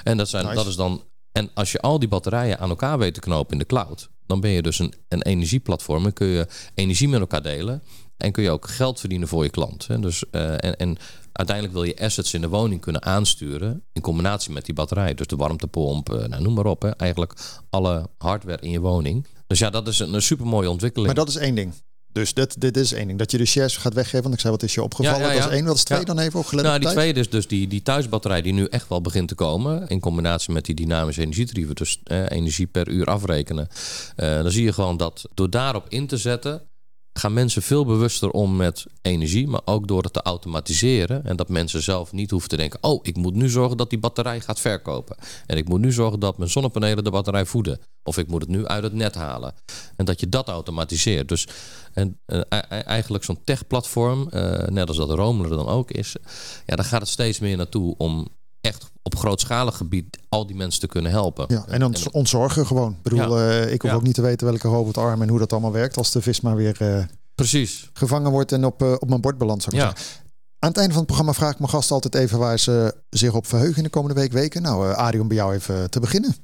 En 0.03 0.18
dat, 0.18 0.30
zijn, 0.30 0.55
dat 0.55 0.68
is 0.68 0.76
dan. 0.76 1.03
En 1.32 1.49
als 1.53 1.72
je 1.72 1.80
al 1.80 1.99
die 1.99 2.10
batterijen 2.10 2.60
aan 2.60 2.70
elkaar 2.70 2.97
weet 2.97 3.14
te 3.14 3.20
knopen 3.20 3.51
in 3.51 3.60
de 3.60 3.66
cloud, 3.66 4.10
dan 4.28 4.39
ben 4.39 4.51
je 4.51 4.62
dus 4.62 4.80
een, 4.80 4.93
een 5.07 5.22
energieplatform. 5.22 6.05
En 6.05 6.14
kun 6.14 6.28
je 6.28 6.47
energie 6.74 7.07
met 7.07 7.20
elkaar 7.20 7.41
delen. 7.41 7.84
En 8.20 8.32
kun 8.32 8.43
je 8.43 8.49
ook 8.49 8.67
geld 8.67 8.99
verdienen 8.99 9.28
voor 9.28 9.43
je 9.43 9.49
klant. 9.49 9.88
Dus, 10.01 10.24
uh, 10.32 10.51
en, 10.51 10.78
en 10.78 10.97
uiteindelijk 11.32 11.76
wil 11.76 11.84
je 11.84 11.99
assets 11.99 12.34
in 12.34 12.41
de 12.41 12.49
woning 12.49 12.82
kunnen 12.82 13.03
aansturen 13.03 13.84
in 13.93 14.01
combinatie 14.01 14.51
met 14.51 14.65
die 14.65 14.74
batterij. 14.74 15.13
Dus 15.13 15.28
de 15.28 15.36
warmtepomp, 15.36 16.13
eh, 16.13 16.28
nou, 16.28 16.41
noem 16.41 16.53
maar 16.53 16.65
op. 16.65 16.82
Hè. 16.82 16.89
Eigenlijk 16.89 17.34
alle 17.70 18.09
hardware 18.17 18.61
in 18.61 18.70
je 18.70 18.80
woning. 18.80 19.26
Dus 19.47 19.59
ja, 19.59 19.70
dat 19.70 19.88
is 19.88 19.99
een, 19.99 20.13
een 20.13 20.22
super 20.22 20.45
mooie 20.45 20.70
ontwikkeling. 20.70 21.15
Maar 21.15 21.26
dat 21.26 21.36
is 21.36 21.41
één 21.41 21.55
ding. 21.55 21.74
Dus 22.11 22.34
dit, 22.34 22.61
dit 22.61 22.78
is 22.78 22.93
één 22.93 23.07
ding. 23.07 23.20
Dat 23.20 23.32
je 23.32 23.38
de 23.38 23.45
shares 23.45 23.78
gaat 23.78 23.93
weggeven. 23.93 24.22
Want 24.22 24.34
ik 24.34 24.39
zei, 24.39 24.53
wat 24.53 24.63
is 24.63 24.74
je 24.74 24.84
opgevallen? 24.84 25.20
Ja, 25.20 25.34
Dat 25.34 25.45
is 25.45 25.51
één. 25.51 25.65
Wat 25.65 25.76
is 25.76 25.84
twee 25.84 26.05
dan 26.05 26.20
even 26.20 26.39
opgelet? 26.39 26.65
Nou, 26.65 26.80
die 26.80 26.89
tweede 26.89 27.20
is 27.20 27.30
dus 27.30 27.47
die, 27.47 27.67
die 27.67 27.82
thuisbatterij 27.82 28.41
die 28.41 28.53
nu 28.53 28.65
echt 28.65 28.89
wel 28.89 29.01
begint 29.01 29.28
te 29.28 29.36
komen. 29.36 29.88
In 29.88 29.99
combinatie 29.99 30.53
met 30.53 30.65
die 30.65 30.76
dynamische 30.76 31.22
energietarieven. 31.22 31.76
Dus 31.76 31.99
eh, 32.03 32.30
energie 32.30 32.67
per 32.67 32.89
uur 32.89 33.05
afrekenen. 33.05 33.67
Uh, 34.15 34.41
dan 34.41 34.51
zie 34.51 34.63
je 34.63 34.74
gewoon 34.74 34.97
dat 34.97 35.30
door 35.34 35.49
daarop 35.49 35.86
in 35.89 36.07
te 36.07 36.17
zetten 36.17 36.61
gaan 37.20 37.34
mensen 37.34 37.61
veel 37.61 37.86
bewuster 37.86 38.32
om 38.32 38.55
met 38.55 38.86
energie, 39.01 39.47
maar 39.47 39.61
ook 39.65 39.88
door 39.88 40.03
het 40.03 40.13
te 40.13 40.22
automatiseren. 40.22 41.26
En 41.26 41.36
dat 41.36 41.49
mensen 41.49 41.84
zelf 41.84 42.11
niet 42.11 42.32
hoeven 42.32 42.49
te 42.49 42.57
denken: 42.57 42.84
oh, 42.84 42.99
ik 43.01 43.15
moet 43.15 43.36
nu 43.36 43.49
zorgen 43.49 43.78
dat 43.78 43.89
die 43.89 43.99
batterij 43.99 44.41
gaat 44.41 44.59
verkopen. 44.59 45.15
En 45.45 45.57
ik 45.57 45.67
moet 45.67 45.80
nu 45.80 45.91
zorgen 45.91 46.20
dat 46.20 46.38
mijn 46.38 46.49
zonnepanelen 46.49 47.03
de 47.03 47.11
batterij 47.11 47.45
voeden. 47.45 47.80
Of 48.03 48.17
ik 48.17 48.28
moet 48.28 48.41
het 48.41 48.49
nu 48.49 48.65
uit 48.65 48.84
het 48.84 48.93
net 48.93 49.15
halen. 49.15 49.53
En 49.95 50.05
dat 50.05 50.20
je 50.20 50.30
dat 50.30 50.47
automatiseert. 50.47 51.28
Dus 51.28 51.47
en, 51.93 52.20
uh, 52.28 52.41
eigenlijk 52.70 53.24
zo'n 53.24 53.43
tech-platform, 53.43 54.30
uh, 54.32 54.67
net 54.67 54.88
als 54.88 54.97
dat 54.97 55.09
Romeler 55.09 55.49
dan 55.49 55.67
ook 55.67 55.91
is, 55.91 56.15
ja, 56.65 56.76
daar 56.76 56.86
gaat 56.86 57.01
het 57.01 57.09
steeds 57.09 57.39
meer 57.39 57.57
naartoe 57.57 57.95
om 57.97 58.28
echt 58.61 58.91
op 59.14 59.20
grootschalig 59.20 59.78
gebied 59.78 60.20
al 60.30 60.47
die 60.47 60.55
mensen 60.55 60.80
te 60.80 60.88
kunnen 60.88 61.12
helpen. 61.12 61.45
Ja, 61.47 61.66
en 61.68 61.80
dan 61.80 61.95
ontzorgen 62.12 62.66
gewoon. 62.66 62.91
Ik 62.91 63.01
bedoel, 63.01 63.39
ja. 63.39 63.66
uh, 63.66 63.74
ik 63.74 63.82
hoef 63.82 63.91
ja. 63.91 63.97
ook 63.97 64.03
niet 64.03 64.14
te 64.14 64.22
weten 64.22 64.47
welke 64.47 64.68
robotarm 64.68 65.22
en 65.22 65.30
hoe 65.30 65.39
dat 65.39 65.51
allemaal 65.51 65.72
werkt 65.72 65.97
als 65.97 66.12
de 66.12 66.22
vis 66.22 66.41
maar 66.41 66.55
weer 66.55 66.78
uh, 66.82 67.03
Precies. 67.36 67.89
gevangen 67.93 68.32
wordt 68.32 68.51
en 68.51 68.66
op, 68.66 68.84
uh, 68.84 68.91
op 68.91 69.10
mijn 69.10 69.22
bord 69.22 69.38
belandt. 69.38 69.66
Ja. 69.70 69.93
Aan 70.60 70.70
het 70.70 70.78
einde 70.78 70.93
van 70.93 71.03
het 71.03 71.05
programma 71.05 71.34
vraag 71.34 71.51
ik 71.51 71.60
mijn 71.60 71.72
gasten 71.72 71.95
altijd 71.95 72.16
even 72.16 72.39
waar 72.39 72.60
ze 72.60 72.95
zich 73.10 73.34
op 73.34 73.47
verheugen 73.47 73.78
in 73.78 73.84
de 73.84 73.89
komende 73.89 74.20
week 74.20 74.32
weken. 74.32 74.62
Nou, 74.62 74.93
Arie, 74.93 75.22
om 75.22 75.28
bij 75.28 75.38
jou 75.38 75.53
even 75.53 75.89
te 75.89 75.99
beginnen. 75.99 76.36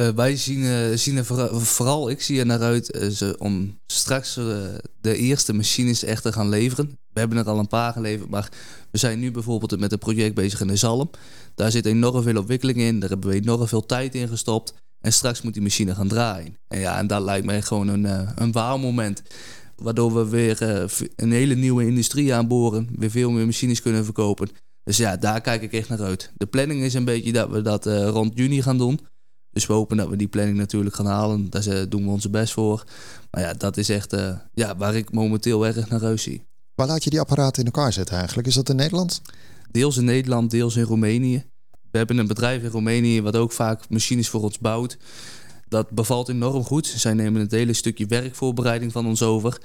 Uh, 0.00 0.08
wij 0.08 0.36
zien, 0.36 0.58
uh, 0.58 0.96
zien 0.96 1.16
er 1.16 1.24
vooral, 1.64 2.10
ik 2.10 2.22
zie 2.22 2.38
er 2.38 2.46
naar 2.46 2.60
uit 2.60 2.96
uh, 2.96 3.08
ze, 3.08 3.36
om 3.38 3.78
straks 3.86 4.34
de 5.00 5.16
eerste 5.16 5.52
machines 5.52 6.04
echt 6.04 6.22
te 6.22 6.32
gaan 6.32 6.48
leveren. 6.48 6.98
We 7.12 7.20
hebben 7.20 7.38
er 7.38 7.48
al 7.48 7.58
een 7.58 7.68
paar 7.68 7.92
geleverd, 7.92 8.30
maar 8.30 8.48
we 8.90 8.98
zijn 8.98 9.18
nu 9.18 9.30
bijvoorbeeld 9.30 9.80
met 9.80 9.92
een 9.92 9.98
project 9.98 10.34
bezig 10.34 10.60
in 10.60 10.66
de 10.66 10.76
Zalm. 10.76 11.10
Daar 11.54 11.70
zit 11.70 11.86
enorm 11.86 12.22
veel 12.22 12.36
ontwikkeling 12.36 12.78
in, 12.78 13.00
daar 13.00 13.08
hebben 13.08 13.30
we 13.30 13.36
enorm 13.36 13.68
veel 13.68 13.86
tijd 13.86 14.14
in 14.14 14.28
gestopt. 14.28 14.74
En 15.00 15.12
straks 15.12 15.42
moet 15.42 15.52
die 15.52 15.62
machine 15.62 15.94
gaan 15.94 16.08
draaien. 16.08 16.56
En 16.68 16.80
ja, 16.80 16.98
en 16.98 17.06
dat 17.06 17.22
lijkt 17.22 17.46
mij 17.46 17.62
gewoon 17.62 17.88
een, 17.88 18.04
een 18.42 18.52
wauw 18.52 18.76
moment. 18.76 19.22
Waardoor 19.76 20.14
we 20.14 20.28
weer 20.28 20.62
een 21.16 21.32
hele 21.32 21.54
nieuwe 21.54 21.86
industrie 21.86 22.34
aanboren, 22.34 22.88
weer 22.98 23.10
veel 23.10 23.30
meer 23.30 23.46
machines 23.46 23.82
kunnen 23.82 24.04
verkopen. 24.04 24.48
Dus 24.84 24.96
ja, 24.96 25.16
daar 25.16 25.40
kijk 25.40 25.62
ik 25.62 25.72
echt 25.72 25.88
naar 25.88 26.02
uit. 26.02 26.32
De 26.36 26.46
planning 26.46 26.82
is 26.82 26.94
een 26.94 27.04
beetje 27.04 27.32
dat 27.32 27.50
we 27.50 27.62
dat 27.62 27.86
rond 27.86 28.32
juni 28.34 28.62
gaan 28.62 28.78
doen. 28.78 29.00
Dus 29.52 29.66
we 29.66 29.72
hopen 29.72 29.96
dat 29.96 30.08
we 30.08 30.16
die 30.16 30.28
planning 30.28 30.56
natuurlijk 30.58 30.94
gaan 30.94 31.06
halen. 31.06 31.50
Daar 31.50 31.88
doen 31.88 32.04
we 32.04 32.10
onze 32.10 32.30
best 32.30 32.52
voor. 32.52 32.84
Maar 33.30 33.42
ja, 33.42 33.52
dat 33.52 33.76
is 33.76 33.88
echt 33.88 34.12
uh, 34.12 34.36
ja, 34.54 34.76
waar 34.76 34.94
ik 34.94 35.12
momenteel 35.12 35.66
erg 35.66 35.88
naar 35.88 36.00
huis 36.00 36.22
zie. 36.22 36.42
Waar 36.74 36.86
laat 36.86 37.04
je 37.04 37.10
die 37.10 37.20
apparaten 37.20 37.64
in 37.64 37.72
elkaar 37.72 37.92
zetten 37.92 38.16
eigenlijk? 38.16 38.48
Is 38.48 38.54
dat 38.54 38.68
in 38.68 38.76
Nederland? 38.76 39.22
Deels 39.70 39.96
in 39.96 40.04
Nederland, 40.04 40.50
deels 40.50 40.76
in 40.76 40.82
Roemenië. 40.82 41.44
We 41.90 41.98
hebben 41.98 42.18
een 42.18 42.26
bedrijf 42.26 42.62
in 42.62 42.70
Roemenië 42.70 43.22
wat 43.22 43.36
ook 43.36 43.52
vaak 43.52 43.88
machines 43.88 44.28
voor 44.28 44.42
ons 44.42 44.58
bouwt. 44.58 44.98
Dat 45.68 45.90
bevalt 45.90 46.28
enorm 46.28 46.64
goed. 46.64 46.86
Zij 46.86 47.14
nemen 47.14 47.40
het 47.40 47.50
hele 47.50 47.72
stukje 47.72 48.06
werkvoorbereiding 48.06 48.92
van 48.92 49.06
ons 49.06 49.22
over. 49.22 49.58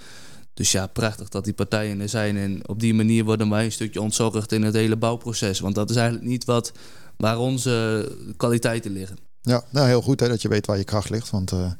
Dus 0.53 0.71
ja, 0.71 0.87
prachtig 0.87 1.29
dat 1.29 1.43
die 1.43 1.53
partijen 1.53 1.99
er 1.99 2.09
zijn. 2.09 2.37
En 2.37 2.67
op 2.67 2.79
die 2.79 2.93
manier 2.93 3.23
worden 3.23 3.49
wij 3.49 3.65
een 3.65 3.71
stukje 3.71 4.01
ontzorgd 4.01 4.51
in 4.51 4.63
het 4.63 4.73
hele 4.73 4.97
bouwproces. 4.97 5.59
Want 5.59 5.75
dat 5.75 5.89
is 5.89 5.95
eigenlijk 5.95 6.27
niet 6.27 6.45
wat, 6.45 6.71
waar 7.17 7.37
onze 7.37 8.11
kwaliteiten 8.37 8.91
liggen. 8.91 9.17
Ja, 9.45 9.63
nou 9.69 9.87
heel 9.87 10.01
goed 10.01 10.19
hè, 10.19 10.27
dat 10.27 10.41
je 10.41 10.47
weet 10.47 10.65
waar 10.65 10.77
je 10.77 10.83
kracht 10.83 11.09
ligt. 11.09 11.29
Want, 11.29 11.51
uh, 11.51 11.71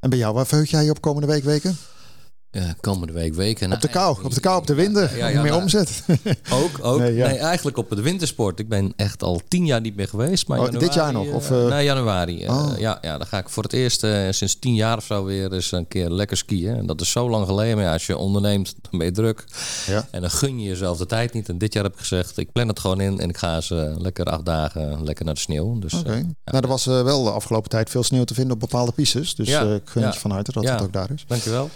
en 0.00 0.10
bij 0.10 0.18
jou, 0.18 0.34
waar 0.34 0.46
verheug 0.46 0.70
jij 0.70 0.84
je 0.84 0.90
op 0.90 1.00
komende 1.00 1.26
week 1.26 1.44
weken? 1.44 1.76
Ja, 2.50 2.74
komende 2.80 3.12
week 3.12 3.34
weken. 3.34 3.72
Op 3.72 3.80
de 3.80 3.88
kou, 3.88 4.24
op 4.24 4.34
de 4.34 4.40
kou, 4.40 4.58
op 4.58 4.66
de 4.66 4.74
winden. 4.74 5.16
Ja, 5.16 5.26
meer 5.26 5.42
nou, 5.42 5.62
omzet. 5.62 6.02
Ook, 6.52 6.78
ook. 6.80 6.98
Nee, 6.98 7.12
nee, 7.12 7.36
eigenlijk 7.36 7.76
op 7.76 7.90
de 7.90 8.02
wintersport. 8.02 8.58
Ik 8.58 8.68
ben 8.68 8.92
echt 8.96 9.22
al 9.22 9.40
tien 9.48 9.66
jaar 9.66 9.80
niet 9.80 9.96
meer 9.96 10.08
geweest. 10.08 10.48
Maar 10.48 10.58
oh, 10.58 10.64
januari, 10.64 10.86
dit 10.86 10.94
jaar 10.94 11.12
nog? 11.12 11.32
Of, 11.32 11.50
uh... 11.50 11.66
Nee, 11.66 11.84
januari. 11.84 12.48
Oh. 12.48 12.70
Uh, 12.72 12.78
ja, 12.78 12.98
ja, 13.00 13.18
dan 13.18 13.26
ga 13.26 13.38
ik 13.38 13.48
voor 13.48 13.62
het 13.62 13.72
eerst 13.72 14.04
uh, 14.04 14.26
sinds 14.30 14.58
tien 14.58 14.74
jaar 14.74 14.96
of 14.96 15.04
zo 15.04 15.24
weer 15.24 15.52
eens 15.52 15.72
een 15.72 15.88
keer 15.88 16.10
lekker 16.10 16.36
skiën. 16.36 16.76
En 16.76 16.86
dat 16.86 17.00
is 17.00 17.10
zo 17.10 17.30
lang 17.30 17.46
geleden. 17.46 17.76
Maar 17.76 17.84
ja, 17.84 17.92
als 17.92 18.06
je 18.06 18.16
onderneemt, 18.16 18.74
dan 18.80 18.98
ben 18.98 19.06
je 19.06 19.12
druk. 19.12 19.44
Ja. 19.86 20.08
En 20.10 20.20
dan 20.20 20.30
gun 20.30 20.60
je 20.60 20.68
jezelf 20.68 20.98
de 20.98 21.06
tijd 21.06 21.32
niet. 21.32 21.48
En 21.48 21.58
dit 21.58 21.72
jaar 21.72 21.84
heb 21.84 21.92
ik 21.92 21.98
gezegd, 21.98 22.38
ik 22.38 22.52
plan 22.52 22.68
het 22.68 22.78
gewoon 22.78 23.00
in. 23.00 23.20
En 23.20 23.28
ik 23.28 23.36
ga 23.36 23.54
eens 23.54 23.72
lekker 23.98 24.24
acht 24.24 24.44
dagen 24.44 25.04
lekker 25.04 25.24
naar 25.24 25.34
de 25.34 25.40
sneeuw. 25.40 25.78
Dus, 25.78 25.94
okay. 25.94 26.20
nou, 26.44 26.62
er 26.62 26.68
was 26.68 26.84
wel 26.84 27.24
de 27.24 27.30
afgelopen 27.30 27.70
tijd 27.70 27.90
veel 27.90 28.02
sneeuw 28.02 28.24
te 28.24 28.34
vinden 28.34 28.52
op 28.52 28.60
bepaalde 28.60 28.92
pistes. 28.92 29.34
Dus 29.34 29.48
ik 29.48 29.82
gun 29.84 30.02
je 30.02 30.12
van 30.12 30.30
harte 30.30 30.52
dat 30.52 30.68
het 30.68 30.82
ook 30.82 30.92
daar 30.92 31.10
is. 31.10 31.24
Dankjewel. 31.26 31.70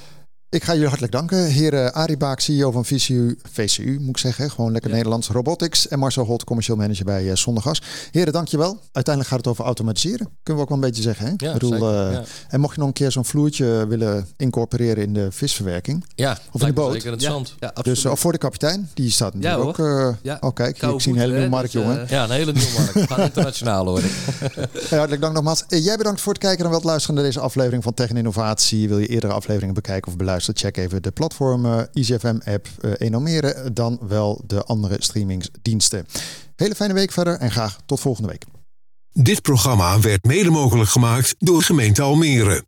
Ik 0.52 0.64
ga 0.64 0.72
jullie 0.72 0.86
hartelijk 0.86 1.12
danken. 1.12 1.46
Heer 1.46 1.92
Arie 1.92 2.16
Baak, 2.16 2.40
CEO 2.40 2.70
van 2.70 2.84
VCU, 2.84 3.38
VCU 3.52 3.98
moet 4.00 4.08
ik 4.08 4.18
zeggen. 4.18 4.50
Gewoon 4.50 4.72
lekker 4.72 4.90
ja. 4.90 4.96
Nederlands 4.96 5.28
Robotics. 5.28 5.88
En 5.88 5.98
Marcel 5.98 6.24
Holt, 6.24 6.44
commercieel 6.44 6.76
manager 6.76 7.04
bij 7.04 7.24
uh, 7.24 7.34
Zondergas. 7.34 7.82
Heren, 8.10 8.32
dankjewel. 8.32 8.78
Uiteindelijk 8.92 9.28
gaat 9.34 9.38
het 9.38 9.46
over 9.46 9.64
automatiseren. 9.64 10.28
Kunnen 10.42 10.54
we 10.54 10.60
ook 10.60 10.68
wel 10.68 10.78
een 10.78 10.84
beetje 10.84 11.02
zeggen. 11.02 11.26
Hè? 11.26 11.32
Ja, 11.36 11.52
bedoel, 11.52 11.70
zeker, 11.70 12.06
uh, 12.06 12.12
ja. 12.12 12.22
En 12.48 12.60
mocht 12.60 12.74
je 12.74 12.78
nog 12.78 12.88
een 12.88 12.94
keer 12.94 13.12
zo'n 13.12 13.24
vloertje 13.24 13.86
willen 13.86 14.26
incorporeren 14.36 15.02
in 15.02 15.12
de 15.12 15.32
visverwerking. 15.32 16.04
Ja, 16.14 16.38
of 16.52 16.60
in 16.60 16.66
de 16.66 16.72
boot. 16.72 16.92
Zeker 16.92 17.12
interessant. 17.12 17.54
Ja, 17.58 17.72
ja, 17.74 17.82
dus 17.82 18.04
uh, 18.04 18.14
voor 18.14 18.32
de 18.32 18.38
kapitein. 18.38 18.90
Die 18.94 19.10
staat 19.10 19.34
natuurlijk 19.34 19.78
ook. 19.80 19.86
Uh, 19.86 20.08
ja. 20.22 20.36
Oh 20.40 20.54
kijk, 20.54 20.82
ik 20.82 21.00
zie 21.00 21.12
een 21.12 21.18
hele 21.18 21.32
nieuwe 21.32 21.48
markt, 21.48 21.72
dus, 21.72 21.82
jongen. 21.82 22.06
Ja, 22.08 22.24
een 22.24 22.30
hele 22.30 22.52
nieuwe 22.52 22.72
markt. 22.76 22.92
We 22.92 23.06
gaan 23.06 23.20
internationaal 23.20 23.86
hoor. 23.86 24.00
hey, 24.88 24.98
hartelijk 24.98 25.20
dank 25.20 25.34
nogmaals. 25.34 25.64
jij 25.68 25.96
bedankt 25.96 26.20
voor 26.20 26.32
het 26.32 26.42
kijken 26.42 26.64
en 26.64 26.70
wat 26.70 26.84
luisteren 26.84 27.14
naar 27.14 27.24
deze 27.24 27.40
aflevering 27.40 27.82
van 27.82 27.94
Tech 27.94 28.08
en 28.08 28.16
Innovatie. 28.16 28.88
Wil 28.88 28.98
je 28.98 29.06
eerdere 29.06 29.32
afleveringen 29.32 29.74
bekijken 29.74 30.10
of 30.10 30.16
beluisteren? 30.16 30.41
Check 30.52 30.76
even 30.76 31.02
de 31.02 31.10
platform 31.10 31.66
uh, 31.66 31.82
ICFM-app 31.92 32.68
uh, 32.80 32.92
Enomeren, 32.98 33.74
dan 33.74 33.98
wel 34.08 34.42
de 34.46 34.64
andere 34.64 34.96
streamingsdiensten. 34.98 36.06
Hele 36.56 36.74
fijne 36.74 36.94
week 36.94 37.12
verder 37.12 37.38
en 37.38 37.50
graag 37.50 37.80
tot 37.86 38.00
volgende 38.00 38.28
week. 38.28 38.44
Dit 39.12 39.42
programma 39.42 40.00
werd 40.00 40.24
mede 40.24 40.50
mogelijk 40.50 40.90
gemaakt 40.90 41.34
door 41.38 41.62
gemeente 41.62 42.02
Almere. 42.02 42.64